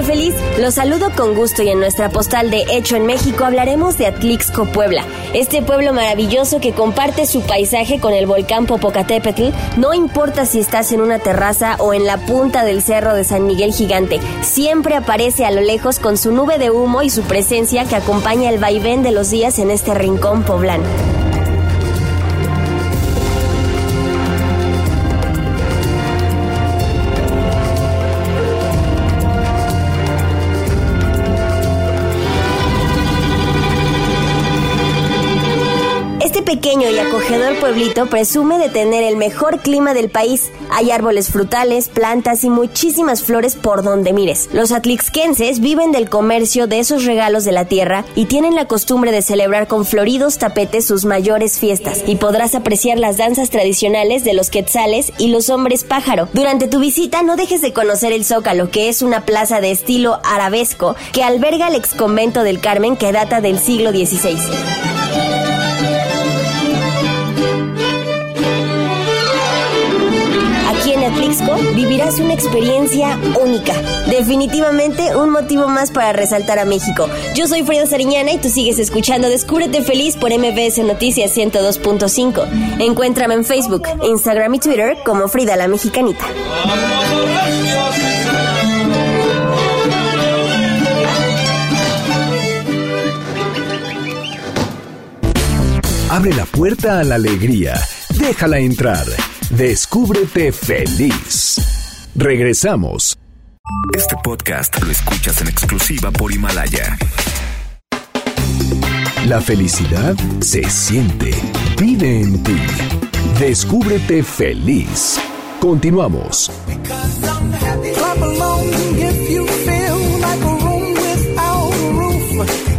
Feliz. 0.05 0.35
Los 0.59 0.75
saludo 0.75 1.11
con 1.17 1.35
gusto 1.35 1.63
y 1.63 1.69
en 1.69 1.81
nuestra 1.81 2.11
postal 2.11 2.51
de 2.51 2.65
Hecho 2.71 2.97
en 2.97 3.07
México 3.07 3.45
hablaremos 3.45 3.99
de 3.99 4.07
Atlixco, 4.07 4.67
Puebla. 4.67 5.05
Este 5.33 5.63
pueblo 5.63 5.93
maravilloso 5.93 6.61
que 6.61 6.73
comparte 6.73 7.27
su 7.27 7.43
paisaje 7.43 7.99
con 7.99 8.13
el 8.13 8.27
volcán 8.27 8.67
Popocatépetl, 8.67 9.49
no 9.77 9.95
importa 9.95 10.47
si 10.47 10.61
estás 10.61 10.93
en 10.93 11.01
una 11.01 11.19
terraza 11.19 11.77
o 11.79 11.93
en 11.93 12.05
la 12.05 12.19
punta 12.19 12.65
del 12.65 12.83
cerro 12.83 13.15
de 13.15 13.25
San 13.25 13.47
Miguel 13.47 13.73
Gigante, 13.73 14.21
siempre 14.43 14.95
aparece 14.95 15.45
a 15.45 15.51
lo 15.51 15.61
lejos 15.61 15.99
con 15.99 16.17
su 16.17 16.33
nube 16.33 16.59
de 16.59 16.71
humo 16.71 17.03
y 17.03 17.11
su 17.11 17.23
presencia 17.23 17.85
que 17.85 17.97
acompaña 17.97 18.51
el 18.51 18.59
vaivén 18.59 19.03
de 19.03 19.13
los 19.13 19.31
días 19.31 19.59
en 19.59 19.71
este 19.71 19.95
rincón 19.95 20.45
poblano. 20.45 20.85
Pequeño 36.75 36.91
y 36.91 36.99
acogedor 36.99 37.59
pueblito 37.61 38.07
presume 38.07 38.59
de 38.59 38.68
tener 38.68 39.05
el 39.05 39.16
mejor 39.16 39.61
clima 39.61 39.95
del 39.95 40.11
país. 40.11 40.51
Hay 40.70 40.91
árboles 40.91 41.29
frutales, 41.29 41.89
plantas 41.89 42.43
y 42.43 42.51
muchísimas 42.51 43.22
flores 43.22 43.55
por 43.55 43.83
donde 43.83 44.12
mires. 44.12 44.49
Los 44.53 44.72
atlixquenses 44.72 45.61
viven 45.61 45.93
del 45.93 46.09
comercio 46.09 46.66
de 46.66 46.81
esos 46.81 47.05
regalos 47.05 47.45
de 47.45 47.53
la 47.53 47.66
tierra 47.66 48.05
y 48.16 48.25
tienen 48.25 48.57
la 48.57 48.66
costumbre 48.66 49.12
de 49.12 49.22
celebrar 49.22 49.68
con 49.68 49.85
floridos 49.85 50.39
tapetes 50.39 50.87
sus 50.87 51.05
mayores 51.05 51.59
fiestas. 51.59 52.03
Y 52.07 52.16
podrás 52.16 52.55
apreciar 52.55 52.99
las 52.99 53.18
danzas 53.18 53.51
tradicionales 53.51 54.25
de 54.25 54.35
los 54.35 54.51
quetzales 54.51 55.12
y 55.18 55.29
los 55.29 55.51
hombres 55.51 55.85
pájaro. 55.85 56.29
Durante 56.33 56.66
tu 56.66 56.81
visita 56.81 57.22
no 57.22 57.37
dejes 57.37 57.62
de 57.62 57.72
conocer 57.72 58.12
el 58.12 58.25
Zócalo, 58.25 58.70
que 58.70 58.89
es 58.89 59.03
una 59.03 59.25
plaza 59.25 59.61
de 59.61 59.70
estilo 59.70 60.20
arabesco 60.25 60.97
que 61.12 61.22
alberga 61.22 61.68
el 61.68 61.77
ex 61.77 61.95
convento 61.95 62.43
del 62.43 62.61
Carmen 62.61 62.97
que 62.97 63.12
data 63.12 63.41
del 63.41 63.61
siglo 63.61 63.91
XVI. 63.91 65.54
Vivirás 71.75 72.19
una 72.19 72.35
experiencia 72.35 73.19
única. 73.43 73.75
Definitivamente 74.09 75.17
un 75.17 75.31
motivo 75.31 75.69
más 75.69 75.91
para 75.91 76.13
resaltar 76.13 76.59
a 76.59 76.65
México. 76.65 77.09
Yo 77.35 77.47
soy 77.47 77.63
Frida 77.63 77.87
Sariñana 77.87 78.33
y 78.33 78.39
tú 78.39 78.49
sigues 78.49 78.79
escuchando 78.79 79.29
Descúbrete 79.29 79.83
Feliz 79.83 80.17
por 80.17 80.31
MBS 80.31 80.79
Noticias 80.79 81.37
102.5. 81.37 82.81
Encuéntrame 82.81 83.35
en 83.35 83.45
Facebook, 83.45 83.83
Instagram 84.03 84.55
y 84.55 84.59
Twitter 84.59 84.97
como 85.05 85.29
Frida 85.29 85.57
la 85.57 85.69
Mexicanita. 85.69 86.25
Abre 96.15 96.33
la 96.33 96.45
puerta 96.45 97.01
a 97.01 97.05
la 97.05 97.17
alegría. 97.17 97.75
Déjala 98.11 98.61
entrar. 98.61 99.05
Descúbrete 99.51 100.53
feliz. 100.53 102.09
Regresamos. 102.15 103.17
Este 103.95 104.17
podcast 104.23 104.83
lo 104.83 104.91
escuchas 104.91 105.41
en 105.43 105.49
exclusiva 105.49 106.11
por 106.11 106.33
Himalaya. 106.33 106.97
La 109.27 109.41
felicidad 109.41 110.17
se 110.41 110.69
siente, 110.69 111.31
vive 111.79 112.23
en 112.23 112.43
ti. 112.43 112.57
Descúbrete 113.39 114.23
feliz. 114.23 115.21
Continuamos. 115.61 116.51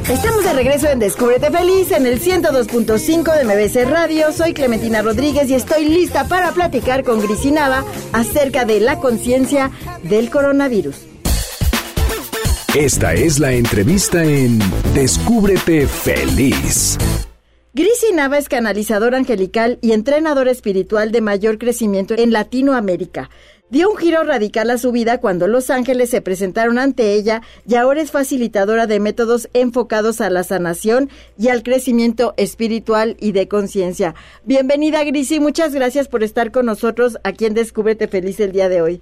Estamos 0.10 0.44
de 0.44 0.54
regreso 0.54 0.88
en 0.88 1.00
Descúbrete 1.00 1.50
Feliz 1.50 1.92
en 1.92 2.06
el 2.06 2.22
102.5 2.22 3.36
de 3.36 3.44
MBC 3.44 3.90
Radio. 3.90 4.32
Soy 4.32 4.54
Clementina 4.54 5.02
Rodríguez 5.02 5.50
y 5.50 5.56
estoy 5.56 5.86
lista 5.86 6.28
para 6.28 6.52
platicar 6.52 7.04
con 7.04 7.20
Grisinaba 7.22 7.84
acerca 8.14 8.66
de 8.66 8.80
la 8.80 9.00
conciencia 9.00 9.72
del 10.04 10.30
coronavirus. 10.30 10.96
Esta 12.76 13.14
es 13.14 13.40
la 13.40 13.54
entrevista 13.54 14.24
en 14.24 14.60
Descúbrete 14.94 15.88
Feliz. 15.88 16.98
Grisi 17.74 18.14
Nava 18.14 18.38
es 18.38 18.48
canalizadora 18.48 19.18
angelical 19.18 19.80
y 19.82 19.92
entrenadora 19.92 20.50
espiritual 20.50 21.12
de 21.12 21.20
mayor 21.20 21.58
crecimiento 21.58 22.14
en 22.18 22.32
Latinoamérica. 22.32 23.30
Dio 23.72 23.90
un 23.90 23.98
giro 23.98 24.24
radical 24.24 24.70
a 24.70 24.78
su 24.78 24.92
vida 24.92 25.20
cuando 25.20 25.48
los 25.48 25.72
ángeles 25.72 26.12
se 26.12 26.22
presentaron 26.22 26.78
ante 26.78 27.14
ella 27.14 27.42
y 27.68 27.74
ahora 27.74 28.00
es 28.00 28.12
facilitadora 28.12 28.86
de 28.86 29.00
métodos 29.00 29.50
enfocados 29.54 30.22
a 30.22 30.30
la 30.30 30.44
sanación 30.44 31.10
y 31.36 31.48
al 31.48 31.64
crecimiento 31.64 32.36
espiritual 32.38 33.18
y 33.20 33.32
de 33.32 33.48
conciencia. 33.48 34.14
Bienvenida 34.44 35.04
Grisi, 35.04 35.40
muchas 35.40 35.74
gracias 35.74 36.08
por 36.08 36.22
estar 36.22 36.52
con 36.52 36.68
nosotros 36.68 37.18
aquí 37.24 37.46
en 37.46 37.56
Descúbrete 37.56 38.08
Feliz 38.08 38.40
el 38.40 38.52
día 38.52 38.70
de 38.70 38.84
hoy. 38.84 39.02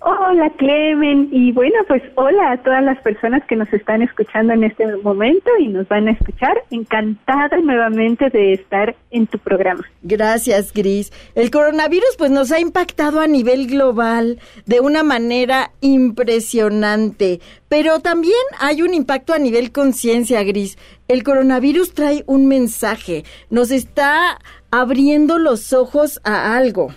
Hola 0.00 0.48
Clemen 0.56 1.28
y 1.32 1.50
bueno 1.50 1.76
pues 1.88 2.02
hola 2.14 2.52
a 2.52 2.62
todas 2.62 2.84
las 2.84 3.00
personas 3.02 3.44
que 3.46 3.56
nos 3.56 3.72
están 3.72 4.00
escuchando 4.00 4.52
en 4.52 4.62
este 4.62 4.86
momento 4.98 5.50
y 5.58 5.66
nos 5.66 5.88
van 5.88 6.06
a 6.06 6.12
escuchar. 6.12 6.62
Encantada 6.70 7.56
nuevamente 7.58 8.30
de 8.30 8.52
estar 8.52 8.94
en 9.10 9.26
tu 9.26 9.38
programa. 9.38 9.82
Gracias 10.02 10.72
Gris. 10.72 11.12
El 11.34 11.50
coronavirus 11.50 12.14
pues 12.16 12.30
nos 12.30 12.52
ha 12.52 12.60
impactado 12.60 13.20
a 13.20 13.26
nivel 13.26 13.66
global 13.66 14.38
de 14.66 14.78
una 14.78 15.02
manera 15.02 15.72
impresionante, 15.80 17.40
pero 17.68 17.98
también 17.98 18.34
hay 18.60 18.82
un 18.82 18.94
impacto 18.94 19.32
a 19.34 19.38
nivel 19.38 19.72
conciencia 19.72 20.44
Gris. 20.44 20.78
El 21.08 21.24
coronavirus 21.24 21.94
trae 21.94 22.22
un 22.26 22.46
mensaje, 22.46 23.24
nos 23.50 23.72
está 23.72 24.38
abriendo 24.70 25.38
los 25.38 25.72
ojos 25.72 26.20
a 26.22 26.56
algo. 26.56 26.90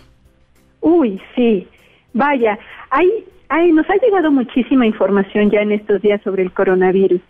Uy, 0.81 1.19
sí. 1.35 1.67
Vaya, 2.13 2.59
hay, 2.91 3.71
nos 3.71 3.89
ha 3.89 3.95
llegado 3.95 4.31
muchísima 4.31 4.85
información 4.85 5.49
ya 5.49 5.61
en 5.61 5.71
estos 5.71 6.01
días 6.01 6.21
sobre 6.21 6.43
el 6.43 6.51
coronavirus. 6.51 7.21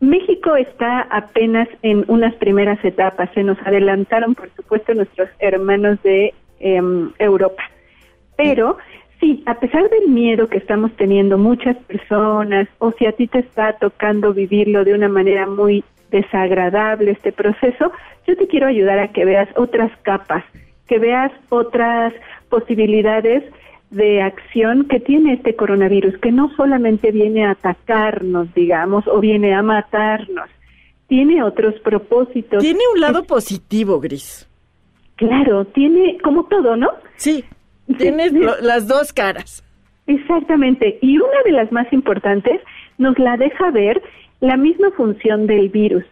México 0.00 0.56
está 0.56 1.02
apenas 1.10 1.68
en 1.82 2.04
unas 2.08 2.34
primeras 2.34 2.84
etapas. 2.84 3.30
Se 3.32 3.42
nos 3.42 3.58
adelantaron, 3.64 4.34
por 4.34 4.50
supuesto, 4.50 4.92
nuestros 4.94 5.30
hermanos 5.38 6.02
de 6.02 6.34
em, 6.60 7.10
Europa. 7.18 7.62
Pero 8.36 8.76
sí, 9.20 9.42
a 9.46 9.54
pesar 9.54 9.88
del 9.88 10.08
miedo 10.08 10.48
que 10.48 10.58
estamos 10.58 10.92
teniendo 10.96 11.38
muchas 11.38 11.76
personas, 11.84 12.68
o 12.78 12.92
si 12.92 13.06
a 13.06 13.12
ti 13.12 13.26
te 13.26 13.38
está 13.38 13.72
tocando 13.74 14.34
vivirlo 14.34 14.84
de 14.84 14.92
una 14.92 15.08
manera 15.08 15.46
muy 15.46 15.82
desagradable 16.10 17.12
este 17.12 17.32
proceso, 17.32 17.90
yo 18.26 18.36
te 18.36 18.46
quiero 18.48 18.66
ayudar 18.66 18.98
a 18.98 19.08
que 19.08 19.24
veas 19.24 19.48
otras 19.56 19.90
capas, 20.02 20.44
que 20.86 20.98
veas 20.98 21.32
otras 21.48 22.12
posibilidades 22.50 23.44
de 23.90 24.22
acción 24.22 24.86
que 24.88 25.00
tiene 25.00 25.34
este 25.34 25.54
coronavirus, 25.54 26.18
que 26.18 26.32
no 26.32 26.50
solamente 26.56 27.12
viene 27.12 27.46
a 27.46 27.52
atacarnos, 27.52 28.52
digamos, 28.54 29.06
o 29.06 29.20
viene 29.20 29.54
a 29.54 29.62
matarnos, 29.62 30.48
tiene 31.06 31.42
otros 31.42 31.74
propósitos. 31.80 32.62
Tiene 32.62 32.80
un 32.92 33.00
lado 33.00 33.24
positivo, 33.24 34.00
Gris. 34.00 34.48
Claro, 35.16 35.64
tiene 35.66 36.18
como 36.22 36.44
todo, 36.44 36.76
¿no? 36.76 36.90
Sí, 37.16 37.44
tiene 37.96 38.30
las 38.60 38.86
dos 38.88 39.12
caras. 39.12 39.62
Exactamente, 40.06 40.98
y 41.00 41.18
una 41.18 41.42
de 41.44 41.52
las 41.52 41.72
más 41.72 41.92
importantes 41.92 42.60
nos 42.98 43.18
la 43.18 43.36
deja 43.36 43.70
ver 43.70 44.02
la 44.40 44.56
misma 44.56 44.90
función 44.92 45.46
del 45.46 45.68
virus. 45.68 46.04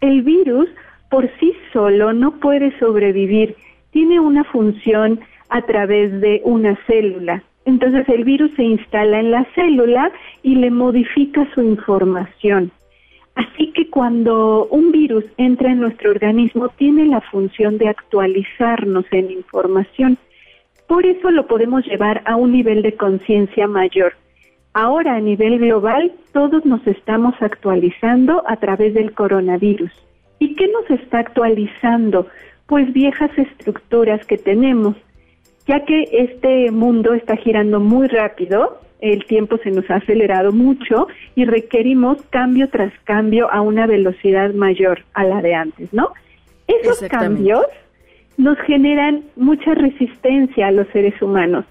El 0.00 0.22
virus 0.22 0.68
por 1.10 1.30
sí 1.38 1.54
solo 1.72 2.12
no 2.12 2.38
puede 2.40 2.76
sobrevivir, 2.78 3.56
tiene 3.90 4.20
una 4.20 4.44
función 4.44 5.20
a 5.48 5.62
través 5.62 6.20
de 6.20 6.40
una 6.44 6.76
célula. 6.86 7.42
Entonces 7.64 8.08
el 8.08 8.24
virus 8.24 8.50
se 8.56 8.64
instala 8.64 9.20
en 9.20 9.30
la 9.30 9.44
célula 9.54 10.10
y 10.42 10.54
le 10.54 10.70
modifica 10.70 11.46
su 11.54 11.62
información. 11.62 12.70
Así 13.34 13.72
que 13.72 13.88
cuando 13.88 14.66
un 14.66 14.90
virus 14.90 15.24
entra 15.36 15.70
en 15.70 15.80
nuestro 15.80 16.10
organismo 16.10 16.70
tiene 16.70 17.06
la 17.06 17.20
función 17.20 17.78
de 17.78 17.88
actualizarnos 17.88 19.04
en 19.12 19.30
información. 19.30 20.18
Por 20.88 21.06
eso 21.06 21.30
lo 21.30 21.46
podemos 21.46 21.84
llevar 21.86 22.22
a 22.24 22.36
un 22.36 22.52
nivel 22.52 22.82
de 22.82 22.94
conciencia 22.94 23.68
mayor. 23.68 24.14
Ahora 24.72 25.16
a 25.16 25.20
nivel 25.20 25.58
global 25.58 26.12
todos 26.32 26.64
nos 26.64 26.86
estamos 26.86 27.34
actualizando 27.40 28.42
a 28.46 28.56
través 28.56 28.94
del 28.94 29.12
coronavirus. 29.12 29.92
¿Y 30.38 30.54
qué 30.54 30.68
nos 30.68 30.90
está 30.98 31.18
actualizando? 31.18 32.26
Pues 32.66 32.92
viejas 32.92 33.30
estructuras 33.36 34.24
que 34.26 34.38
tenemos 34.38 34.96
ya 35.68 35.84
que 35.84 36.08
este 36.10 36.70
mundo 36.70 37.12
está 37.12 37.36
girando 37.36 37.78
muy 37.78 38.08
rápido, 38.08 38.80
el 39.00 39.24
tiempo 39.26 39.58
se 39.58 39.70
nos 39.70 39.88
ha 39.90 39.96
acelerado 39.96 40.50
mucho 40.50 41.06
y 41.36 41.44
requerimos 41.44 42.20
cambio 42.30 42.68
tras 42.70 42.92
cambio 43.04 43.52
a 43.52 43.60
una 43.60 43.86
velocidad 43.86 44.54
mayor 44.54 45.04
a 45.12 45.24
la 45.24 45.42
de 45.42 45.54
antes, 45.54 45.92
¿no? 45.92 46.12
Esos 46.66 47.00
cambios 47.08 47.66
nos 48.38 48.58
generan 48.60 49.24
mucha 49.36 49.74
resistencia 49.74 50.68
a 50.68 50.72
los 50.72 50.88
seres 50.88 51.20
humanos. 51.20 51.66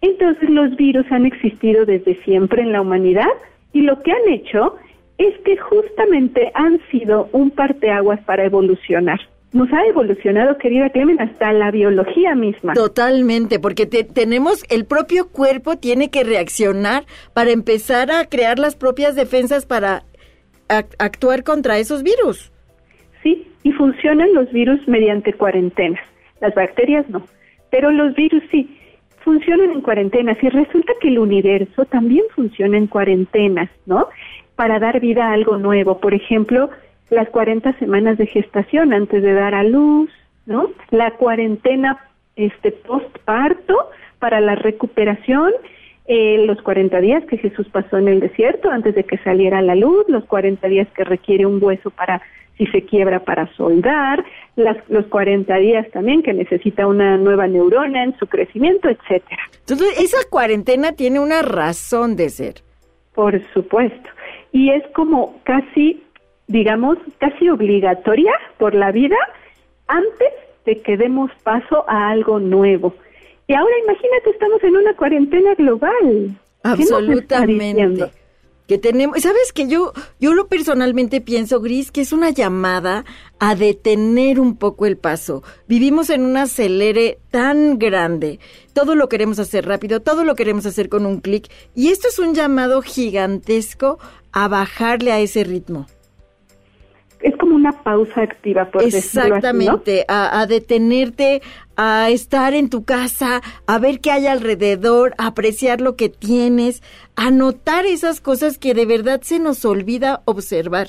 Entonces 0.00 0.48
los 0.48 0.76
virus 0.76 1.10
han 1.10 1.26
existido 1.26 1.84
desde 1.84 2.14
siempre 2.22 2.62
en 2.62 2.72
la 2.72 2.80
humanidad 2.80 3.30
y 3.72 3.82
lo 3.82 4.00
que 4.02 4.12
han 4.12 4.28
hecho 4.28 4.76
es 5.18 5.36
que 5.40 5.56
justamente 5.56 6.52
han 6.54 6.80
sido 6.90 7.28
un 7.32 7.50
parteaguas 7.50 8.20
para 8.20 8.44
evolucionar 8.44 9.20
nos 9.52 9.70
ha 9.72 9.84
evolucionado, 9.86 10.56
querida 10.56 10.88
Clemen, 10.90 11.20
hasta 11.20 11.52
la 11.52 11.70
biología 11.70 12.34
misma. 12.34 12.72
Totalmente, 12.72 13.58
porque 13.58 13.86
tenemos, 13.86 14.64
el 14.70 14.86
propio 14.86 15.28
cuerpo 15.28 15.76
tiene 15.76 16.10
que 16.10 16.24
reaccionar 16.24 17.04
para 17.34 17.50
empezar 17.50 18.10
a 18.10 18.24
crear 18.26 18.58
las 18.58 18.76
propias 18.76 19.14
defensas 19.14 19.66
para 19.66 20.04
actuar 20.98 21.44
contra 21.44 21.78
esos 21.78 22.02
virus. 22.02 22.50
Sí, 23.22 23.46
y 23.62 23.72
funcionan 23.72 24.32
los 24.32 24.50
virus 24.52 24.86
mediante 24.88 25.34
cuarentenas. 25.34 26.00
Las 26.40 26.54
bacterias 26.54 27.08
no, 27.10 27.22
pero 27.70 27.90
los 27.90 28.14
virus 28.14 28.42
sí 28.50 28.78
funcionan 29.22 29.70
en 29.70 29.80
cuarentenas 29.82 30.36
y 30.42 30.48
resulta 30.48 30.92
que 31.00 31.08
el 31.08 31.18
universo 31.18 31.84
también 31.84 32.24
funciona 32.34 32.76
en 32.76 32.86
cuarentenas, 32.86 33.70
¿no? 33.86 34.08
Para 34.56 34.78
dar 34.78 34.98
vida 34.98 35.28
a 35.28 35.32
algo 35.32 35.58
nuevo. 35.58 35.98
Por 35.98 36.14
ejemplo, 36.14 36.70
las 37.12 37.28
40 37.28 37.78
semanas 37.78 38.16
de 38.16 38.26
gestación 38.26 38.92
antes 38.94 39.22
de 39.22 39.34
dar 39.34 39.54
a 39.54 39.62
luz, 39.62 40.10
¿no? 40.46 40.70
La 40.90 41.12
cuarentena 41.12 41.98
este 42.36 42.72
postparto 42.72 43.90
para 44.18 44.40
la 44.40 44.54
recuperación, 44.54 45.52
eh, 46.06 46.42
los 46.46 46.62
40 46.62 47.00
días 47.00 47.22
que 47.26 47.36
Jesús 47.36 47.68
pasó 47.70 47.98
en 47.98 48.08
el 48.08 48.20
desierto 48.20 48.70
antes 48.70 48.94
de 48.94 49.04
que 49.04 49.18
saliera 49.18 49.60
la 49.60 49.74
luz, 49.74 50.06
los 50.08 50.24
40 50.24 50.66
días 50.68 50.88
que 50.96 51.04
requiere 51.04 51.44
un 51.44 51.62
hueso 51.62 51.90
para 51.90 52.22
si 52.56 52.66
se 52.66 52.82
quiebra 52.82 53.24
para 53.24 53.46
soldar, 53.56 54.24
las, 54.56 54.76
los 54.88 55.06
40 55.06 55.54
días 55.56 55.86
también 55.90 56.22
que 56.22 56.32
necesita 56.32 56.86
una 56.86 57.18
nueva 57.18 57.46
neurona 57.46 58.04
en 58.04 58.16
su 58.18 58.26
crecimiento, 58.26 58.88
etcétera. 58.88 59.42
Entonces, 59.60 60.00
esa 60.00 60.18
cuarentena 60.30 60.92
tiene 60.92 61.20
una 61.20 61.42
razón 61.42 62.16
de 62.16 62.30
ser. 62.30 62.54
Por 63.14 63.38
supuesto. 63.52 64.08
Y 64.52 64.70
es 64.70 64.82
como 64.94 65.40
casi 65.44 66.02
digamos, 66.46 66.98
casi 67.18 67.48
obligatoria 67.48 68.32
por 68.58 68.74
la 68.74 68.92
vida 68.92 69.16
antes 69.86 70.32
de 70.64 70.80
que 70.80 70.96
demos 70.96 71.30
paso 71.42 71.84
a 71.88 72.10
algo 72.10 72.38
nuevo. 72.38 72.94
Y 73.46 73.54
ahora 73.54 73.74
imagínate, 73.82 74.30
estamos 74.30 74.62
en 74.62 74.76
una 74.76 74.94
cuarentena 74.94 75.54
global. 75.54 76.38
Absolutamente. 76.62 78.10
Que 78.68 78.78
tenemos, 78.78 79.20
sabes 79.20 79.52
que 79.52 79.66
yo, 79.66 79.92
yo 80.20 80.32
lo 80.34 80.46
personalmente 80.46 81.20
pienso, 81.20 81.60
Gris, 81.60 81.90
que 81.90 82.00
es 82.00 82.12
una 82.12 82.30
llamada 82.30 83.04
a 83.40 83.56
detener 83.56 84.38
un 84.38 84.56
poco 84.56 84.86
el 84.86 84.96
paso. 84.96 85.42
Vivimos 85.66 86.10
en 86.10 86.24
un 86.24 86.36
acelere 86.36 87.18
tan 87.30 87.78
grande. 87.78 88.38
Todo 88.72 88.94
lo 88.94 89.08
queremos 89.08 89.40
hacer 89.40 89.66
rápido, 89.66 90.00
todo 90.00 90.24
lo 90.24 90.36
queremos 90.36 90.64
hacer 90.64 90.88
con 90.88 91.06
un 91.06 91.20
clic. 91.20 91.50
Y 91.74 91.88
esto 91.88 92.08
es 92.08 92.18
un 92.20 92.34
llamado 92.34 92.80
gigantesco 92.82 93.98
a 94.30 94.46
bajarle 94.48 95.12
a 95.12 95.18
ese 95.18 95.42
ritmo 95.44 95.86
es 97.22 97.36
como 97.36 97.54
una 97.54 97.72
pausa 97.72 98.22
activa, 98.22 98.66
por 98.66 98.82
Exactamente, 98.82 100.04
a, 100.08 100.44
detenerte, 100.46 101.40
a 101.76 102.10
estar 102.10 102.54
en 102.54 102.68
tu 102.68 102.84
casa, 102.84 103.40
a 103.66 103.78
ver 103.78 104.00
qué 104.00 104.10
hay 104.10 104.26
alrededor, 104.26 105.14
a 105.18 105.28
apreciar 105.28 105.80
lo 105.80 105.96
que 105.96 106.08
tienes, 106.08 106.82
a 107.16 107.30
notar 107.30 107.86
esas 107.86 108.20
cosas 108.20 108.58
que 108.58 108.74
de 108.74 108.86
verdad 108.86 109.20
se 109.22 109.38
nos 109.38 109.64
olvida 109.64 110.22
observar. 110.24 110.88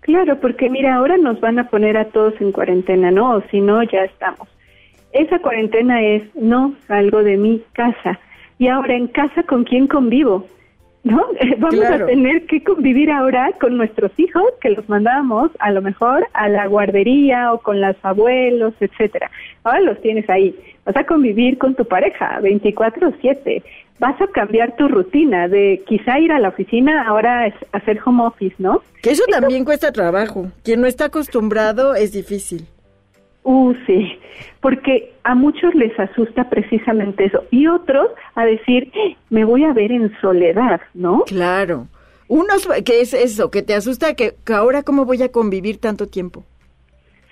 Claro, 0.00 0.40
porque 0.40 0.70
mira, 0.70 0.94
ahora 0.94 1.16
nos 1.16 1.40
van 1.40 1.58
a 1.58 1.68
poner 1.68 1.96
a 1.96 2.06
todos 2.06 2.34
en 2.40 2.52
cuarentena, 2.52 3.10
¿no? 3.10 3.36
O 3.36 3.42
si 3.50 3.60
no, 3.60 3.82
ya 3.82 4.04
estamos. 4.04 4.48
Esa 5.12 5.40
cuarentena 5.40 6.02
es 6.02 6.22
no 6.34 6.74
salgo 6.86 7.22
de 7.22 7.36
mi 7.36 7.62
casa. 7.72 8.18
Y 8.58 8.68
ahora 8.68 8.94
en 8.94 9.08
casa, 9.08 9.42
¿con 9.42 9.64
quién 9.64 9.86
convivo? 9.86 10.46
¿No? 11.02 11.24
Vamos 11.58 11.84
a 11.84 12.06
tener 12.06 12.46
que 12.46 12.62
convivir 12.62 13.10
ahora 13.10 13.52
con 13.60 13.76
nuestros 13.76 14.10
hijos, 14.18 14.44
que 14.60 14.70
los 14.70 14.88
mandábamos 14.88 15.50
a 15.58 15.70
lo 15.70 15.82
mejor 15.82 16.26
a 16.34 16.48
la 16.48 16.66
guardería 16.66 17.52
o 17.52 17.58
con 17.58 17.80
los 17.80 17.96
abuelos, 18.02 18.74
etcétera. 18.80 19.30
Ahora 19.64 19.80
los 19.80 20.00
tienes 20.02 20.28
ahí. 20.28 20.54
Vas 20.84 20.96
a 20.96 21.04
convivir 21.04 21.58
con 21.58 21.74
tu 21.74 21.84
pareja 21.84 22.40
24/7. 22.40 23.62
Vas 23.98 24.20
a 24.20 24.26
cambiar 24.28 24.76
tu 24.76 24.88
rutina 24.88 25.46
de 25.48 25.82
quizá 25.86 26.18
ir 26.18 26.32
a 26.32 26.38
la 26.38 26.48
oficina, 26.48 27.06
ahora 27.06 27.46
es 27.46 27.54
hacer 27.72 28.00
home 28.04 28.24
office, 28.24 28.56
¿no? 28.58 28.82
Que 29.02 29.10
eso 29.10 29.24
también 29.30 29.64
cuesta 29.64 29.92
trabajo. 29.92 30.46
Quien 30.64 30.80
no 30.80 30.86
está 30.86 31.06
acostumbrado 31.06 31.94
es 31.94 32.12
difícil. 32.12 32.66
Uh, 33.42 33.74
sí, 33.86 34.18
porque 34.60 35.14
a 35.24 35.34
muchos 35.34 35.74
les 35.74 35.98
asusta 35.98 36.50
precisamente 36.50 37.24
eso 37.24 37.44
y 37.50 37.66
otros 37.66 38.08
a 38.34 38.44
decir, 38.44 38.92
me 39.30 39.44
voy 39.44 39.64
a 39.64 39.72
ver 39.72 39.92
en 39.92 40.12
soledad, 40.20 40.80
¿no? 40.92 41.24
Claro. 41.24 41.86
Unos 42.28 42.68
que 42.84 43.00
es 43.00 43.14
eso, 43.14 43.50
que 43.50 43.62
te 43.62 43.74
asusta 43.74 44.14
que, 44.14 44.34
que 44.44 44.52
ahora 44.52 44.82
cómo 44.82 45.04
voy 45.04 45.22
a 45.22 45.32
convivir 45.32 45.78
tanto 45.78 46.06
tiempo. 46.06 46.44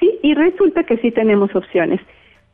Sí, 0.01 0.19
y 0.23 0.35
resulta 0.35 0.85
que 0.85 0.97
sí 0.99 1.11
tenemos 1.11 1.55
opciones, 1.55 2.01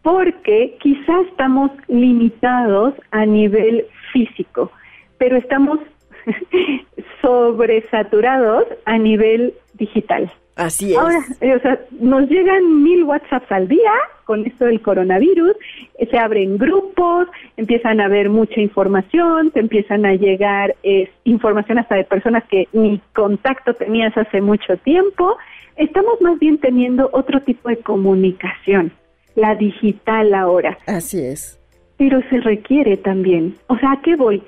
porque 0.02 0.76
quizás 0.80 1.26
estamos 1.30 1.70
limitados 1.88 2.94
a 3.12 3.24
nivel 3.24 3.86
físico, 4.12 4.70
pero 5.16 5.36
estamos 5.36 5.78
sobresaturados 7.22 8.64
a 8.84 8.98
nivel 8.98 9.54
digital. 9.74 10.30
Así 10.56 10.92
es. 10.92 10.98
Ahora, 10.98 11.18
eh, 11.40 11.54
o 11.54 11.60
sea, 11.60 11.80
nos 11.98 12.28
llegan 12.28 12.82
mil 12.82 13.04
WhatsApps 13.04 13.50
al 13.50 13.66
día 13.66 13.92
con 14.24 14.46
esto 14.46 14.64
del 14.66 14.80
coronavirus, 14.80 15.54
eh, 15.98 16.06
se 16.10 16.18
abren 16.18 16.56
grupos, 16.56 17.28
empiezan 17.56 18.00
a 18.00 18.06
haber 18.06 18.30
mucha 18.30 18.60
información, 18.60 19.50
te 19.50 19.60
empiezan 19.60 20.06
a 20.06 20.14
llegar 20.14 20.74
eh, 20.82 21.10
información 21.24 21.78
hasta 21.78 21.96
de 21.96 22.04
personas 22.04 22.44
que 22.44 22.68
ni 22.72 23.00
contacto 23.14 23.74
tenías 23.74 24.16
hace 24.16 24.40
mucho 24.40 24.76
tiempo. 24.78 25.36
Estamos 25.76 26.20
más 26.20 26.38
bien 26.38 26.58
teniendo 26.58 27.10
otro 27.12 27.42
tipo 27.42 27.68
de 27.68 27.78
comunicación, 27.78 28.92
la 29.34 29.54
digital 29.56 30.34
ahora. 30.34 30.78
Así 30.86 31.18
es. 31.18 31.58
Pero 31.96 32.20
se 32.30 32.40
requiere 32.40 32.96
también. 32.96 33.56
O 33.66 33.76
sea, 33.76 33.92
¿a 33.92 34.00
qué 34.02 34.16
voy? 34.16 34.42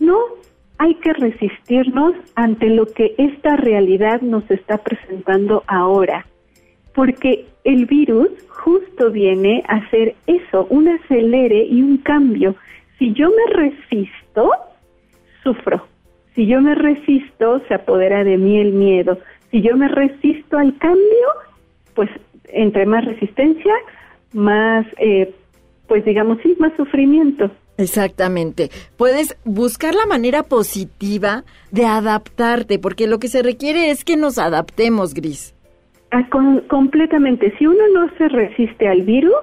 No 0.00 0.18
hay 0.78 0.94
que 0.94 1.12
resistirnos 1.12 2.14
ante 2.34 2.68
lo 2.70 2.86
que 2.86 3.14
esta 3.18 3.56
realidad 3.56 4.20
nos 4.22 4.48
está 4.50 4.78
presentando 4.78 5.64
ahora, 5.66 6.26
porque 6.94 7.46
el 7.64 7.86
virus 7.86 8.28
justo 8.48 9.10
viene 9.10 9.62
a 9.68 9.76
hacer 9.76 10.14
eso, 10.26 10.66
un 10.70 10.88
acelere 10.88 11.64
y 11.64 11.82
un 11.82 11.98
cambio. 11.98 12.54
Si 12.98 13.12
yo 13.12 13.28
me 13.30 13.54
resisto, 13.54 14.50
sufro. 15.42 15.86
Si 16.34 16.46
yo 16.46 16.60
me 16.60 16.74
resisto, 16.74 17.60
se 17.66 17.74
apodera 17.74 18.24
de 18.24 18.38
mí 18.38 18.58
el 18.58 18.72
miedo. 18.72 19.18
Si 19.50 19.60
yo 19.60 19.76
me 19.76 19.88
resisto 19.88 20.58
al 20.58 20.76
cambio, 20.78 21.28
pues 21.94 22.10
entre 22.44 22.86
más 22.86 23.04
resistencia, 23.04 23.74
más, 24.32 24.86
eh, 24.98 25.34
pues 25.86 26.04
digamos, 26.04 26.38
sí, 26.42 26.56
más 26.58 26.72
sufrimiento. 26.76 27.50
Exactamente. 27.78 28.70
Puedes 28.96 29.36
buscar 29.44 29.94
la 29.94 30.04
manera 30.04 30.42
positiva 30.42 31.44
de 31.70 31.86
adaptarte, 31.86 32.78
porque 32.80 33.06
lo 33.06 33.20
que 33.20 33.28
se 33.28 33.42
requiere 33.42 33.90
es 33.90 34.04
que 34.04 34.16
nos 34.16 34.38
adaptemos, 34.38 35.14
Gris. 35.14 35.54
Ah, 36.10 36.26
completamente. 36.68 37.54
Si 37.56 37.66
uno 37.66 37.82
no 37.94 38.10
se 38.18 38.28
resiste 38.28 38.88
al 38.88 39.02
virus, 39.02 39.36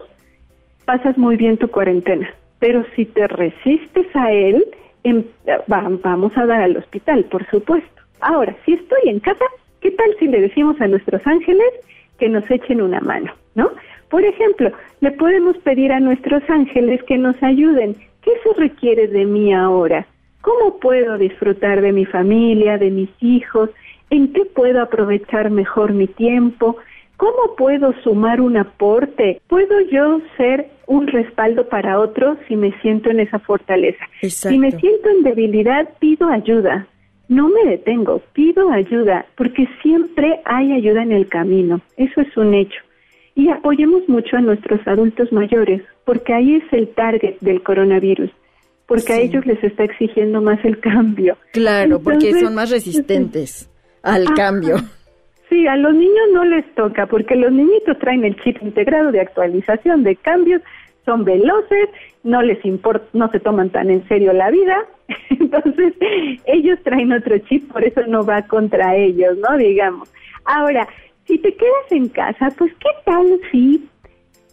pasas 0.83 1.17
muy 1.17 1.37
bien 1.37 1.57
tu 1.57 1.69
cuarentena. 1.69 2.29
Pero 2.59 2.85
si 2.95 3.05
te 3.05 3.25
resistes 3.27 4.07
a 4.15 4.31
él, 4.31 4.65
em, 5.03 5.23
vamos 5.67 6.37
a 6.37 6.45
dar 6.45 6.61
al 6.61 6.75
hospital, 6.75 7.23
por 7.25 7.49
supuesto. 7.49 8.01
Ahora, 8.19 8.55
si 8.65 8.73
estoy 8.73 9.09
en 9.09 9.19
casa, 9.21 9.45
¿qué 9.79 9.91
tal 9.91 10.07
si 10.19 10.27
le 10.27 10.41
decimos 10.41 10.79
a 10.81 10.87
nuestros 10.87 11.25
ángeles 11.25 11.67
que 12.19 12.27
nos 12.27 12.49
echen 12.51 12.81
una 12.81 12.99
mano, 12.99 13.33
¿no? 13.55 13.69
Por 14.09 14.23
ejemplo, 14.23 14.71
le 15.01 15.11
podemos 15.11 15.57
pedir 15.59 15.91
a 15.91 15.99
nuestros 15.99 16.43
ángeles 16.49 17.01
que 17.03 17.17
nos 17.17 17.41
ayuden 17.41 17.95
¿Qué 18.25 18.31
se 18.43 18.59
requiere 18.59 19.07
de 19.07 19.23
mí 19.23 19.53
ahora? 19.53 20.07
¿Cómo 20.41 20.79
puedo 20.79 21.17
disfrutar 21.19 21.81
de 21.81 21.91
mi 21.91 22.05
familia, 22.05 22.79
de 22.79 22.89
mis 22.89 23.09
hijos? 23.21 23.69
¿En 24.09 24.33
qué 24.33 24.45
puedo 24.45 24.81
aprovechar 24.81 25.51
mejor 25.51 25.93
mi 25.93 26.07
tiempo? 26.07 26.77
¿Cómo 27.17 27.55
puedo 27.55 27.93
sumar 28.01 28.41
un 28.41 28.57
aporte? 28.57 29.41
¿Puedo 29.47 29.79
yo 29.91 30.21
ser 30.37 30.71
un 30.87 31.05
respaldo 31.05 31.69
para 31.69 31.99
otros 31.99 32.39
si 32.47 32.55
me 32.55 32.71
siento 32.81 33.11
en 33.11 33.19
esa 33.19 33.37
fortaleza? 33.37 34.03
Si 34.21 34.57
me 34.57 34.71
siento 34.71 35.07
en 35.09 35.21
debilidad, 35.21 35.87
pido 35.99 36.27
ayuda. 36.27 36.87
No 37.27 37.49
me 37.49 37.63
detengo, 37.69 38.23
pido 38.33 38.71
ayuda, 38.71 39.27
porque 39.35 39.67
siempre 39.83 40.41
hay 40.45 40.71
ayuda 40.71 41.03
en 41.03 41.11
el 41.11 41.27
camino. 41.27 41.79
Eso 41.95 42.21
es 42.21 42.35
un 42.37 42.55
hecho 42.55 42.81
y 43.35 43.49
apoyemos 43.49 44.07
mucho 44.07 44.37
a 44.37 44.41
nuestros 44.41 44.79
adultos 44.87 45.31
mayores, 45.31 45.81
porque 46.05 46.33
ahí 46.33 46.55
es 46.55 46.63
el 46.71 46.87
target 46.89 47.35
del 47.41 47.61
coronavirus, 47.61 48.31
porque 48.87 49.13
a 49.13 49.19
ellos 49.19 49.45
les 49.45 49.61
está 49.63 49.83
exigiendo 49.83 50.41
más 50.41 50.63
el 50.63 50.79
cambio. 50.79 51.37
Claro, 51.51 51.99
porque 52.01 52.33
son 52.33 52.55
más 52.55 52.71
resistentes 52.71 53.69
al 54.01 54.25
cambio. 54.33 54.77
Sí, 55.49 55.67
a 55.67 55.75
los 55.75 55.93
niños 55.93 56.27
no 56.33 56.45
les 56.45 56.65
toca, 56.75 57.05
porque 57.05 57.35
los 57.35 57.51
niñitos 57.51 57.99
traen 57.99 58.23
el 58.23 58.35
chip 58.41 58.57
integrado 58.61 59.11
de 59.11 59.19
actualización, 59.19 60.03
de 60.03 60.15
cambios, 60.15 60.61
son 61.05 61.23
veloces, 61.23 61.89
no 62.23 62.41
les 62.41 62.63
importa, 62.65 63.05
no 63.13 63.29
se 63.29 63.39
toman 63.39 63.69
tan 63.69 63.91
en 63.91 64.07
serio 64.07 64.33
la 64.33 64.49
vida, 64.49 64.77
entonces 65.29 65.93
ellos 66.45 66.79
traen 66.83 67.11
otro 67.11 67.37
chip, 67.39 67.71
por 67.71 67.83
eso 67.83 68.01
no 68.07 68.25
va 68.25 68.41
contra 68.43 68.95
ellos, 68.95 69.37
¿no? 69.37 69.57
Digamos. 69.57 70.11
Ahora, 70.45 70.87
si 71.25 71.37
te 71.39 71.53
quedas 71.55 71.91
en 71.91 72.09
casa, 72.09 72.49
pues 72.57 72.71
qué 72.73 72.89
tal 73.05 73.39
si 73.51 73.87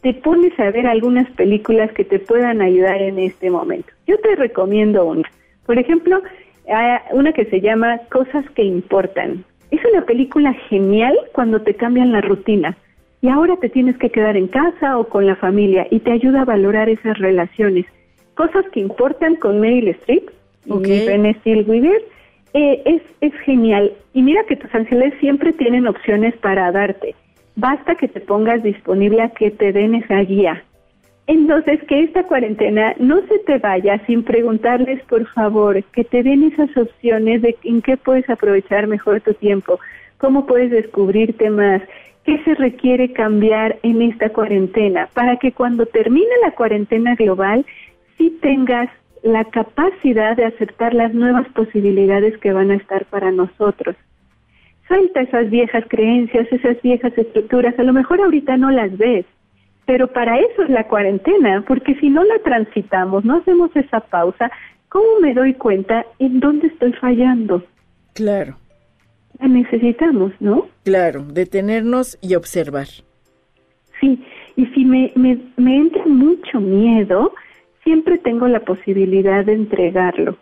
te 0.03 0.15
pones 0.15 0.59
a 0.59 0.71
ver 0.71 0.87
algunas 0.87 1.31
películas 1.33 1.93
que 1.93 2.05
te 2.05 2.19
puedan 2.19 2.61
ayudar 2.61 3.01
en 3.01 3.19
este 3.19 3.51
momento. 3.51 3.93
Yo 4.07 4.19
te 4.19 4.35
recomiendo 4.35 5.05
una. 5.05 5.31
Por 5.65 5.79
ejemplo, 5.79 6.21
una 7.13 7.33
que 7.33 7.45
se 7.47 7.61
llama 7.61 8.01
Cosas 8.11 8.45
que 8.51 8.65
importan. 8.65 9.45
Es 9.71 9.81
una 9.93 10.05
película 10.05 10.53
genial 10.69 11.17
cuando 11.33 11.63
te 11.63 11.75
cambian 11.75 12.13
la 12.13 12.21
rutina 12.21 12.77
y 13.21 13.29
ahora 13.29 13.57
te 13.57 13.69
tienes 13.69 13.97
que 13.99 14.11
quedar 14.11 14.37
en 14.37 14.49
casa 14.49 14.99
o 14.99 15.09
con 15.09 15.27
la 15.27 15.37
familia 15.37 15.87
y 15.91 16.01
te 16.01 16.11
ayuda 16.11 16.43
a 16.43 16.47
valorar 16.47 16.89
esas 16.89 17.19
relaciones. 17.19 17.87
Cosas 18.35 18.65
que 18.73 18.81
importan 18.81 19.37
con 19.37 19.61
Meryl 19.61 19.89
Streep 19.89 20.31
y 20.67 21.07
Ben 21.07 21.33
Stillwell 21.41 22.03
eh, 22.55 22.83
es, 22.85 23.03
es 23.21 23.35
genial. 23.41 23.93
Y 24.13 24.23
mira 24.23 24.45
que 24.45 24.57
tus 24.57 24.75
ángeles 24.75 25.15
siempre 25.21 25.53
tienen 25.53 25.87
opciones 25.87 26.37
para 26.37 26.71
darte. 26.73 27.15
Basta 27.57 27.95
que 27.95 28.09
te 28.09 28.21
pongas 28.21 28.63
disponible 28.63 29.23
a 29.23 29.31
que 29.31 29.51
te 29.51 29.73
den 29.73 29.95
esa 29.95 30.21
guía. 30.21 30.63
Entonces, 31.27 31.83
que 31.85 32.03
esta 32.03 32.25
cuarentena 32.25 32.95
no 32.99 33.21
se 33.27 33.39
te 33.41 33.59
vaya 33.59 34.05
sin 34.07 34.25
preguntarles, 34.25 35.03
por 35.05 35.27
favor, 35.29 35.83
que 35.85 36.05
te 36.05 36.23
den 36.23 36.43
esas 36.43 36.77
opciones 36.77 37.43
de 37.43 37.57
en 37.63 37.81
qué 37.81 37.97
puedes 37.97 38.29
aprovechar 38.29 38.87
mejor 38.89 39.21
tu 39.21 39.33
tiempo, 39.35 39.79
cómo 40.19 40.47
puedes 40.47 40.71
descubrirte 40.71 41.49
más, 41.49 41.83
qué 42.25 42.43
se 42.45 42.55
requiere 42.55 43.13
cambiar 43.13 43.79
en 43.83 44.03
esta 44.03 44.31
cuarentena, 44.31 45.09
para 45.15 45.37
que 45.37 45.53
cuando 45.53 45.87
termine 45.87 46.31
la 46.43 46.53
cuarentena 46.53 47.15
global, 47.15 47.65
sí 48.19 48.37
tengas 48.43 48.91
la 49.23 49.45
capacidad 49.45 50.37
de 50.37 50.45
aceptar 50.45 50.95
las 50.95 51.15
nuevas 51.15 51.49
posibilidades 51.51 52.37
que 52.39 52.53
van 52.53 52.71
a 52.71 52.77
estar 52.77 53.05
para 53.07 53.31
nosotros. 53.31 53.97
Suelta 54.89 55.21
esas 55.23 55.49
viejas 55.49 55.85
creencias, 55.89 56.47
esas 56.53 56.81
viejas 56.83 57.17
estructuras, 57.17 57.79
a 57.79 57.85
lo 57.85 57.93
mejor 57.93 58.21
ahorita 58.21 58.57
no 58.57 58.71
las 58.71 58.97
ves, 58.99 59.25
pero 59.87 60.09
para 60.09 60.39
eso 60.39 60.63
es 60.63 60.71
la 60.71 60.89
cuarentena, 60.89 61.65
porque 61.67 61.95
si 61.97 62.11
no 62.11 62.25
la 62.25 62.39
transitamos, 62.41 63.25
no 63.25 63.37
hacemos 63.37 63.71
esa 63.77 64.01
pausa, 64.01 64.51
¿cómo 64.89 65.21
me 65.21 65.35
doy 65.35 65.55
cuenta 65.55 66.05
en 66.19 66.41
dónde 66.41 66.67
estoy 66.69 66.93
fallando? 66.95 67.65
Claro. 68.13 68.57
La 69.41 69.49
necesitamos, 69.49 70.33
¿no? 70.41 70.67
Claro, 70.85 71.25
detenernos 71.25 72.19
y 72.21 72.35
observar. 72.35 72.87
Sí, 74.01 74.23
y 74.57 74.67
si 74.67 74.85
me, 74.85 75.13
me, 75.15 75.39
me 75.57 75.77
entra 75.77 76.05
mucho 76.07 76.61
miedo, 76.61 77.33
siempre 77.85 78.19
tengo 78.19 78.49
la 78.49 78.61
posibilidad 78.61 79.45
de 79.45 79.55
entregarlo. 79.55 80.37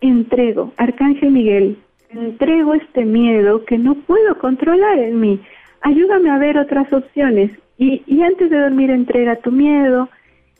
Entrego, 0.00 0.72
Arcángel 0.76 1.30
Miguel, 1.30 1.78
entrego 2.10 2.74
este 2.74 3.04
miedo 3.04 3.64
que 3.64 3.78
no 3.78 3.94
puedo 3.94 4.38
controlar 4.38 4.98
en 4.98 5.20
mí. 5.20 5.40
Ayúdame 5.80 6.30
a 6.30 6.38
ver 6.38 6.58
otras 6.58 6.92
opciones. 6.92 7.50
Y, 7.78 8.02
y 8.06 8.22
antes 8.22 8.50
de 8.50 8.58
dormir, 8.58 8.90
entrega 8.90 9.36
tu 9.36 9.52
miedo, 9.52 10.08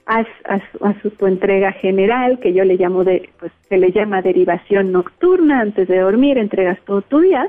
haz, 0.06 0.26
haz, 0.44 0.62
tu 1.18 1.26
entrega 1.26 1.72
general, 1.72 2.38
que 2.40 2.52
yo 2.52 2.64
le 2.64 2.76
llamo 2.76 3.04
de, 3.04 3.28
pues 3.38 3.52
se 3.68 3.76
le 3.76 3.90
llama 3.90 4.22
derivación 4.22 4.92
nocturna, 4.92 5.60
antes 5.60 5.88
de 5.88 5.98
dormir 5.98 6.38
entregas 6.38 6.78
todo 6.84 7.02
tu 7.02 7.20
día, 7.20 7.48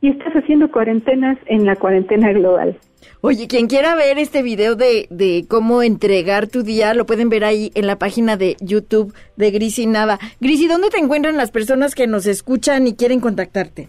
y 0.00 0.08
estás 0.08 0.34
haciendo 0.34 0.70
cuarentenas 0.70 1.36
en 1.46 1.66
la 1.66 1.76
cuarentena 1.76 2.32
global. 2.32 2.78
Oye, 3.20 3.46
quien 3.48 3.66
quiera 3.66 3.94
ver 3.94 4.18
este 4.18 4.42
video 4.42 4.76
de, 4.76 5.06
de 5.10 5.44
cómo 5.48 5.82
entregar 5.82 6.48
tu 6.48 6.62
día, 6.62 6.94
lo 6.94 7.06
pueden 7.06 7.28
ver 7.28 7.44
ahí 7.44 7.70
en 7.74 7.86
la 7.86 7.98
página 7.98 8.36
de 8.36 8.56
YouTube 8.60 9.14
de 9.36 9.50
Grisi 9.50 9.86
Nava. 9.86 10.18
Grisi, 10.40 10.66
¿dónde 10.66 10.90
te 10.90 10.98
encuentran 10.98 11.36
las 11.36 11.50
personas 11.50 11.94
que 11.94 12.06
nos 12.06 12.26
escuchan 12.26 12.86
y 12.86 12.94
quieren 12.94 13.20
contactarte? 13.20 13.88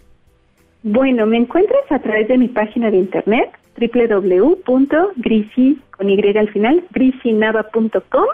Bueno, 0.82 1.26
me 1.26 1.36
encuentras 1.36 1.84
a 1.90 2.00
través 2.00 2.28
de 2.28 2.38
mi 2.38 2.48
página 2.48 2.90
de 2.90 2.98
internet 2.98 3.50
www.grisi 3.78 5.78
con 5.96 6.10
y 6.10 6.36
al 6.36 6.50
final 6.50 6.84
grisinava.com. 6.90 8.26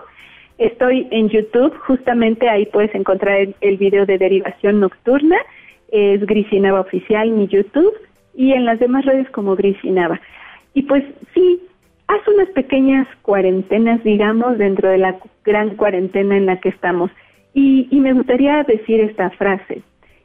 Estoy 0.59 1.07
en 1.11 1.29
YouTube, 1.29 1.77
justamente 1.87 2.49
ahí 2.49 2.67
puedes 2.67 2.95
encontrar 2.95 3.39
el, 3.39 3.55
el 3.61 3.77
video 3.77 4.07
de 4.07 4.19
derivación 4.19 4.81
nocturna, 4.81 5.37
es 5.93 6.25
Grisinava 6.27 6.81
oficial 6.81 7.31
mi 7.31 7.47
YouTube 7.47 7.95
y 8.35 8.53
en 8.53 8.65
las 8.65 8.81
demás 8.81 9.05
redes 9.05 9.31
como 9.31 9.55
Grisinava. 9.55 10.21
Y 10.75 10.83
pues 10.83 11.05
sí, 11.35 11.61
haz 12.07 12.27
unas 12.29 12.49
pequeñas 12.51 13.07
cuarentenas, 13.23 14.03
digamos, 14.05 14.59
dentro 14.59 14.89
de 14.89 14.99
la 14.99 15.17
gran 15.45 15.77
cuarentena 15.77 16.37
en 16.37 16.47
la 16.47 16.61
que 16.61 16.71
estamos. 16.71 17.11
Y, 17.55 17.89
y 17.91 18.01
me 18.01 18.13
gustaría 18.13 18.63
decir 18.65 19.01
esta 19.01 19.31
frase. 19.31 19.83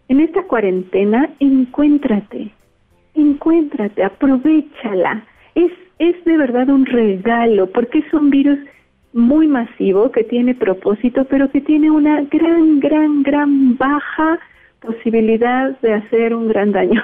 En 0.09 0.19
esta 0.19 0.43
cuarentena, 0.43 1.29
encuéntrate, 1.39 2.51
encuéntrate, 3.15 4.03
aprovechala. 4.03 5.25
Es, 5.55 5.71
es 5.99 6.23
de 6.25 6.37
verdad 6.37 6.69
un 6.69 6.85
regalo, 6.85 7.67
porque 7.71 7.99
es 7.99 8.13
un 8.13 8.29
virus 8.29 8.59
muy 9.13 9.47
masivo 9.47 10.11
que 10.11 10.23
tiene 10.23 10.55
propósito, 10.55 11.25
pero 11.25 11.49
que 11.49 11.61
tiene 11.61 11.89
una 11.91 12.21
gran, 12.23 12.79
gran, 12.79 13.23
gran 13.23 13.77
baja 13.77 14.39
posibilidad 14.81 15.79
de 15.81 15.93
hacer 15.93 16.35
un 16.35 16.47
gran 16.49 16.71
daño. 16.71 17.01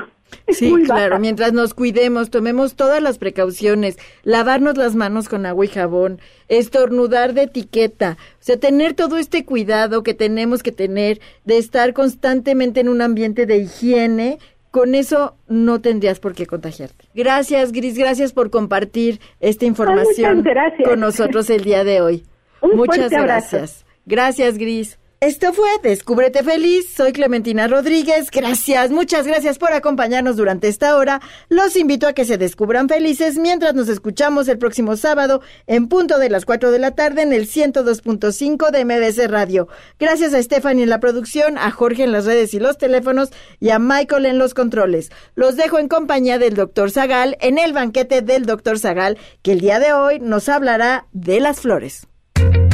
Sí, 0.47 0.73
claro, 0.85 1.19
mientras 1.19 1.53
nos 1.53 1.73
cuidemos, 1.73 2.29
tomemos 2.29 2.75
todas 2.75 3.01
las 3.01 3.17
precauciones, 3.17 3.97
lavarnos 4.23 4.77
las 4.77 4.95
manos 4.95 5.29
con 5.29 5.45
agua 5.45 5.65
y 5.65 5.67
jabón, 5.67 6.19
estornudar 6.47 7.33
de 7.33 7.43
etiqueta, 7.43 8.17
o 8.33 8.43
sea, 8.43 8.57
tener 8.57 8.93
todo 8.93 9.17
este 9.17 9.45
cuidado 9.45 10.03
que 10.03 10.13
tenemos 10.13 10.63
que 10.63 10.71
tener 10.71 11.19
de 11.45 11.57
estar 11.57 11.93
constantemente 11.93 12.79
en 12.79 12.89
un 12.89 13.01
ambiente 13.01 13.45
de 13.45 13.57
higiene, 13.57 14.39
con 14.71 14.95
eso 14.95 15.35
no 15.47 15.81
tendrías 15.81 16.19
por 16.19 16.33
qué 16.33 16.45
contagiarte. 16.45 17.05
Gracias, 17.13 17.71
Gris, 17.71 17.97
gracias 17.97 18.33
por 18.33 18.49
compartir 18.49 19.19
esta 19.39 19.65
información 19.65 20.43
con 20.83 20.99
nosotros 20.99 21.49
el 21.49 21.63
día 21.63 21.83
de 21.83 22.01
hoy. 22.01 22.23
muchas 22.61 23.11
gracias. 23.11 23.85
Gracias, 24.05 24.57
Gris. 24.57 24.97
Esto 25.21 25.51
fue 25.51 25.67
Descúbrete 25.83 26.43
Feliz. 26.43 26.93
Soy 26.95 27.11
Clementina 27.11 27.67
Rodríguez. 27.67 28.31
Gracias, 28.31 28.89
muchas 28.89 29.27
gracias 29.27 29.57
por 29.57 29.73
acompañarnos 29.73 30.37
durante 30.37 30.69
esta 30.69 30.95
hora. 30.95 31.19
Los 31.49 31.75
invito 31.75 32.07
a 32.07 32.13
que 32.13 32.23
se 32.23 32.37
descubran 32.37 32.87
felices 32.87 33.37
mientras 33.37 33.75
nos 33.75 33.89
escuchamos 33.89 34.47
el 34.47 34.57
próximo 34.57 34.95
sábado 34.95 35.41
en 35.67 35.89
punto 35.89 36.19
de 36.19 36.29
las 36.29 36.45
4 36.45 36.71
de 36.71 36.79
la 36.79 36.91
tarde 36.91 37.23
en 37.23 37.33
el 37.33 37.49
102.5 37.49 38.71
de 38.71 38.85
MBC 38.85 39.29
Radio. 39.29 39.67
Gracias 39.99 40.33
a 40.33 40.41
Stephanie 40.41 40.83
en 40.83 40.89
la 40.89 41.01
producción, 41.01 41.57
a 41.57 41.69
Jorge 41.69 42.05
en 42.05 42.13
las 42.13 42.23
redes 42.23 42.53
y 42.53 42.59
los 42.61 42.77
teléfonos 42.77 43.31
y 43.59 43.71
a 43.71 43.79
Michael 43.79 44.25
en 44.25 44.37
los 44.37 44.53
controles. 44.53 45.11
Los 45.35 45.57
dejo 45.57 45.79
en 45.79 45.89
compañía 45.89 46.39
del 46.39 46.53
doctor 46.53 46.91
Zagal 46.91 47.35
en 47.41 47.57
el 47.57 47.73
banquete 47.73 48.21
del 48.21 48.45
doctor 48.45 48.79
Zagal, 48.79 49.17
que 49.41 49.51
el 49.51 49.59
día 49.59 49.79
de 49.79 49.91
hoy 49.91 50.21
nos 50.21 50.47
hablará 50.47 51.07
de 51.11 51.41
las 51.41 51.59
flores. 51.59 52.07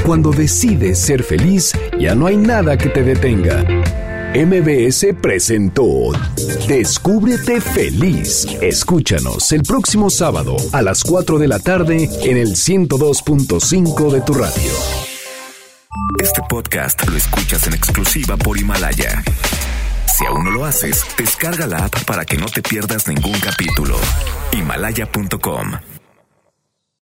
Cuando 0.05 0.31
decides 0.31 0.99
ser 0.99 1.23
feliz, 1.23 1.73
ya 1.99 2.13
no 2.13 2.27
hay 2.27 2.37
nada 2.37 2.77
que 2.77 2.89
te 2.89 3.01
detenga. 3.01 3.63
MBS 4.35 5.15
presentó 5.19 6.11
Descúbrete 6.67 7.59
feliz. 7.59 8.45
Escúchanos 8.61 9.51
el 9.51 9.63
próximo 9.63 10.11
sábado 10.11 10.57
a 10.73 10.83
las 10.83 11.03
4 11.03 11.39
de 11.39 11.47
la 11.47 11.57
tarde 11.57 12.07
en 12.21 12.37
el 12.37 12.49
102.5 12.49 14.11
de 14.11 14.21
tu 14.21 14.33
radio. 14.35 14.71
Este 16.21 16.41
podcast 16.47 17.07
lo 17.09 17.17
escuchas 17.17 17.65
en 17.65 17.73
exclusiva 17.73 18.37
por 18.37 18.59
Himalaya. 18.59 19.23
Si 20.05 20.23
aún 20.27 20.43
no 20.43 20.51
lo 20.51 20.65
haces, 20.65 21.03
descarga 21.17 21.65
la 21.65 21.85
app 21.85 22.03
para 22.05 22.25
que 22.25 22.37
no 22.37 22.45
te 22.45 22.61
pierdas 22.61 23.07
ningún 23.07 23.39
capítulo. 23.39 23.97
Himalaya.com 24.51 25.94